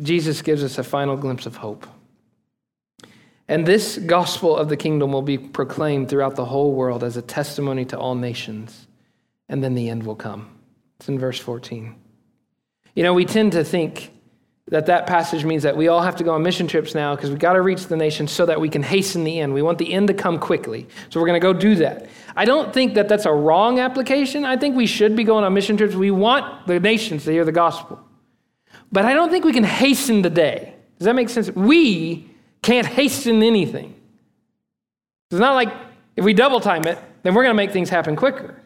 Jesus 0.00 0.42
gives 0.42 0.62
us 0.62 0.78
a 0.78 0.84
final 0.84 1.16
glimpse 1.16 1.46
of 1.46 1.56
hope. 1.56 1.86
And 3.48 3.64
this 3.64 3.98
gospel 3.98 4.56
of 4.56 4.68
the 4.68 4.76
kingdom 4.76 5.12
will 5.12 5.22
be 5.22 5.38
proclaimed 5.38 6.08
throughout 6.08 6.34
the 6.34 6.44
whole 6.44 6.72
world 6.72 7.04
as 7.04 7.16
a 7.16 7.22
testimony 7.22 7.84
to 7.86 7.98
all 7.98 8.14
nations, 8.14 8.88
and 9.48 9.62
then 9.62 9.74
the 9.74 9.88
end 9.88 10.02
will 10.02 10.16
come. 10.16 10.50
It's 10.98 11.08
in 11.08 11.18
verse 11.18 11.38
14. 11.38 11.94
You 12.94 13.02
know, 13.02 13.14
we 13.14 13.24
tend 13.24 13.52
to 13.52 13.62
think 13.62 14.10
that 14.68 14.86
that 14.86 15.06
passage 15.06 15.44
means 15.44 15.62
that 15.62 15.76
we 15.76 15.86
all 15.86 16.02
have 16.02 16.16
to 16.16 16.24
go 16.24 16.34
on 16.34 16.42
mission 16.42 16.66
trips 16.66 16.92
now 16.92 17.14
because 17.14 17.30
we've 17.30 17.38
got 17.38 17.52
to 17.52 17.62
reach 17.62 17.86
the 17.86 17.96
nations 17.96 18.32
so 18.32 18.46
that 18.46 18.60
we 18.60 18.68
can 18.68 18.82
hasten 18.82 19.22
the 19.22 19.38
end. 19.38 19.54
We 19.54 19.62
want 19.62 19.78
the 19.78 19.92
end 19.92 20.08
to 20.08 20.14
come 20.14 20.40
quickly. 20.40 20.88
So 21.08 21.20
we're 21.20 21.26
going 21.26 21.40
to 21.40 21.44
go 21.44 21.52
do 21.52 21.76
that. 21.76 22.08
I 22.34 22.44
don't 22.44 22.74
think 22.74 22.94
that 22.94 23.08
that's 23.08 23.26
a 23.26 23.32
wrong 23.32 23.78
application. 23.78 24.44
I 24.44 24.56
think 24.56 24.74
we 24.74 24.86
should 24.86 25.14
be 25.14 25.22
going 25.22 25.44
on 25.44 25.54
mission 25.54 25.76
trips. 25.76 25.94
We 25.94 26.10
want 26.10 26.66
the 26.66 26.80
nations 26.80 27.24
to 27.26 27.30
hear 27.30 27.44
the 27.44 27.52
gospel. 27.52 28.00
But 28.92 29.04
I 29.04 29.14
don't 29.14 29.30
think 29.30 29.44
we 29.44 29.52
can 29.52 29.64
hasten 29.64 30.22
the 30.22 30.30
day. 30.30 30.74
Does 30.98 31.06
that 31.06 31.14
make 31.14 31.28
sense? 31.28 31.50
We 31.50 32.30
can't 32.62 32.86
hasten 32.86 33.42
anything. 33.42 33.94
It's 35.30 35.40
not 35.40 35.54
like 35.54 35.72
if 36.16 36.24
we 36.24 36.32
double 36.32 36.60
time 36.60 36.86
it, 36.86 36.98
then 37.22 37.34
we're 37.34 37.42
going 37.42 37.54
to 37.54 37.56
make 37.56 37.72
things 37.72 37.90
happen 37.90 38.16
quicker. 38.16 38.60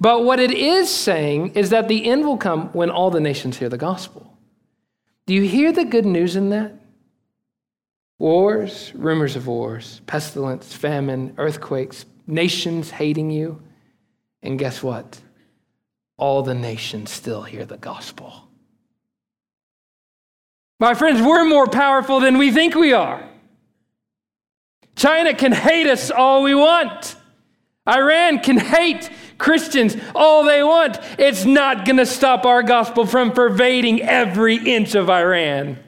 But 0.00 0.24
what 0.24 0.40
it 0.40 0.50
is 0.50 0.88
saying 0.88 1.54
is 1.54 1.70
that 1.70 1.88
the 1.88 2.06
end 2.06 2.24
will 2.24 2.36
come 2.36 2.68
when 2.68 2.90
all 2.90 3.10
the 3.10 3.20
nations 3.20 3.58
hear 3.58 3.68
the 3.68 3.78
gospel. 3.78 4.36
Do 5.26 5.34
you 5.34 5.42
hear 5.42 5.72
the 5.72 5.84
good 5.84 6.04
news 6.04 6.36
in 6.36 6.50
that? 6.50 6.74
Wars, 8.18 8.92
rumors 8.94 9.36
of 9.36 9.46
wars, 9.46 10.00
pestilence, 10.06 10.72
famine, 10.72 11.34
earthquakes, 11.38 12.06
nations 12.26 12.90
hating 12.90 13.30
you. 13.30 13.60
And 14.42 14.58
guess 14.58 14.82
what? 14.82 15.20
All 16.16 16.42
the 16.42 16.54
nations 16.54 17.10
still 17.10 17.42
hear 17.42 17.64
the 17.64 17.78
gospel. 17.78 18.48
My 20.80 20.94
friends, 20.94 21.22
we're 21.22 21.44
more 21.44 21.66
powerful 21.66 22.20
than 22.20 22.38
we 22.38 22.50
think 22.50 22.74
we 22.74 22.92
are. 22.92 23.22
China 24.96 25.34
can 25.34 25.52
hate 25.52 25.86
us 25.86 26.10
all 26.10 26.42
we 26.42 26.54
want. 26.54 27.16
Iran 27.88 28.38
can 28.38 28.58
hate 28.58 29.10
Christians 29.38 29.96
all 30.14 30.44
they 30.44 30.62
want. 30.62 30.98
It's 31.18 31.44
not 31.44 31.84
going 31.84 31.98
to 31.98 32.06
stop 32.06 32.46
our 32.46 32.62
gospel 32.62 33.06
from 33.06 33.32
pervading 33.32 34.02
every 34.02 34.56
inch 34.56 34.94
of 34.94 35.10
Iran. 35.10 35.78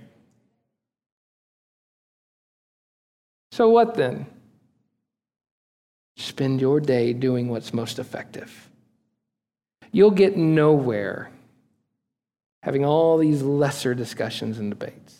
So, 3.52 3.70
what 3.70 3.94
then? 3.94 4.26
Spend 6.16 6.60
your 6.60 6.80
day 6.80 7.12
doing 7.12 7.48
what's 7.48 7.72
most 7.72 7.98
effective. 7.98 8.70
You'll 9.92 10.10
get 10.10 10.36
nowhere 10.36 11.30
having 12.66 12.84
all 12.84 13.16
these 13.16 13.42
lesser 13.42 13.94
discussions 13.94 14.58
and 14.58 14.70
debates. 14.70 15.16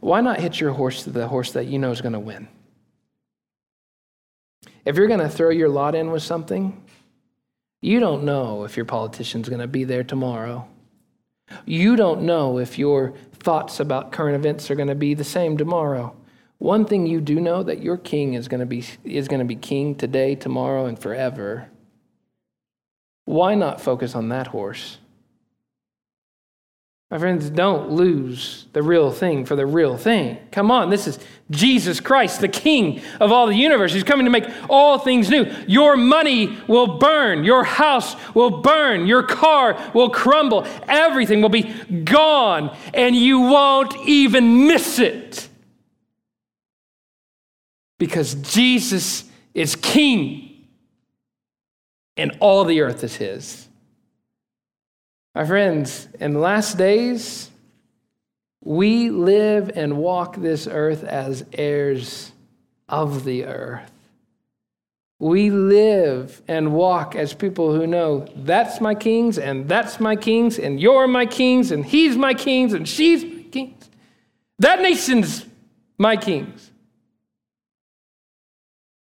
Why 0.00 0.20
not 0.20 0.40
hit 0.40 0.58
your 0.58 0.72
horse 0.72 1.04
to 1.04 1.10
the 1.10 1.28
horse 1.28 1.52
that 1.52 1.66
you 1.66 1.78
know 1.78 1.92
is 1.92 2.00
going 2.00 2.14
to 2.14 2.18
win? 2.18 2.48
If 4.84 4.96
you're 4.96 5.06
going 5.06 5.20
to 5.20 5.28
throw 5.28 5.50
your 5.50 5.68
lot 5.68 5.94
in 5.94 6.10
with 6.10 6.24
something, 6.24 6.82
you 7.80 8.00
don't 8.00 8.24
know 8.24 8.64
if 8.64 8.76
your 8.76 8.86
politician's 8.86 9.48
going 9.48 9.60
to 9.60 9.68
be 9.68 9.84
there 9.84 10.02
tomorrow. 10.02 10.66
You 11.64 11.94
don't 11.94 12.22
know 12.22 12.58
if 12.58 12.76
your 12.76 13.14
thoughts 13.34 13.78
about 13.78 14.10
current 14.10 14.34
events 14.34 14.72
are 14.72 14.74
going 14.74 14.88
to 14.88 14.96
be 14.96 15.14
the 15.14 15.22
same 15.22 15.56
tomorrow. 15.56 16.16
One 16.58 16.86
thing 16.86 17.06
you 17.06 17.20
do 17.20 17.38
know 17.38 17.62
that 17.62 17.84
your 17.84 17.98
king 17.98 18.34
is 18.34 18.48
going 18.48 18.60
to 18.60 18.66
be 18.66 18.84
is 19.04 19.28
going 19.28 19.38
to 19.38 19.46
be 19.46 19.54
king 19.54 19.94
today, 19.94 20.34
tomorrow 20.34 20.86
and 20.86 20.98
forever. 20.98 21.68
Why 23.26 23.54
not 23.54 23.80
focus 23.80 24.16
on 24.16 24.30
that 24.30 24.48
horse? 24.48 24.98
My 27.10 27.16
friends, 27.16 27.48
don't 27.48 27.90
lose 27.90 28.66
the 28.74 28.82
real 28.82 29.10
thing 29.10 29.46
for 29.46 29.56
the 29.56 29.64
real 29.64 29.96
thing. 29.96 30.36
Come 30.52 30.70
on, 30.70 30.90
this 30.90 31.06
is 31.06 31.18
Jesus 31.50 32.00
Christ, 32.00 32.42
the 32.42 32.48
King 32.48 33.00
of 33.18 33.32
all 33.32 33.46
the 33.46 33.54
universe. 33.54 33.94
He's 33.94 34.04
coming 34.04 34.26
to 34.26 34.30
make 34.30 34.44
all 34.68 34.98
things 34.98 35.30
new. 35.30 35.46
Your 35.66 35.96
money 35.96 36.58
will 36.66 36.98
burn, 36.98 37.44
your 37.44 37.64
house 37.64 38.14
will 38.34 38.60
burn, 38.60 39.06
your 39.06 39.22
car 39.22 39.90
will 39.94 40.10
crumble, 40.10 40.66
everything 40.86 41.40
will 41.40 41.48
be 41.48 41.62
gone, 42.04 42.76
and 42.92 43.16
you 43.16 43.40
won't 43.40 43.96
even 44.06 44.66
miss 44.66 44.98
it. 44.98 45.48
Because 47.96 48.34
Jesus 48.34 49.24
is 49.54 49.76
King, 49.76 50.66
and 52.18 52.36
all 52.40 52.64
the 52.64 52.82
earth 52.82 53.02
is 53.02 53.16
His. 53.16 53.67
My 55.34 55.44
friends, 55.44 56.08
in 56.18 56.32
the 56.32 56.38
last 56.38 56.76
days, 56.76 57.50
we 58.64 59.10
live 59.10 59.70
and 59.74 59.96
walk 59.96 60.36
this 60.36 60.66
earth 60.66 61.04
as 61.04 61.44
heirs 61.52 62.32
of 62.88 63.24
the 63.24 63.44
earth. 63.44 63.90
We 65.20 65.50
live 65.50 66.42
and 66.46 66.72
walk 66.72 67.16
as 67.16 67.34
people 67.34 67.74
who 67.74 67.86
know 67.86 68.26
that's 68.36 68.80
my 68.80 68.94
kings 68.94 69.36
and 69.36 69.68
that's 69.68 69.98
my 69.98 70.14
kings 70.14 70.58
and 70.58 70.80
you're 70.80 71.08
my 71.08 71.26
kings 71.26 71.72
and 71.72 71.84
he's 71.84 72.16
my 72.16 72.34
kings 72.34 72.72
and 72.72 72.88
she's 72.88 73.24
my 73.24 73.42
kings. 73.50 73.90
That 74.60 74.80
nation's 74.80 75.44
my 75.98 76.16
kings. 76.16 76.70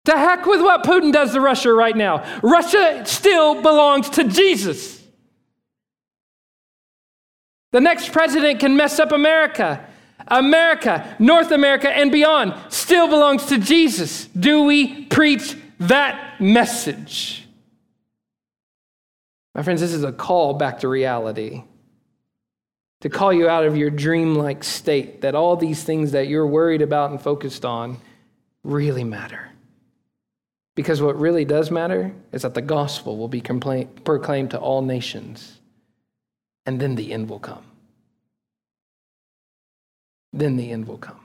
To 0.04 0.12
heck 0.12 0.44
with 0.44 0.60
what 0.60 0.84
Putin 0.84 1.12
does 1.12 1.32
to 1.32 1.40
Russia 1.40 1.72
right 1.72 1.96
now. 1.96 2.22
Russia 2.42 3.02
still 3.06 3.62
belongs 3.62 4.10
to 4.10 4.24
Jesus. 4.24 4.93
The 7.74 7.80
next 7.80 8.12
president 8.12 8.60
can 8.60 8.76
mess 8.76 9.00
up 9.00 9.10
America. 9.10 9.84
America, 10.28 11.16
North 11.18 11.50
America, 11.50 11.90
and 11.90 12.12
beyond 12.12 12.54
still 12.68 13.08
belongs 13.08 13.46
to 13.46 13.58
Jesus. 13.58 14.26
Do 14.26 14.62
we 14.62 15.06
preach 15.06 15.56
that 15.80 16.40
message? 16.40 17.48
My 19.56 19.64
friends, 19.64 19.80
this 19.80 19.92
is 19.92 20.04
a 20.04 20.12
call 20.12 20.54
back 20.54 20.78
to 20.80 20.88
reality. 20.88 21.64
To 23.00 23.08
call 23.08 23.32
you 23.32 23.48
out 23.48 23.64
of 23.64 23.76
your 23.76 23.90
dreamlike 23.90 24.62
state 24.62 25.22
that 25.22 25.34
all 25.34 25.56
these 25.56 25.82
things 25.82 26.12
that 26.12 26.28
you're 26.28 26.46
worried 26.46 26.80
about 26.80 27.10
and 27.10 27.20
focused 27.20 27.64
on 27.64 27.96
really 28.62 29.02
matter. 29.02 29.50
Because 30.76 31.02
what 31.02 31.18
really 31.18 31.44
does 31.44 31.72
matter 31.72 32.14
is 32.30 32.42
that 32.42 32.54
the 32.54 32.62
gospel 32.62 33.16
will 33.16 33.26
be 33.26 33.40
proclaimed 33.40 34.52
to 34.52 34.60
all 34.60 34.80
nations, 34.80 35.58
and 36.66 36.80
then 36.80 36.94
the 36.94 37.12
end 37.12 37.28
will 37.28 37.38
come. 37.38 37.64
Then 40.32 40.56
the 40.56 40.70
end 40.70 40.86
will 40.86 40.98
come. 40.98 41.20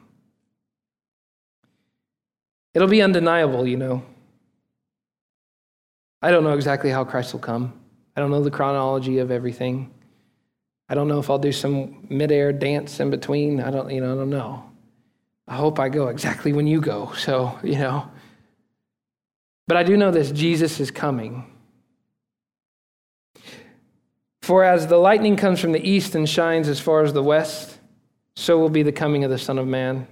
It'll 2.73 2.87
be 2.87 3.01
undeniable, 3.01 3.67
you 3.67 3.77
know. 3.77 4.03
I 6.21 6.31
don't 6.31 6.43
know 6.43 6.53
exactly 6.53 6.89
how 6.89 7.03
Christ 7.03 7.33
will 7.33 7.39
come. 7.39 7.73
I 8.15 8.21
don't 8.21 8.29
know 8.29 8.43
the 8.43 8.51
chronology 8.51 9.19
of 9.19 9.31
everything. 9.31 9.91
I 10.89 10.95
don't 10.95 11.07
know 11.07 11.19
if 11.19 11.29
I'll 11.29 11.39
do 11.39 11.51
some 11.51 12.05
midair 12.09 12.51
dance 12.51 12.99
in 12.99 13.09
between. 13.09 13.61
I 13.61 13.71
don't, 13.71 13.89
you 13.89 14.01
know, 14.01 14.13
I 14.13 14.15
don't 14.15 14.29
know. 14.29 14.69
I 15.47 15.55
hope 15.55 15.79
I 15.79 15.89
go 15.89 16.09
exactly 16.09 16.53
when 16.53 16.67
you 16.67 16.81
go. 16.81 17.11
So, 17.13 17.57
you 17.63 17.77
know, 17.77 18.09
but 19.67 19.77
I 19.77 19.83
do 19.83 19.97
know 19.97 20.11
this 20.11 20.31
Jesus 20.31 20.79
is 20.79 20.91
coming. 20.91 21.45
For 24.49 24.63
as 24.63 24.87
the 24.87 24.97
lightning 24.97 25.35
comes 25.35 25.59
from 25.59 25.73
the 25.73 25.87
east 25.87 26.15
and 26.15 26.27
shines 26.27 26.67
as 26.69 26.79
far 26.79 27.03
as 27.03 27.13
the 27.13 27.21
west, 27.21 27.77
so 28.35 28.57
will 28.57 28.71
be 28.71 28.81
the 28.81 28.91
coming 28.91 29.23
of 29.23 29.29
the 29.29 29.37
Son 29.37 29.59
of 29.59 29.67
Man. 29.67 30.07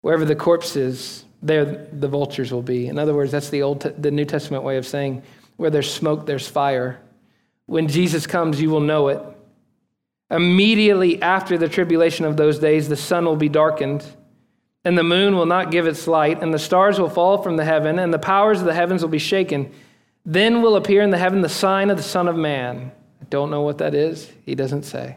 Wherever 0.00 0.24
the 0.24 0.34
corpse 0.34 0.76
is, 0.76 1.26
there 1.42 1.66
the 1.92 2.08
vultures 2.08 2.50
will 2.50 2.62
be. 2.62 2.86
In 2.86 2.98
other 2.98 3.12
words, 3.12 3.30
that's 3.30 3.50
the 3.50 3.60
old 3.60 3.82
the 3.82 4.10
New 4.10 4.24
Testament 4.24 4.64
way 4.64 4.78
of 4.78 4.86
saying 4.86 5.24
where 5.58 5.68
there's 5.68 5.92
smoke 5.92 6.24
there's 6.24 6.48
fire. 6.48 7.02
When 7.66 7.86
Jesus 7.86 8.26
comes, 8.26 8.62
you 8.62 8.70
will 8.70 8.80
know 8.80 9.08
it. 9.08 9.20
Immediately 10.30 11.20
after 11.20 11.58
the 11.58 11.68
tribulation 11.68 12.24
of 12.24 12.38
those 12.38 12.58
days, 12.60 12.88
the 12.88 12.96
sun 12.96 13.26
will 13.26 13.36
be 13.36 13.50
darkened 13.50 14.06
and 14.86 14.96
the 14.96 15.04
moon 15.04 15.36
will 15.36 15.44
not 15.44 15.70
give 15.70 15.86
its 15.86 16.06
light, 16.06 16.42
and 16.42 16.54
the 16.54 16.58
stars 16.58 16.98
will 16.98 17.10
fall 17.10 17.42
from 17.42 17.58
the 17.58 17.64
heaven, 17.66 17.98
and 17.98 18.10
the 18.10 18.18
powers 18.18 18.60
of 18.60 18.64
the 18.64 18.72
heavens 18.72 19.02
will 19.02 19.10
be 19.10 19.18
shaken. 19.18 19.70
Then 20.24 20.62
will 20.62 20.76
appear 20.76 21.02
in 21.02 21.10
the 21.10 21.18
heaven 21.18 21.42
the 21.42 21.50
sign 21.50 21.90
of 21.90 21.98
the 21.98 22.02
Son 22.02 22.26
of 22.26 22.36
Man. 22.36 22.90
I 23.22 23.24
don't 23.30 23.50
know 23.50 23.62
what 23.62 23.78
that 23.78 23.94
is, 23.94 24.30
he 24.44 24.54
doesn't 24.54 24.82
say. 24.82 25.16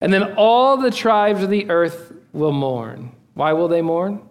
And 0.00 0.12
then 0.12 0.34
all 0.36 0.76
the 0.76 0.90
tribes 0.90 1.42
of 1.42 1.50
the 1.50 1.68
earth 1.68 2.12
will 2.32 2.52
mourn. 2.52 3.12
Why 3.34 3.52
will 3.52 3.68
they 3.68 3.82
mourn? 3.82 4.22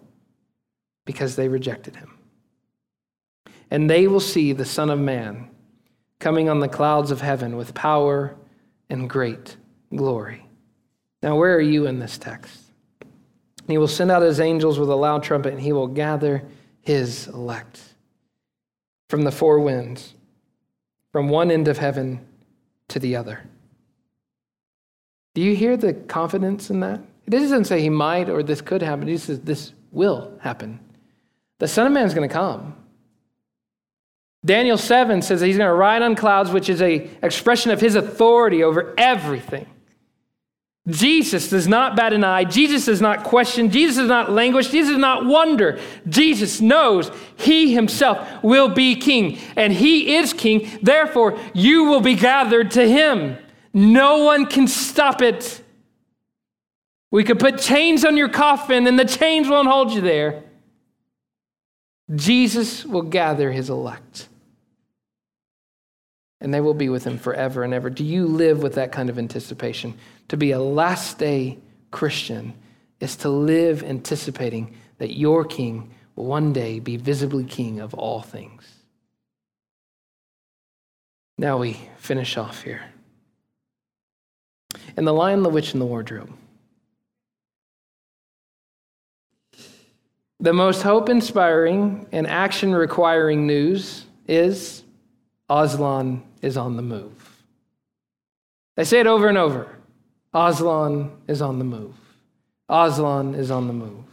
Because 1.04 1.36
they 1.36 1.48
rejected 1.48 1.96
him. 1.96 2.18
And 3.70 3.88
they 3.88 4.06
will 4.06 4.20
see 4.20 4.52
the 4.52 4.64
Son 4.64 4.90
of 4.90 4.98
Man 4.98 5.50
coming 6.18 6.48
on 6.48 6.60
the 6.60 6.68
clouds 6.68 7.10
of 7.10 7.20
heaven 7.20 7.56
with 7.56 7.74
power 7.74 8.36
and 8.88 9.08
great 9.08 9.56
glory. 9.94 10.46
Now, 11.22 11.36
where 11.36 11.54
are 11.54 11.60
you 11.60 11.86
in 11.86 11.98
this 11.98 12.18
text? 12.18 12.58
He 13.66 13.78
will 13.78 13.88
send 13.88 14.10
out 14.10 14.22
his 14.22 14.40
angels 14.40 14.78
with 14.78 14.88
a 14.88 14.94
loud 14.94 15.22
trumpet, 15.22 15.52
and 15.52 15.62
he 15.62 15.72
will 15.72 15.86
gather 15.86 16.42
his 16.80 17.28
elect 17.28 17.80
from 19.08 19.22
the 19.22 19.30
four 19.30 19.60
winds, 19.60 20.14
from 21.12 21.28
one 21.28 21.50
end 21.50 21.68
of 21.68 21.78
heaven 21.78 22.26
to 22.88 22.98
the 22.98 23.14
other. 23.14 23.42
Do 25.34 25.42
you 25.42 25.54
hear 25.54 25.76
the 25.76 25.94
confidence 25.94 26.70
in 26.70 26.80
that? 26.80 27.00
It 27.26 27.30
doesn't 27.30 27.64
say 27.64 27.80
he 27.80 27.88
might 27.88 28.28
or 28.28 28.42
this 28.42 28.60
could 28.60 28.82
happen. 28.82 29.08
He 29.08 29.16
says 29.16 29.40
this 29.40 29.72
will 29.92 30.36
happen. 30.40 30.80
The 31.58 31.68
Son 31.68 31.86
of 31.86 31.92
Man 31.92 32.06
is 32.06 32.14
going 32.14 32.28
to 32.28 32.32
come. 32.32 32.74
Daniel 34.44 34.76
7 34.76 35.22
says 35.22 35.40
that 35.40 35.46
he's 35.46 35.56
going 35.56 35.68
to 35.68 35.74
ride 35.74 36.02
on 36.02 36.16
clouds, 36.16 36.50
which 36.50 36.68
is 36.68 36.82
a 36.82 37.08
expression 37.22 37.70
of 37.70 37.80
his 37.80 37.94
authority 37.94 38.64
over 38.64 38.92
everything. 38.98 39.66
Jesus 40.88 41.48
does 41.48 41.68
not 41.68 41.94
bat 41.94 42.12
an 42.12 42.24
eye. 42.24 42.42
Jesus 42.42 42.86
does 42.86 43.00
not 43.00 43.22
question. 43.22 43.70
Jesus 43.70 43.98
does 43.98 44.08
not 44.08 44.32
languish. 44.32 44.70
Jesus 44.70 44.90
does 44.90 44.98
not 44.98 45.24
wonder. 45.24 45.78
Jesus 46.08 46.60
knows 46.60 47.10
he 47.36 47.72
himself 47.72 48.42
will 48.42 48.68
be 48.68 48.96
king, 48.96 49.38
and 49.56 49.72
he 49.72 50.16
is 50.16 50.32
king. 50.32 50.68
Therefore, 50.82 51.38
you 51.54 51.84
will 51.84 52.00
be 52.00 52.16
gathered 52.16 52.72
to 52.72 52.88
him. 52.88 53.38
No 53.72 54.24
one 54.24 54.46
can 54.46 54.66
stop 54.66 55.22
it. 55.22 55.62
We 57.12 57.22
could 57.22 57.38
put 57.38 57.58
chains 57.58 58.04
on 58.04 58.16
your 58.16 58.28
coffin, 58.28 58.86
and 58.88 58.98
the 58.98 59.04
chains 59.04 59.48
won't 59.48 59.68
hold 59.68 59.92
you 59.92 60.00
there. 60.00 60.42
Jesus 62.12 62.84
will 62.84 63.02
gather 63.02 63.52
his 63.52 63.70
elect, 63.70 64.28
and 66.40 66.52
they 66.52 66.60
will 66.60 66.74
be 66.74 66.88
with 66.88 67.04
him 67.04 67.18
forever 67.18 67.62
and 67.62 67.72
ever. 67.72 67.88
Do 67.88 68.04
you 68.04 68.26
live 68.26 68.62
with 68.62 68.74
that 68.74 68.90
kind 68.90 69.08
of 69.08 69.18
anticipation? 69.18 69.94
To 70.32 70.38
be 70.38 70.52
a 70.52 70.58
last 70.58 71.18
day 71.18 71.58
Christian 71.90 72.54
is 73.00 73.16
to 73.16 73.28
live 73.28 73.82
anticipating 73.82 74.74
that 74.96 75.14
your 75.14 75.44
king 75.44 75.90
will 76.16 76.24
one 76.24 76.54
day 76.54 76.80
be 76.80 76.96
visibly 76.96 77.44
king 77.44 77.80
of 77.80 77.92
all 77.92 78.22
things. 78.22 78.66
Now 81.36 81.58
we 81.58 81.78
finish 81.98 82.38
off 82.38 82.62
here. 82.62 82.80
And 84.96 85.06
the 85.06 85.12
lion, 85.12 85.42
the 85.42 85.50
witch, 85.50 85.74
and 85.74 85.82
the 85.82 85.84
wardrobe. 85.84 86.32
The 90.40 90.54
most 90.54 90.80
hope 90.80 91.10
inspiring 91.10 92.06
and 92.10 92.26
action 92.26 92.74
requiring 92.74 93.46
news 93.46 94.06
is 94.26 94.82
Aslan 95.50 96.22
is 96.40 96.56
on 96.56 96.76
the 96.76 96.82
move. 96.82 97.44
They 98.76 98.84
say 98.84 98.98
it 98.98 99.06
over 99.06 99.28
and 99.28 99.36
over. 99.36 99.76
Aslan 100.34 101.10
is 101.28 101.42
on 101.42 101.58
the 101.58 101.64
move. 101.64 101.94
Aslan 102.68 103.34
is 103.34 103.50
on 103.50 103.66
the 103.66 103.72
move. 103.72 104.04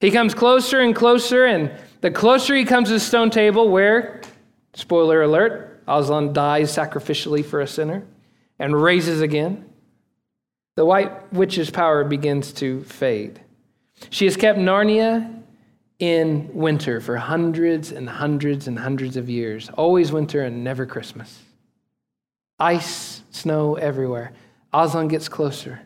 He 0.00 0.10
comes 0.10 0.34
closer 0.34 0.80
and 0.80 0.94
closer, 0.94 1.44
and 1.44 1.72
the 2.00 2.10
closer 2.10 2.54
he 2.54 2.64
comes 2.64 2.88
to 2.88 2.94
the 2.94 3.00
stone 3.00 3.30
table 3.30 3.68
where, 3.68 4.22
spoiler 4.74 5.22
alert, 5.22 5.82
Aslan 5.86 6.32
dies 6.32 6.74
sacrificially 6.74 7.44
for 7.44 7.60
a 7.60 7.66
sinner 7.66 8.06
and 8.58 8.80
raises 8.80 9.20
again, 9.20 9.68
the 10.76 10.84
white 10.84 11.32
witch's 11.32 11.70
power 11.70 12.04
begins 12.04 12.52
to 12.54 12.82
fade. 12.84 13.40
She 14.08 14.24
has 14.24 14.36
kept 14.36 14.58
Narnia 14.58 15.42
in 15.98 16.48
winter 16.54 17.00
for 17.00 17.16
hundreds 17.16 17.92
and 17.92 18.08
hundreds 18.08 18.66
and 18.66 18.78
hundreds 18.78 19.16
of 19.16 19.28
years, 19.28 19.68
always 19.70 20.12
winter 20.12 20.42
and 20.42 20.64
never 20.64 20.86
Christmas. 20.86 21.42
Ice, 22.58 23.22
snow 23.30 23.74
everywhere. 23.74 24.32
Aslan 24.72 25.08
gets 25.08 25.28
closer, 25.28 25.80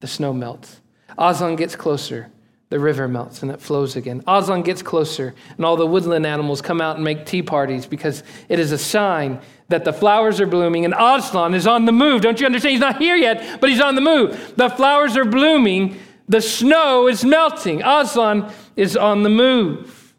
the 0.00 0.06
snow 0.06 0.32
melts. 0.32 0.80
Aslan 1.18 1.56
gets 1.56 1.76
closer, 1.76 2.30
the 2.70 2.80
river 2.80 3.06
melts 3.06 3.42
and 3.42 3.50
it 3.50 3.60
flows 3.60 3.94
again. 3.94 4.22
Aslan 4.26 4.62
gets 4.62 4.82
closer, 4.82 5.34
and 5.56 5.64
all 5.64 5.76
the 5.76 5.86
woodland 5.86 6.26
animals 6.26 6.62
come 6.62 6.80
out 6.80 6.96
and 6.96 7.04
make 7.04 7.26
tea 7.26 7.42
parties 7.42 7.86
because 7.86 8.22
it 8.48 8.58
is 8.58 8.72
a 8.72 8.78
sign 8.78 9.40
that 9.68 9.84
the 9.84 9.92
flowers 9.92 10.40
are 10.40 10.46
blooming 10.46 10.84
and 10.84 10.94
Aslan 10.96 11.54
is 11.54 11.66
on 11.66 11.84
the 11.84 11.92
move. 11.92 12.22
Don't 12.22 12.40
you 12.40 12.46
understand? 12.46 12.72
He's 12.72 12.80
not 12.80 12.98
here 12.98 13.16
yet, 13.16 13.60
but 13.60 13.70
he's 13.70 13.80
on 13.80 13.94
the 13.94 14.00
move. 14.00 14.54
The 14.56 14.70
flowers 14.70 15.16
are 15.16 15.24
blooming, 15.24 15.98
the 16.28 16.40
snow 16.40 17.06
is 17.06 17.24
melting. 17.24 17.82
Aslan 17.82 18.50
is 18.76 18.96
on 18.96 19.22
the 19.22 19.30
move. 19.30 20.14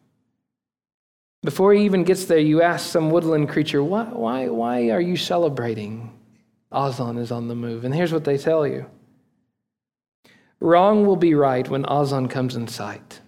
Before 1.44 1.74
he 1.74 1.86
even 1.86 2.04
gets 2.04 2.26
there, 2.26 2.40
you 2.40 2.62
ask 2.62 2.90
some 2.90 3.12
woodland 3.12 3.50
creature, 3.50 3.84
why, 3.84 4.06
why, 4.06 4.50
why 4.50 4.90
are 4.90 5.02
you 5.02 5.16
celebrating? 5.16 6.12
Aslan 6.72 7.18
is 7.18 7.32
on 7.32 7.48
the 7.48 7.56
move. 7.56 7.86
And 7.86 7.94
here's 7.94 8.14
what 8.14 8.24
they 8.24 8.38
tell 8.38 8.66
you 8.66 8.86
Wrong 10.60 11.06
will 11.06 11.16
be 11.16 11.36
right 11.36 11.68
when 11.68 11.86
Aslan 11.86 12.28
comes 12.28 12.56
in 12.56 12.68
sight. 12.68 13.20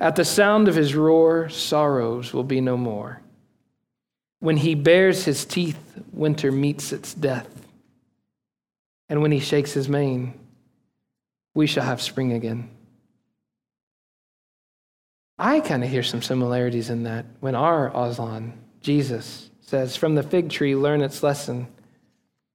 At 0.00 0.16
the 0.16 0.24
sound 0.24 0.68
of 0.68 0.74
his 0.74 0.94
roar, 0.94 1.48
sorrows 1.48 2.32
will 2.32 2.44
be 2.44 2.60
no 2.60 2.76
more. 2.76 3.20
When 4.40 4.56
he 4.56 4.74
bares 4.74 5.24
his 5.24 5.44
teeth, 5.44 5.78
winter 6.12 6.52
meets 6.52 6.92
its 6.92 7.14
death. 7.14 7.66
And 9.08 9.22
when 9.22 9.32
he 9.32 9.40
shakes 9.40 9.72
his 9.72 9.88
mane, 9.88 10.38
we 11.54 11.66
shall 11.66 11.84
have 11.84 12.02
spring 12.02 12.32
again. 12.32 12.70
I 15.38 15.60
kind 15.60 15.82
of 15.82 15.90
hear 15.90 16.02
some 16.02 16.22
similarities 16.22 16.90
in 16.90 17.04
that 17.04 17.26
when 17.40 17.54
our 17.54 17.88
Aslan, 17.94 18.52
Jesus, 18.82 19.50
says, 19.60 19.96
From 19.96 20.14
the 20.14 20.22
fig 20.22 20.50
tree, 20.50 20.76
learn 20.76 21.00
its 21.00 21.22
lesson. 21.22 21.66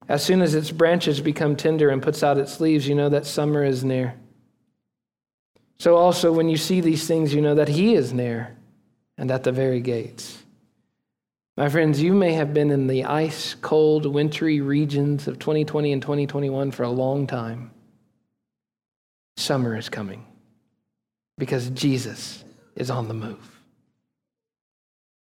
As 0.10 0.24
soon 0.24 0.42
as 0.42 0.56
its 0.56 0.72
branches 0.72 1.22
become 1.22 1.56
tender 1.56 1.90
and 1.92 2.02
puts 2.02 2.24
out 2.24 2.40
its 2.40 2.60
leaves, 2.60 2.88
you 2.88 2.96
know 2.96 3.10
that 3.10 3.28
summer 3.28 3.64
is 3.64 3.84
near. 3.84 4.16
So 5.78 5.96
also, 5.96 6.32
when 6.32 6.50
you 6.50 6.58
see 6.58 6.82
these 6.82 7.08
things, 7.08 7.32
you 7.32 7.42
know 7.42 7.54
that 7.56 7.70
He 7.70 7.94
is 7.94 8.12
near 8.12 8.58
and 9.20 9.30
at 9.30 9.44
the 9.44 9.52
very 9.52 9.82
gates. 9.82 10.44
My 11.56 11.70
friends, 11.70 12.02
you 12.02 12.14
may 12.14 12.34
have 12.34 12.56
been 12.56 12.72
in 12.72 12.88
the 12.88 13.06
ice 13.06 13.54
cold, 13.54 14.08
wintry 14.08 14.62
regions 14.62 15.28
of 15.28 15.38
2020 15.38 15.94
and 15.94 16.02
2021 16.02 16.72
for 16.72 16.84
a 16.84 16.90
long 16.90 17.28
time. 17.28 17.70
Summer 19.38 19.78
is 19.78 19.90
coming 19.90 20.26
because 21.38 21.70
Jesus 21.70 22.44
is 22.76 22.90
on 22.90 23.08
the 23.08 23.14
move. 23.14 23.62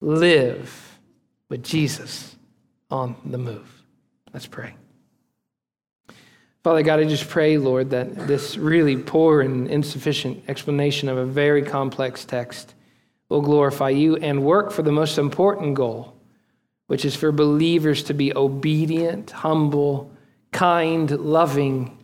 Live 0.01 0.99
with 1.51 1.63
Jesus 1.63 2.35
on 2.91 3.17
the 3.27 3.39
move. 3.39 3.80
Let's 4.33 4.47
pray. 4.47 4.75
Father 6.63 6.83
God, 6.83 7.01
I 7.01 7.05
just 7.05 7.29
pray, 7.29 7.57
Lord, 7.57 7.91
that 7.91 8.27
this 8.27 8.59
really 8.59 8.97
poor 8.97 9.41
and 9.41 9.67
insufficient 9.67 10.45
explanation 10.47 11.09
of 11.09 11.17
a 11.17 11.25
very 11.25 11.63
complex 11.63 12.25
text 12.25 12.75
will 13.31 13.41
glorify 13.41 13.89
you 13.89 14.17
and 14.17 14.45
work 14.45 14.71
for 14.71 14.83
the 14.83 14.93
most 14.93 15.17
important 15.17 15.75
goal, 15.75 16.15
which 16.89 17.05
is 17.05 17.17
for 17.17 17.33
believers 17.33 18.03
to 18.05 18.15
be 18.15 18.37
obedient, 18.37 19.31
humble, 19.31 20.11
kind, 20.53 21.11
loving 21.11 21.97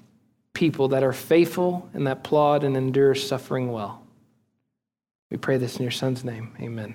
people 0.55 0.89
that 0.89 1.03
are 1.03 1.13
faithful 1.13 1.89
and 1.93 2.07
that 2.07 2.25
plod 2.25 2.65
and 2.65 2.77
endure 2.77 3.15
suffering 3.15 3.71
well. 3.71 4.03
We 5.31 5.37
pray 5.37 5.59
this 5.59 5.77
in 5.77 5.83
your 5.83 5.93
Son's 5.93 6.25
name. 6.25 6.57
Amen. 6.61 6.95